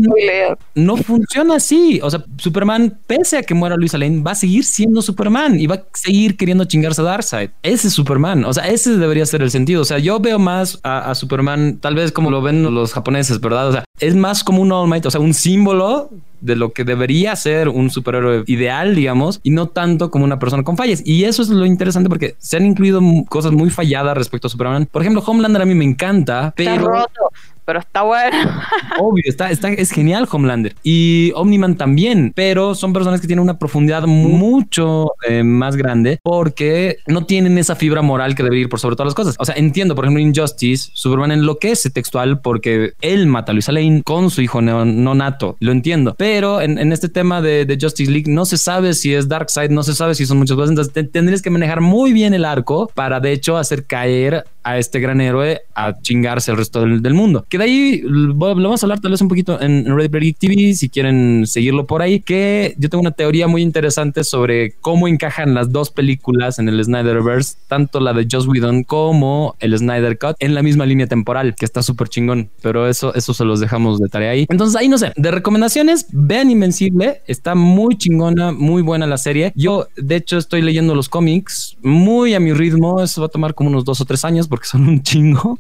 no 0.75 0.97
funciona 0.97 1.55
así. 1.55 1.99
O 2.01 2.09
sea, 2.09 2.23
Superman, 2.37 2.97
pese 3.05 3.37
a 3.37 3.43
que 3.43 3.53
muera 3.53 3.75
Luisa 3.75 3.97
Lane, 3.97 4.21
va 4.21 4.31
a 4.31 4.35
seguir 4.35 4.63
siendo 4.63 5.01
Superman 5.01 5.59
y 5.59 5.67
va 5.67 5.75
a 5.75 5.83
seguir 5.93 6.37
queriendo 6.37 6.65
chingarse 6.65 7.01
a 7.01 7.05
Darkseid. 7.05 7.49
Ese 7.61 7.87
es 7.87 7.93
Superman. 7.93 8.45
O 8.45 8.53
sea, 8.53 8.67
ese 8.67 8.97
debería 8.97 9.25
ser 9.25 9.41
el 9.41 9.51
sentido. 9.51 9.81
O 9.81 9.85
sea, 9.85 9.99
yo 9.99 10.19
veo 10.19 10.39
más 10.39 10.79
a, 10.83 11.11
a 11.11 11.15
Superman, 11.15 11.79
tal 11.79 11.95
vez 11.95 12.11
como 12.11 12.31
lo 12.31 12.41
ven 12.41 12.63
los 12.73 12.93
japoneses, 12.93 13.39
¿verdad? 13.39 13.69
O 13.69 13.71
sea, 13.73 13.83
es 13.99 14.15
más 14.15 14.43
como 14.43 14.61
un 14.61 14.71
All 14.71 14.87
Might, 14.87 15.05
o 15.05 15.11
sea, 15.11 15.21
un 15.21 15.33
símbolo 15.33 16.09
de 16.41 16.55
lo 16.55 16.71
que 16.71 16.83
debería 16.83 17.35
ser 17.35 17.67
un 17.69 17.89
superhéroe 17.89 18.43
ideal, 18.45 18.95
digamos, 18.95 19.39
y 19.43 19.49
no 19.49 19.67
tanto 19.67 20.11
como 20.11 20.23
una 20.23 20.37
persona 20.37 20.63
con 20.63 20.77
fallas. 20.77 21.01
Y 21.05 21.23
eso 21.23 21.41
es 21.41 21.49
lo 21.49 21.65
interesante 21.65 22.09
porque 22.09 22.35
se 22.37 22.57
han 22.57 22.65
incluido 22.65 23.01
cosas 23.27 23.51
muy 23.51 23.69
falladas 23.69 24.15
respecto 24.15 24.47
a 24.47 24.49
Superman. 24.49 24.87
Por 24.91 25.01
ejemplo, 25.01 25.23
Homelander 25.25 25.63
a 25.63 25.65
mí 25.65 25.73
me 25.73 25.85
encanta, 25.85 26.53
Está 26.55 26.75
pero 26.75 26.87
roto, 26.87 27.31
pero 27.67 27.79
está 27.81 28.03
bueno. 28.03 28.37
Obvio, 28.99 29.23
está, 29.25 29.51
está, 29.51 29.67
es 29.67 29.91
genial 29.91 30.25
Homelander. 30.31 30.73
Y 30.83 31.33
Omniman 31.35 31.75
también, 31.75 32.31
pero 32.33 32.75
son 32.75 32.93
personas 32.93 33.19
que 33.19 33.27
tienen 33.27 33.43
una 33.43 33.59
profundidad 33.59 34.03
mucho 34.07 35.11
eh, 35.27 35.43
más 35.43 35.75
grande 35.75 36.17
porque 36.23 36.99
no 37.07 37.25
tienen 37.25 37.57
esa 37.57 37.75
fibra 37.75 38.01
moral 38.01 38.35
que 38.35 38.43
debe 38.43 38.57
ir 38.57 38.69
por 38.69 38.79
sobre 38.79 38.95
todas 38.95 39.07
las 39.07 39.15
cosas. 39.15 39.35
O 39.37 39.43
sea, 39.43 39.55
entiendo, 39.55 39.95
por 39.95 40.05
ejemplo, 40.05 40.21
Injustice, 40.21 40.91
Superman 40.93 41.33
enloquece 41.33 41.89
textual 41.89 42.39
porque 42.39 42.93
él 43.01 43.27
mata 43.27 43.51
a 43.51 43.53
Luisa 43.53 43.73
Lane 43.73 44.01
con 44.01 44.31
su 44.31 44.41
hijo 44.41 44.61
no, 44.61 44.85
nato. 45.13 45.57
Lo 45.59 45.73
entiendo. 45.73 46.15
Pero 46.17 46.61
en, 46.61 46.93
este 46.93 47.09
tema 47.09 47.41
de, 47.41 47.77
Justice 47.79 48.09
League 48.09 48.31
no 48.31 48.45
se 48.45 48.57
sabe 48.57 48.93
si 48.93 49.13
es 49.13 49.27
Darkseid, 49.27 49.71
no 49.71 49.83
se 49.83 49.93
sabe 49.93 50.15
si 50.15 50.25
son 50.25 50.37
muchas 50.37 50.55
cosas. 50.55 50.69
Entonces 50.69 50.93
te- 50.93 51.03
tendrías 51.03 51.41
que 51.41 51.49
manejar 51.49 51.81
muy 51.81 52.13
bien 52.13 52.33
el 52.33 52.45
arco 52.45 52.89
para 52.93 53.19
de 53.19 53.33
hecho 53.33 53.57
hacer 53.57 53.85
caer 53.85 54.45
a 54.67 54.77
este 54.77 54.99
gran 54.99 55.21
héroe 55.21 55.61
a 55.75 55.97
chingarse 56.01 56.51
el 56.51 56.57
resto 56.57 56.81
del, 56.81 57.01
del 57.01 57.13
mundo. 57.13 57.45
Que 57.47 57.57
de 57.57 57.63
ahí 57.63 58.01
lo 58.03 58.33
lo 58.33 58.63
vamos 58.63 58.83
a 58.83 58.85
hablar 58.85 58.99
tal 58.99 59.11
vez 59.11 59.21
un 59.21 59.29
poquito 59.29 59.61
en 59.61 59.85
Ready 59.85 60.09
Player 60.09 60.23
Geek 60.23 60.37
TV 60.37 60.73
si 60.73 60.89
quieren 60.89 61.45
seguirlo 61.45 61.85
por 61.85 62.01
ahí. 62.01 62.19
Que 62.19 62.75
yo 62.77 62.89
tengo 62.89 63.01
una 63.01 63.11
teoría 63.11 63.47
muy 63.47 63.61
interesante 63.61 64.23
sobre 64.23 64.73
cómo 64.81 65.07
encajan 65.07 65.53
las 65.53 65.71
dos 65.71 65.89
películas 65.89 66.59
en 66.59 66.67
el 66.67 66.83
Snyderverse, 66.83 67.55
tanto 67.67 68.01
la 68.01 68.13
de 68.13 68.27
Joss 68.29 68.45
Whedon 68.45 68.83
como 68.83 69.55
el 69.59 69.77
Snyder 69.77 70.17
Cut 70.17 70.35
en 70.39 70.53
la 70.53 70.63
misma 70.63 70.85
línea 70.85 71.07
temporal, 71.07 71.55
que 71.55 71.65
está 71.65 71.81
súper 71.81 72.09
chingón. 72.09 72.49
Pero 72.61 72.87
eso, 72.87 73.13
eso 73.15 73.33
se 73.33 73.45
los 73.45 73.59
dejamos 73.59 73.99
de 73.99 74.09
tarea 74.09 74.31
ahí. 74.31 74.45
Entonces 74.49 74.75
ahí 74.75 74.89
no 74.89 74.97
sé, 74.97 75.13
de 75.15 75.31
recomendaciones, 75.31 76.07
vean 76.11 76.51
Invencible, 76.51 77.21
está 77.27 77.55
muy 77.55 77.97
chingona, 77.97 78.51
muy 78.51 78.81
buena 78.81 79.07
la 79.07 79.17
serie. 79.17 79.53
Yo 79.55 79.87
de 79.95 80.17
hecho 80.17 80.37
estoy 80.37 80.61
leyendo 80.61 80.93
los 80.93 81.07
cómics 81.07 81.77
muy 81.81 82.33
a 82.33 82.39
mi 82.39 82.51
ritmo, 82.51 83.01
eso 83.01 83.21
va 83.21 83.27
a 83.27 83.29
tomar 83.29 83.53
como 83.53 83.69
unos 83.69 83.85
dos 83.85 84.01
o 84.01 84.05
tres 84.05 84.25
años 84.25 84.47
porque 84.47 84.56
son 84.65 84.87
un 84.87 85.03
chingo. 85.03 85.57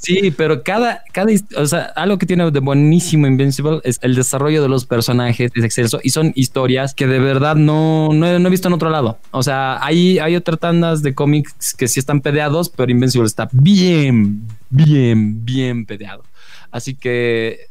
Sí, 0.00 0.32
pero 0.34 0.62
cada, 0.62 1.02
cada, 1.12 1.30
o 1.58 1.66
sea, 1.66 1.92
algo 1.94 2.16
que 2.16 2.24
tiene 2.24 2.50
de 2.50 2.60
buenísimo 2.60 3.26
Invincible 3.26 3.80
es 3.84 3.98
el 4.00 4.14
desarrollo 4.14 4.62
de 4.62 4.68
los 4.68 4.86
personajes, 4.86 5.52
es 5.54 5.62
excelso 5.62 6.00
y 6.02 6.08
son 6.08 6.32
historias 6.34 6.94
que 6.94 7.06
de 7.06 7.18
verdad 7.18 7.54
no, 7.54 8.08
no 8.14 8.26
he 8.26 8.50
visto 8.50 8.68
en 8.68 8.74
otro 8.74 8.88
lado. 8.88 9.18
O 9.30 9.42
sea, 9.42 9.84
hay, 9.84 10.18
hay 10.18 10.36
otras 10.36 10.58
tandas 10.58 11.02
de 11.02 11.14
cómics 11.14 11.74
que 11.74 11.86
sí 11.86 12.00
están 12.00 12.22
pedeados, 12.22 12.70
pero 12.70 12.90
Invincible 12.90 13.26
está 13.26 13.50
bien, 13.52 14.46
bien, 14.70 15.44
bien 15.44 15.84
pedeado. 15.84 16.24
Así 16.70 16.94
que 16.94 17.66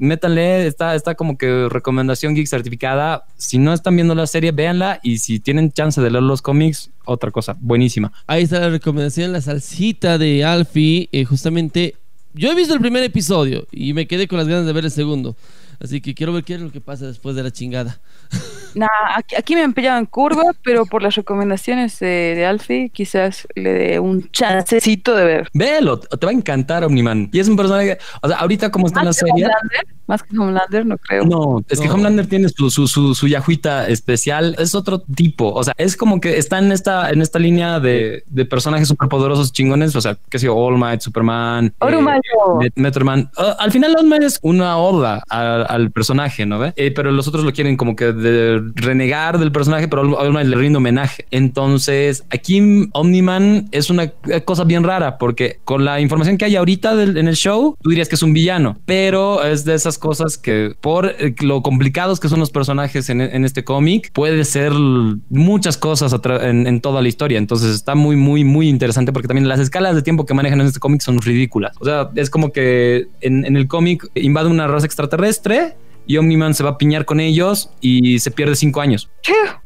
métanle, 0.00 0.66
está, 0.66 0.94
está 0.94 1.14
como 1.14 1.38
que 1.38 1.68
recomendación 1.68 2.34
geek 2.34 2.46
certificada. 2.46 3.24
Si 3.36 3.58
no 3.58 3.72
están 3.72 3.94
viendo 3.94 4.14
la 4.14 4.26
serie, 4.26 4.52
véanla 4.52 5.00
y 5.02 5.18
si 5.18 5.38
tienen 5.40 5.72
chance 5.72 6.00
de 6.00 6.10
leer 6.10 6.22
los 6.22 6.42
cómics, 6.42 6.90
otra 7.04 7.30
cosa, 7.30 7.56
buenísima. 7.60 8.12
Ahí 8.26 8.44
está 8.44 8.60
la 8.60 8.70
recomendación, 8.70 9.32
la 9.32 9.40
salsita 9.40 10.18
de 10.18 10.44
Alfie. 10.44 11.08
Eh, 11.12 11.24
justamente, 11.24 11.94
yo 12.34 12.50
he 12.50 12.54
visto 12.54 12.74
el 12.74 12.80
primer 12.80 13.02
episodio 13.04 13.66
y 13.70 13.92
me 13.92 14.06
quedé 14.06 14.26
con 14.26 14.38
las 14.38 14.48
ganas 14.48 14.66
de 14.66 14.72
ver 14.72 14.84
el 14.84 14.90
segundo. 14.90 15.36
Así 15.82 16.00
que 16.00 16.14
quiero 16.14 16.32
ver 16.32 16.44
qué 16.44 16.54
es 16.54 16.60
lo 16.60 16.70
que 16.70 16.80
pasa 16.80 17.06
después 17.06 17.34
de 17.36 17.42
la 17.42 17.50
chingada. 17.50 17.98
Nah, 18.72 18.86
aquí, 19.16 19.34
aquí 19.34 19.54
me 19.56 19.62
han 19.64 19.72
pillado 19.72 19.98
en 19.98 20.06
curva, 20.06 20.44
pero 20.62 20.86
por 20.86 21.02
las 21.02 21.16
recomendaciones 21.16 21.98
de, 21.98 22.34
de 22.36 22.46
Alfie, 22.46 22.90
quizás 22.90 23.48
le 23.56 23.72
dé 23.72 23.98
un 23.98 24.30
chancecito 24.30 25.16
de 25.16 25.24
ver. 25.24 25.48
Véelo, 25.52 25.98
te 25.98 26.24
va 26.24 26.30
a 26.30 26.34
encantar 26.36 26.84
Omniman. 26.84 27.28
Y 27.32 27.40
es 27.40 27.48
un 27.48 27.56
personaje, 27.56 27.98
o 28.22 28.28
sea, 28.28 28.36
ahorita 28.36 28.70
como 28.70 28.86
está 28.86 29.00
en 29.00 29.06
la 29.06 29.08
Más 29.08 29.16
que 29.18 29.26
serie. 29.26 29.44
Homelander, 29.46 29.86
más 30.06 30.22
que 30.22 30.38
Homelander, 30.38 30.86
no 30.86 30.98
creo. 30.98 31.24
No, 31.24 31.64
es 31.68 31.80
que. 31.80 31.90
Homelander 31.90 32.28
tiene 32.28 32.48
su, 32.48 32.70
su, 32.70 32.86
su, 32.86 33.12
su 33.16 33.26
yajuita 33.26 33.88
especial. 33.88 34.54
Es 34.56 34.76
otro 34.76 35.00
tipo. 35.00 35.52
O 35.52 35.64
sea, 35.64 35.74
es 35.76 35.96
como 35.96 36.20
que 36.20 36.38
está 36.38 36.60
en 36.60 36.70
esta, 36.70 37.10
en 37.10 37.22
esta 37.22 37.40
línea 37.40 37.80
de, 37.80 38.22
de 38.28 38.44
personajes 38.44 38.86
superpoderosos 38.86 39.50
chingones. 39.52 39.96
O 39.96 40.00
sea, 40.00 40.16
que 40.30 40.38
sé 40.38 40.46
yo, 40.46 40.54
All 40.56 40.78
Might, 40.78 41.00
Superman. 41.00 41.74
Met- 41.80 42.72
Metroman. 42.76 43.28
Ah, 43.36 43.56
al 43.58 43.72
final, 43.72 43.96
All 43.98 44.06
Might 44.06 44.22
es 44.22 44.38
una 44.42 44.76
oda 44.78 45.24
a- 45.28 45.66
al 45.70 45.90
personaje, 45.92 46.46
¿no? 46.46 46.60
Eh, 46.64 46.92
pero 46.94 47.12
los 47.12 47.28
otros 47.28 47.44
lo 47.44 47.52
quieren 47.52 47.76
como 47.76 47.96
que 47.96 48.12
renegar 48.74 49.38
del 49.38 49.52
personaje, 49.52 49.88
pero 49.88 50.04
Might 50.04 50.46
le 50.46 50.56
rinde 50.56 50.78
homenaje. 50.78 51.26
Entonces, 51.30 52.24
aquí 52.30 52.88
Omniman 52.92 53.68
es 53.70 53.88
una 53.88 54.08
cosa 54.44 54.64
bien 54.64 54.84
rara 54.84 55.16
porque 55.18 55.60
con 55.64 55.84
la 55.84 56.00
información 56.00 56.36
que 56.36 56.44
hay 56.44 56.56
ahorita 56.56 57.00
en 57.02 57.28
el 57.28 57.36
show, 57.36 57.76
tú 57.80 57.90
dirías 57.90 58.08
que 58.08 58.16
es 58.16 58.22
un 58.22 58.32
villano, 58.32 58.78
pero 58.84 59.44
es 59.44 59.64
de 59.64 59.74
esas 59.74 59.96
cosas 59.98 60.36
que 60.36 60.74
por 60.80 61.06
eh, 61.06 61.34
lo 61.40 61.62
complicados 61.62 62.20
que 62.20 62.28
son 62.28 62.40
los 62.40 62.50
personajes 62.50 63.08
en, 63.08 63.20
este 63.20 63.64
cómic, 63.64 64.10
puede 64.12 64.44
ser 64.44 64.72
muchas 64.72 65.76
cosas 65.76 66.12
a 66.12 66.20
en 66.42 66.80
toda 66.80 67.00
la 67.00 67.08
historia. 67.08 67.38
Entonces 67.38 67.74
está 67.74 67.94
muy, 67.94 68.16
muy, 68.16 68.44
muy 68.44 68.68
interesante 68.68 69.12
porque 69.12 69.28
también 69.28 69.48
las 69.48 69.60
escalas 69.60 69.94
de 69.94 70.02
tiempo 70.02 70.26
que 70.26 70.34
manejan 70.34 70.60
en 70.60 70.66
este 70.66 70.80
cómic 70.80 71.00
son 71.00 71.20
ridículas. 71.20 71.76
O 71.80 71.84
sea, 71.84 72.10
es 72.16 72.28
como 72.28 72.52
que 72.52 73.06
en, 73.20 73.44
en 73.44 73.56
el 73.56 73.68
cómic 73.68 74.06
invade 74.14 74.48
una 74.48 74.66
raza 74.66 74.86
extraterrestre 74.86 75.59
y 76.06 76.16
Omniman 76.16 76.54
se 76.54 76.64
va 76.64 76.70
a 76.70 76.78
piñar 76.78 77.04
con 77.04 77.20
ellos 77.20 77.70
y 77.80 78.18
se 78.18 78.32
pierde 78.32 78.56
cinco 78.56 78.80
años. 78.80 79.10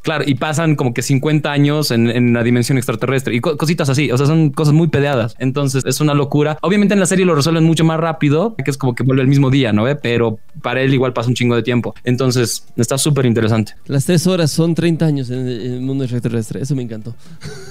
Claro, 0.03 0.25
y 0.27 0.35
pasan 0.35 0.75
como 0.77 0.93
que 0.93 1.01
50 1.01 1.51
años 1.51 1.91
en, 1.91 2.11
en 2.11 2.35
la 2.35 2.43
dimensión 2.43 2.77
extraterrestre 2.77 3.35
y 3.35 3.41
co- 3.41 3.57
cositas 3.57 3.89
así. 3.89 4.11
O 4.11 4.19
sea, 4.19 4.27
son 4.27 4.51
cosas 4.51 4.75
muy 4.75 4.89
pedeadas. 4.89 5.37
Entonces 5.39 5.85
es 5.87 6.03
una 6.03 6.13
locura. 6.13 6.59
Obviamente 6.61 6.93
en 6.93 7.01
la 7.01 7.07
serie 7.07 7.25
lo 7.25 7.35
resuelven 7.35 7.65
mucho 7.65 7.85
más 7.85 7.99
rápido, 7.99 8.55
que 8.63 8.71
es 8.71 8.77
como 8.77 8.95
que 8.95 9.05
vuelve 9.05 9.23
el 9.23 9.29
mismo 9.29 9.49
día, 9.49 9.73
¿no 9.73 9.85
ve? 9.85 9.97
Pero 9.97 10.39
para 10.61 10.83
él 10.83 10.93
igual 10.93 11.15
pasa 11.15 11.31
un 11.31 11.35
chingo 11.35 11.57
de 11.57 11.63
tiempo. 11.63 11.95
Entonces 12.05 12.67
está 12.77 12.99
súper 12.99 13.25
interesante. 13.25 13.73
Las 13.87 14.05
tres 14.05 14.27
horas 14.27 14.51
son 14.51 14.75
30 14.75 15.07
años 15.07 15.31
en 15.31 15.47
el, 15.49 15.61
en 15.65 15.73
el 15.75 15.81
mundo 15.81 16.05
extraterrestre. 16.05 16.61
Eso 16.61 16.75
me 16.75 16.83
encantó. 16.83 17.15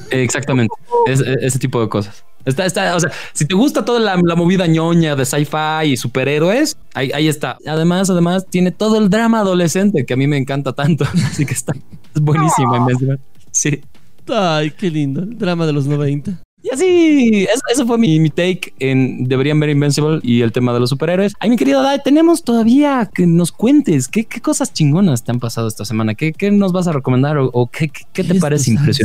Exactamente. 0.10 0.74
Es- 1.06 1.20
es- 1.20 1.38
ese 1.42 1.60
tipo 1.60 1.80
de 1.82 1.90
cosas. 1.90 2.26
Está, 2.46 2.66
está, 2.66 2.96
o 2.96 3.00
sea, 3.00 3.12
si 3.34 3.46
te 3.46 3.56
gusta 3.56 3.86
toda 3.86 4.00
la, 4.00 4.16
la 4.24 4.36
movida 4.36 4.68
ñoña 4.68 5.16
de 5.16 5.26
sci-fi 5.26 5.86
y 5.92 5.98
superhéroes, 5.98 6.78
ahí, 6.94 7.12
ahí 7.14 7.28
está. 7.28 7.58
Además, 7.66 8.10
además, 8.10 8.46
tiene 8.50 8.72
todo 8.72 8.98
el 9.00 9.10
drama 9.10 9.40
adolescente 9.40 10.06
que 10.06 10.14
a 10.14 10.18
mí 10.18 10.28
me 10.28 10.38
encanta 10.38 10.74
tanto. 10.74 11.06
Así 11.26 11.46
que 11.46 11.54
está, 11.54 11.74
es 12.16 12.22
buenísimo. 12.22 12.76
Invincible. 12.76 13.20
Sí. 13.52 13.82
Ay, 14.28 14.72
qué 14.72 14.90
lindo. 14.90 15.22
El 15.22 15.38
drama 15.38 15.66
de 15.66 15.74
los 15.74 15.86
90. 15.88 16.40
Y 16.66 16.70
así, 16.74 17.44
eso, 17.44 17.62
eso 17.74 17.86
fue 17.86 17.98
mi, 17.98 18.22
mi 18.22 18.30
take 18.30 18.74
en 18.80 19.26
Deberían 19.26 19.60
ver 19.60 19.70
Invincible 19.72 20.22
y 20.24 20.40
el 20.44 20.54
tema 20.54 20.74
de 20.74 20.80
los 20.80 20.90
superhéroes. 20.92 21.34
Ay, 21.42 21.50
mi 21.50 21.58
querido 21.58 21.84
Dai, 21.84 22.00
tenemos 22.02 22.42
todavía 22.42 23.10
que 23.14 23.28
nos 23.28 23.52
cuentes 23.52 24.08
qué, 24.08 24.24
qué 24.24 24.40
cosas 24.40 24.72
chingonas 24.72 25.26
te 25.26 25.32
han 25.32 25.42
pasado 25.42 25.68
esta 25.68 25.84
semana. 25.84 26.16
¿Qué, 26.16 26.32
qué 26.32 26.52
nos 26.52 26.72
vas 26.72 26.88
a 26.88 26.94
recomendar 26.94 27.38
o, 27.38 27.50
o 27.52 27.68
qué, 27.68 27.90
qué- 28.14 28.24
te 28.24 28.36
parece 28.36 28.72
sabes. 28.76 28.98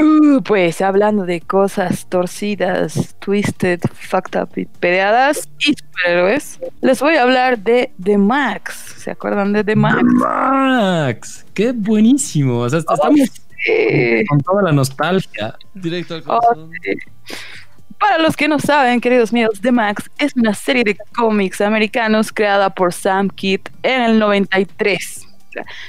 Uh, 0.00 0.40
pues 0.42 0.80
hablando 0.80 1.26
de 1.26 1.40
cosas 1.42 2.06
torcidas, 2.08 3.14
twisted, 3.18 3.80
fucked 3.92 4.40
up 4.40 4.48
y 4.56 4.64
pedeadas 4.64 5.48
y 5.58 5.74
superhéroes, 5.74 6.58
les 6.80 7.00
voy 7.00 7.16
a 7.16 7.22
hablar 7.22 7.58
de 7.58 7.92
The 8.02 8.16
Max. 8.16 8.94
¿Se 8.98 9.10
acuerdan 9.10 9.52
de 9.52 9.62
The 9.62 9.76
Max? 9.76 10.02
Max, 10.02 11.46
qué 11.54 11.72
buenísimo. 11.72 12.60
O 12.60 12.68
sea, 12.70 12.78
estamos 12.80 13.20
Eh, 13.68 14.24
con 14.26 14.40
toda 14.40 14.62
la 14.62 14.72
nostalgia. 14.72 15.54
Directo 15.74 16.14
al 16.14 16.22
Oh, 16.26 16.40
corazón. 16.40 16.70
sí. 16.82 16.92
Para 17.98 18.16
los 18.16 18.34
que 18.34 18.48
no 18.48 18.58
saben, 18.58 19.02
queridos 19.02 19.30
míos, 19.34 19.60
The 19.60 19.70
Max 19.72 20.10
es 20.18 20.34
una 20.34 20.54
serie 20.54 20.82
de 20.82 20.96
cómics 21.14 21.60
americanos 21.60 22.32
creada 22.32 22.70
por 22.70 22.94
Sam 22.94 23.28
Kidd 23.28 23.60
en 23.82 24.00
el 24.00 24.18
93. 24.18 25.26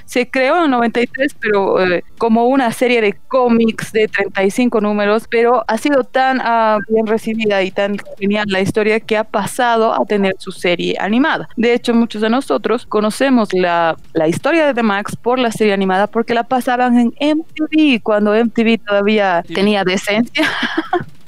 Se 0.06 0.30
creó 0.30 0.58
en 0.58 0.66
el 0.66 0.72
93, 0.72 1.36
pero 1.40 1.84
eh, 1.84 2.04
como 2.18 2.46
una 2.48 2.72
serie 2.72 3.02
de 3.02 3.14
cómics 3.28 3.92
de 3.92 4.08
35 4.08 4.82
números, 4.82 5.26
pero 5.30 5.64
ha 5.68 5.78
sido 5.78 6.04
tan 6.04 6.40
ah, 6.42 6.80
bien 6.90 7.08
recibida 7.08 7.64
y 7.64 7.72
tan 7.72 7.98
genial 8.20 8.46
la 8.48 8.62
historia 8.62 9.00
que 9.00 9.18
ha 9.18 9.24
pasado 9.24 9.94
a 9.94 10.06
tener 10.06 10.36
su 10.40 10.52
serie 10.52 10.96
animada. 11.00 11.50
De 11.56 11.74
hecho, 11.74 11.94
muchos 11.94 12.22
de 12.22 12.30
nosotros 12.30 12.86
conocemos 12.86 13.54
la, 13.54 13.96
la 14.14 14.28
historia 14.28 14.66
de 14.66 14.74
The 14.74 14.84
Max 14.84 15.16
por 15.16 15.40
la 15.40 15.52
serie 15.52 15.74
animada 15.74 16.08
porque 16.08 16.34
la 16.34 16.44
pasaban 16.44 17.14
en 17.20 17.38
MTV, 17.38 18.02
cuando 18.02 18.34
MTV 18.34 18.80
todavía 18.86 19.44
tenía 19.54 19.84
decencia. 19.84 20.48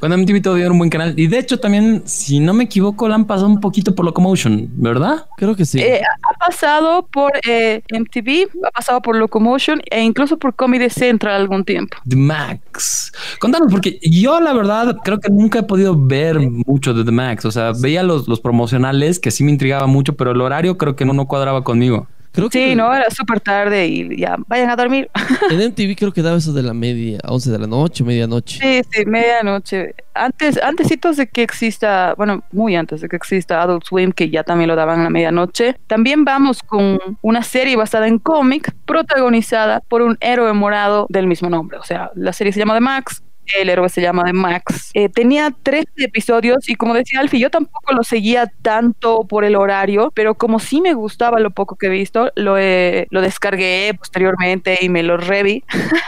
Cuando 0.00 0.18
MTV 0.18 0.42
todavía 0.42 0.64
era 0.64 0.72
un 0.72 0.78
buen 0.78 0.90
canal. 0.90 1.14
Y 1.16 1.26
de 1.26 1.38
hecho, 1.38 1.58
también, 1.58 2.02
si 2.04 2.40
no 2.40 2.54
me 2.54 2.64
equivoco, 2.64 3.08
la 3.08 3.14
han 3.14 3.24
pasado 3.24 3.48
un 3.48 3.60
poquito 3.60 3.94
por 3.94 4.04
Locomotion, 4.04 4.68
¿verdad? 4.76 5.26
Creo 5.36 5.56
que 5.56 5.64
sí. 5.64 5.80
Eh, 5.80 6.00
ha 6.02 6.38
pasado 6.38 7.06
por 7.06 7.32
eh, 7.46 7.82
MTV, 7.90 8.48
ha 8.66 8.70
pasado 8.70 9.00
por 9.00 9.16
Locomotion 9.16 9.80
e 9.90 10.02
incluso 10.02 10.38
por 10.38 10.54
Comedy 10.54 10.90
Central 10.90 11.40
algún 11.40 11.64
tiempo. 11.64 11.96
The 12.08 12.16
Max. 12.16 13.12
Contanos, 13.38 13.72
porque 13.72 13.98
yo 14.02 14.40
la 14.40 14.52
verdad 14.52 14.96
creo 15.02 15.18
que 15.18 15.30
nunca 15.30 15.60
he 15.60 15.62
podido 15.62 15.96
ver 15.96 16.38
mucho 16.40 16.94
de 16.94 17.04
The 17.04 17.12
Max. 17.12 17.44
O 17.44 17.50
sea, 17.50 17.72
veía 17.72 18.02
los, 18.02 18.28
los 18.28 18.40
promocionales 18.40 19.18
que 19.18 19.30
sí 19.30 19.44
me 19.44 19.50
intrigaba 19.52 19.86
mucho, 19.86 20.14
pero 20.16 20.32
el 20.32 20.40
horario 20.40 20.76
creo 20.76 20.96
que 20.96 21.04
no, 21.04 21.12
no 21.12 21.26
cuadraba 21.26 21.64
conmigo. 21.64 22.06
Creo 22.36 22.50
que 22.50 22.58
Sí, 22.58 22.74
no, 22.74 22.94
era 22.94 23.10
súper 23.10 23.40
tarde 23.40 23.86
y 23.86 24.16
ya, 24.18 24.36
vayan 24.46 24.68
a 24.68 24.76
dormir. 24.76 25.10
en 25.50 25.70
MTV 25.70 25.96
creo 25.96 26.12
que 26.12 26.22
daba 26.22 26.36
eso 26.36 26.52
de 26.52 26.62
la 26.62 26.74
media, 26.74 27.18
11 27.24 27.50
de 27.50 27.58
la 27.58 27.66
noche, 27.66 28.04
medianoche. 28.04 28.60
Sí, 28.60 28.88
sí, 28.90 29.06
medianoche. 29.06 29.94
Antes, 30.14 30.62
antesitos 30.62 31.16
de 31.16 31.26
que 31.26 31.42
exista, 31.42 32.14
bueno, 32.16 32.42
muy 32.52 32.76
antes 32.76 33.00
de 33.00 33.08
que 33.08 33.16
exista 33.16 33.62
Adult 33.62 33.84
Swim, 33.84 34.12
que 34.12 34.28
ya 34.30 34.44
también 34.44 34.68
lo 34.68 34.76
daban 34.76 35.00
a 35.00 35.04
la 35.04 35.10
medianoche. 35.10 35.76
También 35.86 36.24
vamos 36.24 36.62
con 36.62 36.98
una 37.22 37.42
serie 37.42 37.76
basada 37.76 38.06
en 38.06 38.18
cómic, 38.18 38.74
protagonizada 38.84 39.80
por 39.88 40.02
un 40.02 40.18
héroe 40.20 40.52
morado 40.52 41.06
del 41.08 41.26
mismo 41.26 41.48
nombre. 41.48 41.78
O 41.78 41.84
sea, 41.84 42.10
la 42.14 42.32
serie 42.32 42.52
se 42.52 42.58
llama 42.58 42.74
The 42.74 42.80
Max. 42.80 43.22
El 43.58 43.68
héroe 43.68 43.88
se 43.88 44.00
llama 44.00 44.24
The 44.24 44.32
Max. 44.32 44.90
Eh, 44.94 45.08
tenía 45.08 45.50
13 45.62 45.86
episodios 45.96 46.68
y 46.68 46.74
como 46.74 46.94
decía 46.94 47.20
Alfie, 47.20 47.40
yo 47.40 47.50
tampoco 47.50 47.92
lo 47.92 48.02
seguía 48.02 48.50
tanto 48.62 49.24
por 49.26 49.44
el 49.44 49.56
horario, 49.56 50.12
pero 50.14 50.34
como 50.34 50.58
sí 50.58 50.80
me 50.80 50.94
gustaba 50.94 51.40
lo 51.40 51.50
poco 51.50 51.76
que 51.76 51.86
he 51.86 51.90
visto, 51.90 52.32
lo, 52.36 52.56
lo 52.56 53.20
descargué 53.20 53.94
posteriormente 53.98 54.78
y 54.80 54.88
me 54.88 55.02
lo 55.02 55.16
reví. 55.16 55.64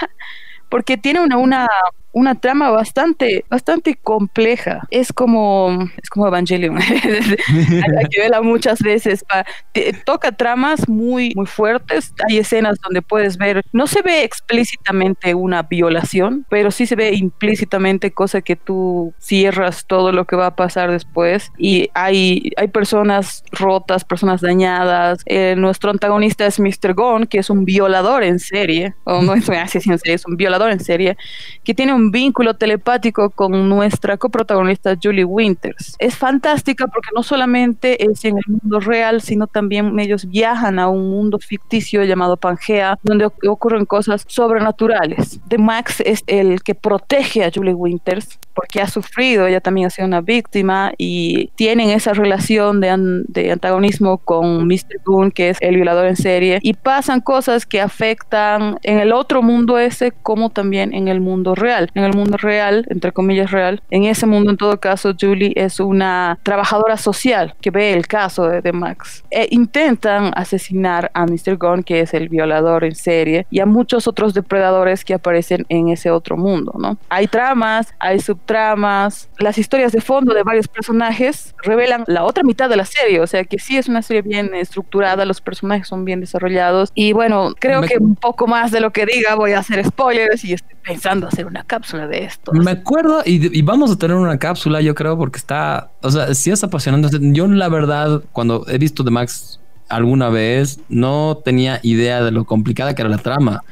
porque 0.69 0.97
tiene 0.97 1.21
una, 1.21 1.39
una, 1.39 1.69
una 2.13 2.35
trama 2.35 2.71
bastante, 2.71 3.45
bastante 3.51 3.95
compleja. 3.97 4.87
Es 4.91 5.13
como, 5.13 5.89
es 6.03 6.09
como 6.11 6.27
Evangelion. 6.27 6.79
Hay 6.79 8.07
que 8.11 8.21
verla 8.21 8.43
muchas 8.43 8.81
veces. 8.81 9.25
pa- 9.25 9.45
te- 9.73 9.93
toca 10.05 10.33
tramas 10.33 10.89
muy, 10.89 11.33
muy 11.37 11.47
fuertes. 11.47 12.13
Hay 12.29 12.39
escenas 12.39 12.79
donde 12.83 13.03
puedes 13.03 13.37
ver, 13.39 13.63
no 13.73 13.87
se 13.87 14.03
ve 14.03 14.25
explícitamente 14.25 15.35
una 15.35 15.63
violación, 15.63 16.47
pero 16.49 16.71
sí 16.71 16.87
se 16.87 16.97
ve 16.97 17.15
implícitamente 17.15 18.11
cosa 18.13 18.41
que 18.41 18.57
tú 18.57 19.13
cierras 19.19 19.85
todo 19.87 20.13
lo 20.13 20.25
que 20.25 20.37
va 20.37 20.47
a 20.47 20.57
pasar 20.57 20.91
después. 20.91 21.51
Y 21.59 21.91
hay, 21.95 22.53
hay 22.57 22.69
personas 22.69 23.45
rotas, 23.53 24.05
personas 24.05 24.41
dañadas. 24.41 25.21
Eh, 25.27 25.55
nuestro 25.57 25.91
antagonista 25.91 26.47
es 26.47 26.59
Mr. 26.59 26.95
Gon, 26.95 27.27
que 27.27 27.39
es 27.39 27.51
un 27.51 27.65
violador 27.65 28.25
en 28.25 28.39
serie, 28.39 28.95
o 29.05 29.23
no 29.23 29.35
es 29.35 29.49
un 29.49 29.55
asesino 29.57 29.95
en 29.95 29.99
serie, 29.99 30.15
es 30.15 30.27
un 30.27 30.37
violador 30.37 30.71
en 30.71 30.81
serie, 30.81 31.17
que 31.65 31.75
tiene 31.75 31.98
un 31.99 32.11
vínculo 32.11 32.55
telepático 32.55 33.31
con 33.31 33.69
nuestra 33.69 34.17
coprotagonista 34.17 34.97
Julie 35.03 35.25
Winters. 35.25 35.97
Es 35.99 36.17
fantástica 36.17 36.87
porque 36.87 37.11
no 37.15 37.23
solamente 37.23 38.05
es 38.11 38.25
en 38.25 38.37
el 38.39 38.45
mundo 38.47 38.81
real, 38.81 39.21
sino 39.21 39.47
también 39.47 39.99
ellos 39.99 40.27
viajan 40.29 40.79
a 40.79 40.89
un 40.89 41.11
mundo 41.11 41.39
ficticio 41.39 42.05
llamado 42.05 42.37
Pangea, 42.37 42.99
donde 43.03 43.27
oc- 43.27 43.49
ocurren 43.49 43.85
cosas 43.85 44.25
sobrenaturales. 44.29 45.41
The 45.49 45.59
Max 45.59 46.01
es 46.01 46.23
el 46.27 46.63
que 46.63 46.75
protege 46.75 47.45
a 47.45 47.51
Julie 47.55 47.75
Winters 47.75 48.39
porque 48.59 48.81
ha 48.81 48.89
sufrido, 48.89 49.47
ella 49.47 49.61
también 49.61 49.87
ha 49.87 49.91
sido 49.91 50.09
una 50.09 50.21
víctima 50.21 50.91
y 50.99 51.53
tienen 51.55 51.91
esa 51.91 52.13
relación 52.13 52.81
de, 52.81 52.91
an- 52.91 53.25
de 53.29 53.53
antagonismo 53.53 54.19
con 54.19 54.67
Mr. 54.67 54.99
Goon, 55.05 55.31
que 55.31 55.51
es 55.51 55.59
el 55.61 55.77
violador 55.77 56.07
en 56.07 56.17
serie, 56.17 56.59
y 56.61 56.73
pasan 56.75 57.21
cosas 57.21 57.67
que 57.67 57.81
afectan 57.81 58.79
en 58.83 58.99
el 58.99 59.13
otro 59.13 59.43
mundo 59.43 59.79
ese 59.79 60.11
como 60.11 60.51
también 60.51 60.93
en 60.93 61.07
el 61.07 61.21
mundo 61.21 61.55
real. 61.55 61.89
En 61.95 62.03
el 62.03 62.15
mundo 62.15 62.37
real, 62.37 62.85
entre 62.89 63.13
comillas 63.13 63.53
real, 63.53 63.81
en 63.91 64.05
ese 64.05 64.27
mundo 64.27 64.51
en 64.51 64.57
todo 64.57 64.81
caso, 64.81 65.13
Julie 65.19 65.53
es 65.55 65.79
una 65.79 66.39
trabajadora 66.43 66.97
social 66.97 67.55
que 67.61 67.71
ve 67.71 67.93
el 67.93 68.09
caso 68.09 68.49
de, 68.49 68.61
de 68.61 68.73
Max. 68.73 69.23
E 69.31 69.47
intentan 69.51 70.33
asesinar 70.35 71.13
a 71.15 71.27
Mr. 71.27 71.57
Gunn, 71.57 71.85
que 71.85 72.01
es 72.01 72.13
el 72.13 72.29
violador 72.29 72.83
en 72.83 72.97
serie, 72.97 73.47
y 73.51 73.61
a 73.61 73.67
muchos 73.67 74.09
otros 74.09 74.35
depredadores 74.35 75.05
que 75.05 75.15
aparecen 75.15 75.65
en 75.69 75.91
ese 75.91 76.11
otro 76.11 76.37
mundo, 76.37 76.73
¿no? 76.77 76.99
Hay 77.09 77.29
tramas, 77.29 77.95
hay 78.01 78.19
subtramas, 78.49 79.29
las 79.39 79.59
historias 79.59 79.93
de 79.93 80.01
fondo 80.01 80.33
de 80.35 80.43
varios 80.43 80.69
personajes 80.69 81.55
revelan 81.63 82.05
la 82.07 82.25
otra 82.25 82.43
mitad 82.43 82.69
de 82.69 82.77
la 82.77 82.85
serie, 82.85 83.21
o 83.21 83.27
sea 83.27 83.45
que 83.45 83.59
sí 83.59 83.77
es 83.77 83.89
una 83.89 84.01
serie 84.03 84.23
bien 84.23 84.55
estructurada, 84.55 85.25
los 85.27 85.41
personajes 85.41 85.87
son 85.89 86.05
bien 86.05 86.21
desarrollados, 86.21 86.91
y 86.95 87.13
bueno, 87.13 87.53
creo 87.59 87.83
Me- 87.83 87.89
que 87.89 87.99
un 87.99 88.17
poco 88.17 88.47
más 88.47 88.71
de 88.71 88.81
lo 88.81 88.91
que 88.91 89.05
diga 89.07 89.35
voy 89.35 89.53
a 89.53 89.59
hacer 89.59 89.85
spoilers 89.85 90.45
y 90.45 90.55
estoy 90.55 90.77
pensando 90.83 91.27
hacer 91.27 91.47
una 91.47 91.63
cápsula 91.65 92.07
de 92.07 92.25
esto. 92.25 92.53
Me 92.53 92.71
acuerdo 92.71 93.23
y, 93.25 93.57
y 93.57 93.63
vamos 93.63 93.91
a 93.93 93.97
tener 93.99 94.17
una 94.17 94.39
cápsula, 94.39 94.81
yo 94.81 94.95
creo, 94.95 95.17
porque 95.19 95.39
está, 95.39 95.91
o 96.01 96.11
sea, 96.11 96.35
sí 96.35 96.51
es 96.51 96.65
apasionante. 96.65 97.09
Yo 97.21 97.47
la 97.47 97.69
verdad, 97.69 98.23
cuando 98.33 98.65
he 98.69 98.79
visto 98.79 99.05
The 99.05 99.11
Max 99.11 99.61
alguna 99.89 100.31
vez, 100.31 100.81
no 100.89 101.39
tenía 101.45 101.81
idea 101.83 102.23
de 102.23 102.31
lo 102.31 102.45
complicada 102.45 102.95
que 102.95 103.03
era 103.03 103.11
la 103.11 103.19
trama. 103.19 103.63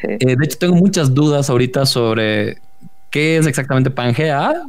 Sí. 0.00 0.08
Eh, 0.20 0.36
de 0.36 0.44
hecho, 0.44 0.58
tengo 0.58 0.74
muchas 0.76 1.12
dudas 1.14 1.50
ahorita 1.50 1.84
sobre 1.86 2.58
qué 3.10 3.36
es 3.36 3.46
exactamente 3.46 3.90
Pangea. 3.90 4.62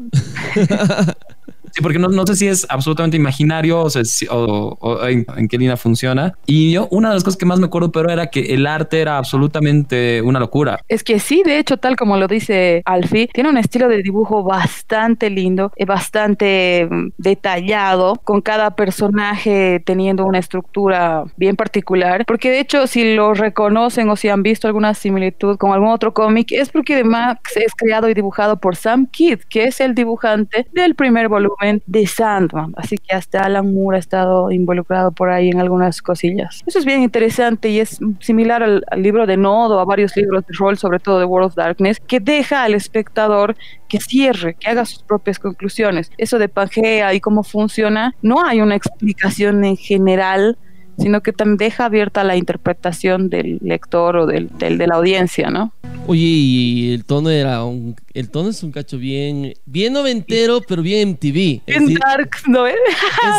Sí, 1.71 1.81
porque 1.81 1.99
no, 1.99 2.09
no 2.09 2.25
sé 2.27 2.35
si 2.35 2.47
es 2.47 2.65
absolutamente 2.69 3.17
imaginario 3.17 3.81
o, 3.81 3.89
sea, 3.89 4.03
si- 4.05 4.27
o- 4.29 4.77
o 4.79 5.05
en, 5.07 5.25
en 5.37 5.47
qué 5.47 5.57
línea 5.57 5.77
funciona. 5.77 6.33
Y 6.45 6.71
yo, 6.73 6.87
una 6.91 7.09
de 7.09 7.15
las 7.15 7.23
cosas 7.23 7.37
que 7.37 7.45
más 7.45 7.59
me 7.59 7.65
acuerdo, 7.67 7.91
pero 7.91 8.09
era 8.09 8.27
que 8.27 8.53
el 8.53 8.67
arte 8.67 8.99
era 9.01 9.17
absolutamente 9.17 10.21
una 10.21 10.39
locura. 10.39 10.79
Es 10.87 11.03
que 11.03 11.19
sí, 11.19 11.43
de 11.45 11.59
hecho, 11.59 11.77
tal 11.77 11.95
como 11.95 12.17
lo 12.17 12.27
dice 12.27 12.81
Alfie, 12.85 13.29
tiene 13.33 13.49
un 13.49 13.57
estilo 13.57 13.87
de 13.87 14.01
dibujo 14.01 14.43
bastante 14.43 15.29
lindo, 15.29 15.71
eh, 15.75 15.85
bastante 15.85 16.87
mm, 16.89 17.09
detallado, 17.17 18.15
con 18.23 18.41
cada 18.41 18.75
personaje 18.75 19.81
teniendo 19.85 20.25
una 20.25 20.39
estructura 20.39 21.23
bien 21.37 21.55
particular. 21.55 22.25
Porque 22.25 22.49
de 22.51 22.59
hecho, 22.59 22.87
si 22.87 23.15
lo 23.15 23.33
reconocen 23.33 24.09
o 24.09 24.15
si 24.15 24.29
han 24.29 24.43
visto 24.43 24.67
alguna 24.67 24.93
similitud 24.93 25.57
con 25.57 25.71
algún 25.71 25.89
otro 25.89 26.13
cómic, 26.13 26.51
es 26.51 26.69
porque 26.69 27.03
Max 27.03 27.57
es 27.57 27.73
creado 27.75 28.09
y 28.09 28.13
dibujado 28.13 28.59
por 28.59 28.75
Sam 28.75 29.07
Kidd, 29.07 29.39
que 29.49 29.65
es 29.65 29.79
el 29.81 29.95
dibujante 29.95 30.67
del 30.73 30.95
primer 30.95 31.27
volumen 31.29 31.60
de 31.85 32.07
Sandman. 32.07 32.73
Así 32.75 32.97
que 32.97 33.15
hasta 33.15 33.41
Alan 33.43 33.73
Moore 33.73 33.97
ha 33.97 33.99
estado 33.99 34.51
involucrado 34.51 35.11
por 35.11 35.29
ahí 35.29 35.49
en 35.49 35.59
algunas 35.59 36.01
cosillas. 36.01 36.61
Eso 36.65 36.79
es 36.79 36.85
bien 36.85 37.01
interesante 37.03 37.69
y 37.69 37.79
es 37.79 37.99
similar 38.19 38.63
al, 38.63 38.83
libro 38.97 39.27
de 39.27 39.37
Nodo, 39.37 39.79
a 39.79 39.85
varios 39.85 40.15
libros 40.17 40.45
de 40.47 40.53
rol, 40.57 40.77
sobre 40.77 40.99
todo 40.99 41.19
de 41.19 41.25
World 41.25 41.47
of 41.49 41.55
Darkness, 41.55 41.99
que 41.99 42.19
deja 42.19 42.63
al 42.63 42.73
espectador 42.73 43.55
que 43.87 43.99
cierre, 43.99 44.55
que 44.55 44.69
haga 44.69 44.85
sus 44.85 45.03
propias 45.03 45.37
conclusiones. 45.39 46.11
Eso 46.17 46.39
de 46.39 46.49
Pangea 46.49 47.13
y 47.13 47.19
cómo 47.19 47.43
funciona, 47.43 48.15
no 48.21 48.43
hay 48.43 48.61
una 48.61 48.75
explicación 48.75 49.63
en 49.65 49.77
general 49.77 50.57
sino 50.97 51.21
que 51.21 51.33
también 51.33 51.57
deja 51.57 51.85
abierta 51.85 52.23
la 52.23 52.35
interpretación 52.35 53.29
del 53.29 53.57
lector 53.61 54.17
o 54.17 54.25
del- 54.27 54.49
de 54.59 54.85
la 54.87 54.95
audiencia, 54.95 55.49
¿no? 55.49 55.73
Oye, 56.07 56.21
y 56.23 56.93
el 56.93 57.05
tono 57.05 57.29
era 57.29 57.63
un, 57.63 57.95
el 58.13 58.29
tono 58.29 58.49
es 58.49 58.61
un 58.63 58.71
cacho 58.71 58.97
bien, 58.97 59.53
bien 59.65 59.93
noventero, 59.93 60.59
pero 60.67 60.81
bien 60.81 61.09
MTV. 61.11 61.61
Es 61.65 61.77
Bien 61.77 61.85
decir, 61.85 61.99
dark, 61.99 62.29
¿no 62.47 62.63
ves? 62.63 62.75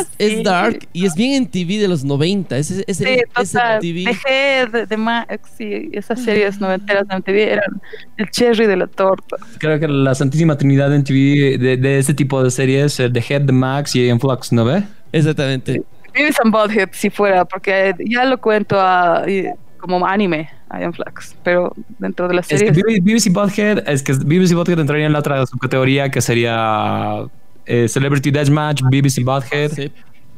es, 0.00 0.08
es 0.18 0.32
Sí. 0.38 0.42
dark 0.42 0.88
y 0.92 1.04
es 1.04 1.14
bien 1.14 1.42
MTV 1.42 1.80
de 1.80 1.88
los 1.88 2.04
90. 2.04 2.56
Ese, 2.56 2.84
ese, 2.86 3.04
Sí, 3.04 3.10
ese 3.10 3.52
total. 3.58 3.78
MTV. 3.78 4.04
De 4.04 4.16
Head, 4.26 4.88
de 4.88 4.96
Max, 4.96 5.50
sí, 5.58 5.90
esas 5.92 6.22
series 6.22 6.60
noventeras 6.60 7.06
de 7.08 7.16
MTV 7.16 7.36
eran 7.52 7.80
el 8.16 8.30
cherry 8.30 8.66
de 8.66 8.76
la 8.76 8.86
torta. 8.86 9.36
Creo 9.58 9.78
que 9.80 9.88
la 9.88 10.14
Santísima 10.14 10.56
Trinidad 10.56 10.94
en 10.94 11.02
TV 11.04 11.58
de, 11.58 11.76
de 11.76 11.98
ese 11.98 12.14
tipo 12.14 12.42
de 12.42 12.50
series, 12.50 12.98
eh, 13.00 13.10
The 13.10 13.24
Head, 13.28 13.46
The 13.46 13.52
Max 13.52 13.96
y 13.96 14.08
Flux, 14.18 14.52
¿no 14.52 14.64
ve? 14.64 14.84
Exactamente. 15.12 15.82
Beavis 16.14 16.36
and 16.42 16.52
Butthead 16.54 16.90
si 16.92 17.10
fuera, 17.10 17.44
porque 17.44 17.92
ya 18.08 18.24
lo 18.24 18.40
cuento 18.40 18.80
a, 18.80 19.24
y- 19.28 19.46
como 19.82 20.06
anime, 20.06 20.48
Iron 20.78 20.92
Flags, 20.92 21.36
pero 21.42 21.72
dentro 21.98 22.28
de 22.28 22.34
la 22.34 22.40
Es 22.40 22.46
que 22.48 22.56
serie 22.58 22.72
Beavis 22.72 23.04
Beavis 23.04 23.26
y 23.26 23.30
Butthead, 23.30 23.88
es 23.88 24.02
que 24.02 24.12
y 24.12 24.54
Butthead 24.54 24.78
entraría 24.78 25.06
en 25.06 25.12
la 25.12 25.18
otra 25.18 25.44
subcategoría 25.44 26.08
que 26.10 26.20
sería 26.20 27.24
eh, 27.66 27.88
Celebrity 27.88 28.30
Deathmatch, 28.30 28.82
Beavis 28.90 29.18
y 29.18 29.24
Butthead 29.24 29.70
Sí. 29.72 29.90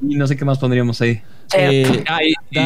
y 0.03 0.17
no 0.17 0.27
sé 0.27 0.37
qué 0.37 0.45
más 0.45 0.59
pondríamos 0.59 1.01
ahí. 1.03 1.21
Eh, 1.57 2.05
Ah, 2.09 2.21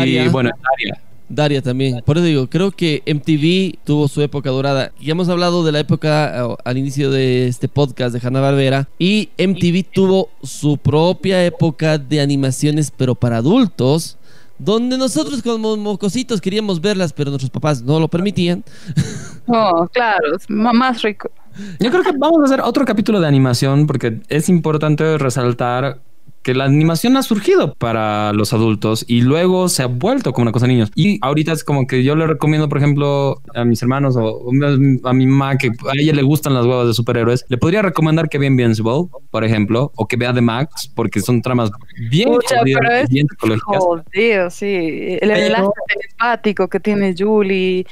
y, 0.06 0.28
bueno, 0.28 0.50
Daria. 0.70 1.02
Daria 1.28 1.60
también. 1.62 2.00
Por 2.06 2.16
eso 2.16 2.24
digo, 2.26 2.48
creo 2.48 2.70
que 2.70 3.02
MTV 3.06 3.84
tuvo 3.84 4.08
su 4.08 4.22
época 4.22 4.50
dorada. 4.50 4.92
Ya 5.00 5.12
hemos 5.12 5.28
hablado 5.28 5.64
de 5.64 5.72
la 5.72 5.80
época 5.80 6.32
eh, 6.34 6.54
al 6.64 6.78
inicio 6.78 7.10
de 7.10 7.48
este 7.48 7.68
podcast 7.68 8.14
de 8.14 8.26
Hanna 8.26 8.40
Barbera. 8.40 8.88
Y 8.98 9.28
MTV 9.36 9.84
tuvo 9.92 10.30
su 10.42 10.78
propia 10.78 11.44
época 11.44 11.98
de 11.98 12.20
animaciones, 12.20 12.90
pero 12.90 13.14
para 13.14 13.38
adultos. 13.38 14.16
Donde 14.58 14.98
nosotros 14.98 15.42
como 15.42 15.76
mocositos 15.76 16.40
queríamos 16.40 16.80
verlas, 16.80 17.12
pero 17.12 17.30
nuestros 17.30 17.50
papás 17.50 17.82
no 17.82 18.00
lo 18.00 18.08
permitían. 18.08 18.64
No, 19.46 19.88
claro, 19.92 20.36
más 20.48 21.02
rico. 21.02 21.30
Yo 21.80 21.90
creo 21.90 22.02
que 22.02 22.12
vamos 22.16 22.40
a 22.42 22.44
hacer 22.44 22.60
otro 22.60 22.84
capítulo 22.84 23.20
de 23.20 23.26
animación 23.26 23.86
porque 23.86 24.20
es 24.28 24.48
importante 24.48 25.18
resaltar 25.18 26.00
que 26.42 26.54
la 26.54 26.64
animación 26.64 27.16
ha 27.16 27.22
surgido 27.22 27.74
para 27.74 28.32
los 28.32 28.52
adultos 28.52 29.04
y 29.06 29.20
luego 29.20 29.68
se 29.68 29.82
ha 29.82 29.86
vuelto 29.86 30.32
como 30.32 30.44
una 30.44 30.52
cosa 30.52 30.66
de 30.66 30.72
niños. 30.72 30.90
Y 30.94 31.18
ahorita 31.22 31.52
es 31.52 31.64
como 31.64 31.86
que 31.86 32.02
yo 32.04 32.16
le 32.16 32.26
recomiendo, 32.26 32.68
por 32.68 32.78
ejemplo, 32.78 33.42
a 33.54 33.64
mis 33.64 33.82
hermanos 33.82 34.16
o 34.16 34.50
a 35.04 35.12
mi 35.12 35.26
mamá 35.26 35.58
que 35.58 35.68
a 35.68 35.92
ella 35.98 36.12
le 36.14 36.22
gustan 36.22 36.54
las 36.54 36.64
huevas 36.64 36.86
de 36.86 36.94
superhéroes, 36.94 37.44
le 37.48 37.58
podría 37.58 37.82
recomendar 37.82 38.28
que 38.28 38.38
vea 38.38 38.48
Invincible, 38.48 39.08
por 39.30 39.44
ejemplo, 39.44 39.92
o 39.96 40.06
que 40.06 40.16
vea 40.16 40.32
The 40.32 40.40
Max, 40.40 40.90
porque 40.94 41.20
son 41.20 41.42
tramas 41.42 41.70
bien, 42.10 42.30
Pucha, 42.30 42.60
jodidas 42.60 42.80
pero 42.82 42.96
y 42.96 43.02
es 43.02 43.08
bien 43.10 43.26
psicológicas. 43.28 43.78
jodido, 43.78 44.50
sí. 44.50 45.18
El 45.20 45.30
enlace 45.30 45.68
telepático 45.86 46.68
que 46.68 46.80
tiene 46.80 47.14
Julie 47.18 47.84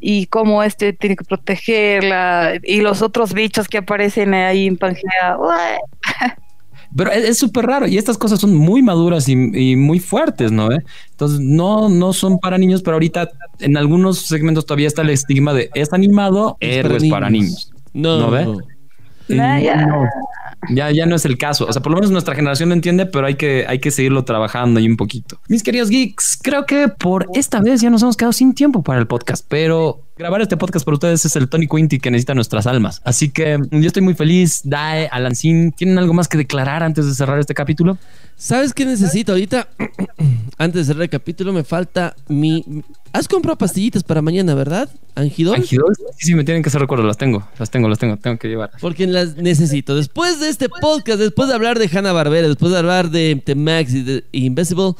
y 0.00 0.26
cómo 0.26 0.62
este 0.62 0.92
tiene 0.92 1.16
que 1.16 1.24
protegerla 1.24 2.60
y 2.62 2.82
los 2.82 3.00
otros 3.00 3.32
bichos 3.32 3.68
que 3.68 3.78
aparecen 3.78 4.34
ahí 4.34 4.66
en 4.66 4.76
Pangea. 4.76 5.38
Pero 6.96 7.10
es 7.10 7.38
súper 7.38 7.66
raro 7.66 7.86
y 7.86 7.98
estas 7.98 8.18
cosas 8.18 8.40
son 8.40 8.54
muy 8.54 8.82
maduras 8.82 9.28
y, 9.28 9.32
y 9.32 9.76
muy 9.76 10.00
fuertes, 10.00 10.52
¿no? 10.52 10.70
¿Eh? 10.72 10.84
Entonces 11.10 11.40
no, 11.40 11.88
no 11.88 12.12
son 12.12 12.38
para 12.38 12.58
niños, 12.58 12.82
pero 12.82 12.94
ahorita 12.94 13.30
en 13.60 13.76
algunos 13.76 14.20
segmentos 14.20 14.66
todavía 14.66 14.88
está 14.88 15.02
el 15.02 15.10
estigma 15.10 15.52
de 15.52 15.70
es 15.74 15.92
animado, 15.92 16.56
Es 16.60 16.78
héroes 16.78 17.04
para 17.10 17.30
niños. 17.30 17.72
No, 17.92 18.18
¿No 18.18 18.30
ve? 18.30 18.44
no. 18.44 18.58
Y 19.26 19.36
ya. 19.36 19.86
no, 19.86 20.04
ya, 20.70 20.90
ya 20.90 21.06
no 21.06 21.16
es 21.16 21.24
el 21.24 21.38
caso. 21.38 21.66
O 21.66 21.72
sea, 21.72 21.82
por 21.82 21.92
lo 21.92 21.96
menos 21.96 22.10
nuestra 22.10 22.34
generación 22.34 22.68
lo 22.68 22.74
entiende, 22.74 23.06
pero 23.06 23.26
hay 23.26 23.34
que, 23.34 23.64
hay 23.66 23.78
que 23.78 23.90
seguirlo 23.90 24.24
trabajando 24.24 24.80
ahí 24.80 24.86
un 24.88 24.96
poquito. 24.96 25.40
Mis 25.48 25.62
queridos 25.62 25.88
geeks, 25.88 26.38
creo 26.42 26.66
que 26.66 26.88
por 26.88 27.26
esta 27.34 27.60
vez 27.60 27.80
ya 27.80 27.90
nos 27.90 28.02
hemos 28.02 28.16
quedado 28.16 28.32
sin 28.32 28.54
tiempo 28.54 28.82
para 28.82 29.00
el 29.00 29.06
podcast, 29.06 29.44
pero 29.48 30.02
grabar 30.16 30.40
este 30.42 30.56
podcast 30.56 30.84
para 30.84 30.94
ustedes 30.94 31.24
es 31.24 31.34
el 31.36 31.48
Tony 31.48 31.66
Quinty 31.66 31.98
que 31.98 32.10
necesita 32.10 32.34
nuestras 32.34 32.66
almas. 32.66 33.00
Así 33.04 33.30
que 33.30 33.58
yo 33.70 33.86
estoy 33.86 34.02
muy 34.02 34.14
feliz. 34.14 34.60
Dae, 34.64 35.08
Alancín, 35.10 35.72
¿tienen 35.72 35.98
algo 35.98 36.14
más 36.14 36.28
que 36.28 36.38
declarar 36.38 36.82
antes 36.82 37.06
de 37.06 37.14
cerrar 37.14 37.38
este 37.38 37.54
capítulo? 37.54 37.98
¿Sabes 38.36 38.72
qué 38.72 38.84
necesito 38.84 39.32
ahorita? 39.32 39.68
Antes 40.58 40.82
de 40.82 40.84
cerrar 40.92 41.04
el 41.04 41.10
capítulo, 41.10 41.52
me 41.52 41.64
falta 41.64 42.14
mi. 42.28 42.64
¿Has 43.12 43.28
comprado 43.28 43.56
pastillitas 43.56 44.02
para 44.02 44.22
mañana, 44.22 44.54
verdad? 44.54 44.88
Angidol. 45.14 45.56
Angidol, 45.56 45.94
sí, 45.96 46.26
sí, 46.26 46.34
me 46.34 46.44
tienen 46.44 46.62
que 46.62 46.68
hacer 46.68 46.80
recuerdo. 46.80 47.06
Las 47.06 47.16
tengo, 47.16 47.48
las 47.58 47.70
tengo, 47.70 47.88
las 47.88 47.98
tengo, 47.98 48.16
tengo 48.16 48.38
que 48.38 48.48
llevar. 48.48 48.70
Porque 48.80 49.06
las 49.06 49.36
necesito. 49.36 49.94
Después 49.94 50.40
de 50.40 50.48
este 50.48 50.68
podcast, 50.68 51.18
después 51.18 51.48
de 51.48 51.54
hablar 51.54 51.78
de 51.78 51.88
Hanna 51.88 52.12
Barbera, 52.12 52.48
después 52.48 52.72
de 52.72 52.78
hablar 52.78 53.10
de, 53.10 53.40
The 53.44 53.54
Max 53.54 53.94
y 53.94 54.02
de 54.02 54.24
Invisible, 54.32 54.94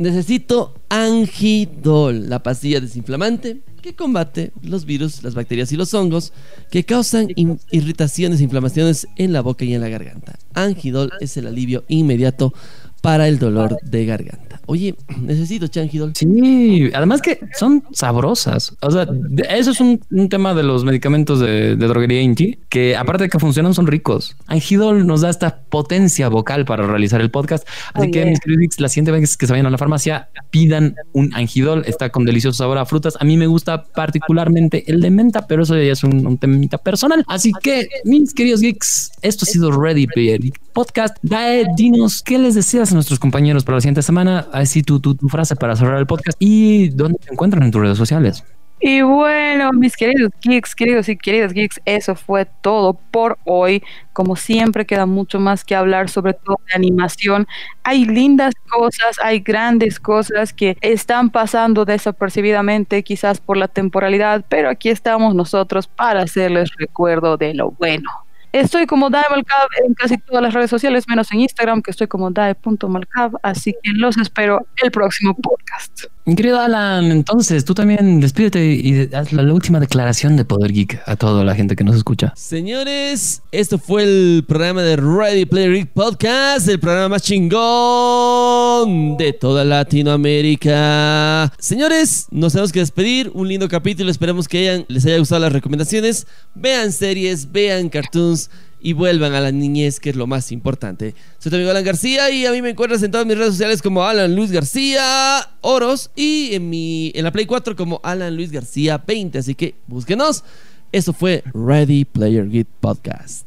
necesito 0.00 0.74
Angidol, 0.88 2.28
la 2.28 2.42
pastilla 2.42 2.80
desinflamante 2.80 3.60
que 3.82 3.94
combate 3.94 4.52
los 4.62 4.84
virus, 4.84 5.22
las 5.22 5.34
bacterias 5.34 5.72
y 5.72 5.76
los 5.76 5.94
hongos 5.94 6.32
que 6.70 6.84
causan 6.84 7.28
irritaciones 7.70 8.40
e 8.40 8.44
inflamaciones 8.44 9.06
en 9.16 9.32
la 9.32 9.42
boca 9.42 9.64
y 9.64 9.74
en 9.74 9.80
la 9.80 9.88
garganta. 9.88 10.38
Angidol 10.54 11.12
es 11.20 11.36
el 11.36 11.46
alivio 11.46 11.84
inmediato 11.88 12.52
para 13.00 13.28
el 13.28 13.38
dolor 13.38 13.76
de 13.82 14.04
garganta. 14.06 14.60
Oye, 14.66 14.94
necesito 15.20 15.66
Changidol. 15.68 16.12
Sí, 16.14 16.90
además 16.94 17.22
que 17.22 17.40
son 17.58 17.82
sabrosas. 17.92 18.76
O 18.80 18.90
sea, 18.90 19.08
eso 19.48 19.70
es 19.72 19.80
un, 19.80 20.00
un 20.10 20.28
tema 20.28 20.54
de 20.54 20.62
los 20.62 20.84
medicamentos 20.84 21.40
de, 21.40 21.76
de 21.76 21.86
droguería 21.88 22.20
Inti, 22.22 22.58
que 22.68 22.96
aparte 22.96 23.24
de 23.24 23.30
que 23.30 23.38
funcionan, 23.38 23.74
son 23.74 23.86
ricos. 23.86 24.36
Angidol 24.46 25.06
nos 25.06 25.22
da 25.22 25.30
esta 25.30 25.62
potencia 25.62 26.28
vocal 26.28 26.64
para 26.64 26.86
realizar 26.86 27.20
el 27.20 27.30
podcast. 27.30 27.66
Así 27.94 28.08
Oh, 28.08 28.12
que, 28.12 28.20
yeah. 28.20 28.26
mis 28.26 28.40
queridos 28.40 28.60
geeks, 28.60 28.80
la 28.80 28.88
siguiente 28.88 29.10
vez 29.12 29.36
que 29.36 29.46
se 29.46 29.52
vayan 29.52 29.66
a 29.66 29.70
la 29.70 29.78
farmacia, 29.78 30.28
pidan 30.50 30.94
un 31.12 31.34
Angidol. 31.34 31.84
Está 31.86 32.10
con 32.10 32.24
delicioso 32.24 32.58
sabor 32.58 32.78
a 32.78 32.86
frutas. 32.86 33.16
A 33.18 33.24
mí 33.24 33.36
me 33.36 33.46
gusta 33.46 33.84
particularmente 33.84 34.84
el 34.90 35.00
de 35.00 35.10
menta, 35.10 35.46
pero 35.46 35.62
eso 35.62 35.76
ya 35.76 35.92
es 35.92 36.04
un, 36.04 36.26
un 36.26 36.38
temita 36.38 36.78
personal. 36.78 37.24
Así 37.28 37.52
que, 37.62 37.88
mis 38.04 38.34
queridos 38.34 38.60
geeks, 38.60 39.12
esto 39.22 39.44
ha 39.44 39.46
sido 39.46 39.72
Ready 39.72 40.06
Player 40.06 40.40
Podcast. 40.72 41.16
Dae, 41.22 41.66
dinos 41.76 42.22
qué 42.22 42.38
les 42.38 42.54
deseas 42.54 42.90
a 42.90 42.94
nuestros 42.94 43.18
compañeros 43.18 43.64
para 43.64 43.76
la 43.76 43.80
siguiente 43.80 44.02
semana. 44.02 44.46
Así 44.52 44.82
tu, 44.82 45.00
tu, 45.00 45.14
tu 45.14 45.28
frase 45.28 45.56
para 45.56 45.76
cerrar 45.76 45.98
el 45.98 46.06
podcast 46.06 46.36
y 46.38 46.88
dónde 46.90 47.18
te 47.18 47.32
encuentran 47.32 47.62
en 47.62 47.70
tus 47.70 47.82
redes 47.82 47.98
sociales. 47.98 48.44
Y 48.82 49.02
bueno, 49.02 49.72
mis 49.74 49.94
queridos 49.94 50.30
geeks, 50.40 50.74
queridos 50.74 51.10
y 51.10 51.16
queridas 51.18 51.52
geeks, 51.52 51.82
eso 51.84 52.14
fue 52.14 52.46
todo 52.46 52.94
por 52.94 53.38
hoy. 53.44 53.82
Como 54.14 54.36
siempre, 54.36 54.86
queda 54.86 55.04
mucho 55.04 55.38
más 55.38 55.64
que 55.64 55.74
hablar, 55.74 56.08
sobre 56.08 56.32
todo 56.32 56.56
de 56.66 56.76
animación. 56.76 57.46
Hay 57.82 58.06
lindas 58.06 58.54
cosas, 58.70 59.18
hay 59.22 59.40
grandes 59.40 60.00
cosas 60.00 60.54
que 60.54 60.78
están 60.80 61.28
pasando 61.28 61.84
desapercibidamente, 61.84 63.02
quizás 63.02 63.38
por 63.38 63.58
la 63.58 63.68
temporalidad, 63.68 64.46
pero 64.48 64.70
aquí 64.70 64.88
estamos 64.88 65.34
nosotros 65.34 65.86
para 65.86 66.22
hacerles 66.22 66.70
recuerdo 66.78 67.36
de 67.36 67.52
lo 67.52 67.72
bueno. 67.72 68.08
Estoy 68.52 68.86
como 68.86 69.10
Dae.malcab 69.10 69.68
en 69.84 69.94
casi 69.94 70.18
todas 70.18 70.42
las 70.42 70.52
redes 70.54 70.70
sociales, 70.70 71.04
menos 71.08 71.30
en 71.32 71.40
Instagram, 71.40 71.82
que 71.82 71.92
estoy 71.92 72.08
como 72.08 72.30
dae.malcab, 72.30 73.38
así 73.42 73.74
que 73.82 73.92
los 73.92 74.16
espero 74.16 74.66
el 74.82 74.90
próximo 74.90 75.36
podcast. 75.36 76.06
Mi 76.30 76.36
querido 76.36 76.60
Alan, 76.60 77.10
entonces 77.10 77.64
tú 77.64 77.74
también 77.74 78.20
despídete 78.20 78.64
y 78.64 79.12
haz 79.12 79.32
la, 79.32 79.42
última 79.52 79.80
declaración 79.80 80.36
de 80.36 80.44
Poder 80.44 80.72
Geek 80.72 81.02
a 81.04 81.16
toda 81.16 81.42
la 81.42 81.56
gente 81.56 81.74
que 81.74 81.82
nos 81.82 81.96
escucha. 81.96 82.32
Señores, 82.36 83.42
esto 83.50 83.78
fue 83.78 84.04
el 84.04 84.44
programa 84.46 84.80
de 84.82 84.94
Ready 84.94 85.44
Player 85.46 85.72
Geek 85.72 85.88
Podcast, 85.88 86.68
el 86.68 86.78
programa 86.78 87.08
más 87.08 87.22
chingón 87.22 89.16
de 89.16 89.32
toda 89.32 89.64
Latinoamérica. 89.64 91.52
Señores, 91.58 92.28
nos 92.30 92.52
tenemos 92.52 92.70
que 92.70 92.78
despedir. 92.78 93.32
Un 93.34 93.48
lindo 93.48 93.66
capítulo. 93.68 94.08
Esperemos 94.08 94.46
que 94.46 94.84
les 94.86 95.04
haya 95.06 95.18
gustado 95.18 95.40
las 95.40 95.52
recomendaciones. 95.52 96.28
Vean 96.54 96.92
series, 96.92 97.50
vean 97.50 97.88
cartoons 97.88 98.50
y 98.80 98.92
vuelvan 98.92 99.34
a 99.34 99.40
la 99.40 99.52
niñez, 99.52 100.00
que 100.00 100.10
es 100.10 100.16
lo 100.16 100.26
más 100.26 100.52
importante. 100.52 101.14
Soy 101.38 101.50
tu 101.50 101.56
amigo 101.56 101.70
Alan 101.70 101.84
García 101.84 102.30
y 102.30 102.46
a 102.46 102.52
mí 102.52 102.62
me 102.62 102.70
encuentras 102.70 103.02
en 103.02 103.10
todas 103.10 103.26
mis 103.26 103.36
redes 103.36 103.52
sociales 103.52 103.82
como 103.82 104.04
Alan 104.04 104.34
Luis 104.34 104.50
García 104.50 105.50
Oros 105.60 106.10
y 106.16 106.54
en, 106.54 106.70
mi, 106.70 107.12
en 107.14 107.24
la 107.24 107.32
Play 107.32 107.46
4 107.46 107.76
como 107.76 108.00
Alan 108.02 108.34
Luis 108.34 108.50
García 108.50 109.02
20. 109.06 109.38
Así 109.38 109.54
que 109.54 109.74
búsquenos. 109.86 110.44
Eso 110.92 111.12
fue 111.12 111.44
Ready 111.54 112.04
Player 112.04 112.48
Geek 112.48 112.66
Podcast. 112.80 113.46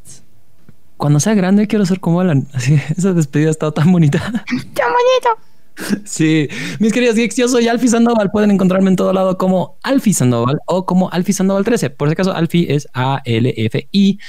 Cuando 0.97 1.19
sea 1.19 1.33
grande 1.33 1.67
quiero 1.67 1.85
ser 1.85 1.99
como 1.99 2.21
Alan. 2.21 2.47
Así, 2.53 2.79
esa 2.97 3.13
despedida 3.13 3.49
ha 3.49 3.51
estado 3.51 3.73
tan 3.73 3.91
bonita. 3.91 4.19
¡Chao, 4.75 4.89
moñito! 4.89 5.53
Sí, 6.05 6.47
mis 6.79 6.93
queridos 6.93 7.15
geeks, 7.15 7.35
yo 7.35 7.47
soy 7.47 7.67
Alfie 7.67 7.89
Sandoval. 7.89 8.29
Pueden 8.31 8.51
encontrarme 8.51 8.89
en 8.91 8.95
todo 8.95 9.11
lado 9.11 9.37
como 9.37 9.77
Alfie 9.81 10.13
Sandoval 10.13 10.59
o 10.67 10.85
como 10.85 11.09
Alfie 11.11 11.33
Sandoval 11.33 11.63
13. 11.63 11.89
Por 11.89 12.07
si 12.07 12.13
acaso, 12.13 12.31
Alfie 12.33 12.73
es 12.73 12.87
A-L-F-I. 12.93 14.19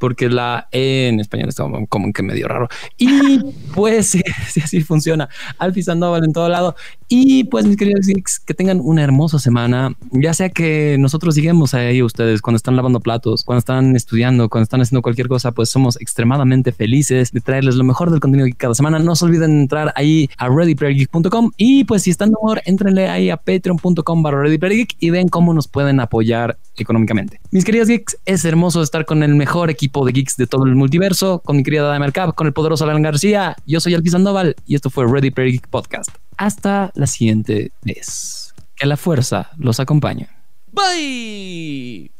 Porque 0.00 0.30
la 0.30 0.66
E 0.72 1.08
en 1.08 1.20
español 1.20 1.50
está 1.50 1.64
como, 1.88 2.12
que 2.12 2.22
medio 2.22 2.48
raro. 2.48 2.68
Y 2.96 3.38
pues 3.74 4.08
sí, 4.08 4.22
así 4.62 4.80
funciona. 4.80 5.28
Alfie 5.58 5.82
Sandoval 5.82 6.24
en 6.24 6.32
todo 6.32 6.48
lado. 6.48 6.74
Y 7.08 7.44
pues 7.44 7.66
mis 7.66 7.76
queridos 7.76 8.06
geeks, 8.06 8.40
que 8.40 8.54
tengan 8.54 8.80
una 8.82 9.02
hermosa 9.02 9.38
semana. 9.38 9.94
Ya 10.10 10.32
sea 10.32 10.48
que 10.48 10.96
nosotros 10.98 11.34
sigamos 11.34 11.74
ahí 11.74 12.02
ustedes 12.02 12.40
cuando 12.40 12.56
están 12.56 12.76
lavando 12.76 13.00
platos, 13.00 13.44
cuando 13.44 13.58
están 13.58 13.94
estudiando, 13.94 14.48
cuando 14.48 14.62
están 14.62 14.80
haciendo 14.80 15.02
cualquier 15.02 15.28
cosa, 15.28 15.52
pues 15.52 15.68
somos 15.68 16.00
extremadamente 16.00 16.72
felices 16.72 17.30
de 17.32 17.40
traerles 17.40 17.74
lo 17.74 17.84
mejor 17.84 18.10
del 18.10 18.20
contenido 18.20 18.46
que 18.46 18.54
cada 18.54 18.74
semana. 18.74 18.98
No 19.00 19.14
se 19.16 19.26
olviden 19.26 19.60
entrar 19.60 19.92
ahí 19.96 20.30
a 20.38 20.48
readyplayergeek.com 20.48 21.50
y 21.58 21.84
pues 21.84 22.04
si 22.04 22.10
están 22.10 22.32
humor, 22.40 22.62
entrenle 22.64 23.08
ahí 23.08 23.28
a 23.28 23.36
patreon.com 23.36 24.22
barra 24.22 24.42
readyplayergeek 24.42 24.96
y 24.98 25.10
ven 25.10 25.28
cómo 25.28 25.52
nos 25.52 25.68
pueden 25.68 26.00
apoyar 26.00 26.56
económicamente. 26.78 27.40
Mis 27.50 27.64
queridos 27.64 27.88
geeks, 27.88 28.16
es 28.24 28.44
hermoso 28.44 28.82
estar 28.82 29.04
con 29.04 29.22
el 29.22 29.34
mejor 29.34 29.68
equipo 29.68 29.89
de 29.92 30.12
geeks 30.12 30.36
de 30.36 30.46
todo 30.46 30.64
el 30.64 30.74
multiverso, 30.74 31.40
con 31.40 31.56
mi 31.56 31.62
querida 31.62 31.82
Dana 31.82 31.98
Mercab, 31.98 32.34
con 32.34 32.46
el 32.46 32.52
poderoso 32.52 32.84
Alan 32.84 33.02
García. 33.02 33.56
Yo 33.66 33.80
soy 33.80 33.94
Alquis 33.94 34.12
Sandoval 34.12 34.56
y 34.66 34.74
esto 34.74 34.90
fue 34.90 35.06
Ready 35.06 35.30
Player 35.30 35.52
Geek 35.52 35.68
Podcast. 35.68 36.10
Hasta 36.36 36.90
la 36.94 37.06
siguiente 37.06 37.72
vez. 37.82 38.54
Que 38.76 38.86
la 38.86 38.96
fuerza 38.96 39.50
los 39.58 39.80
acompañe. 39.80 40.28
Bye. 40.72 42.10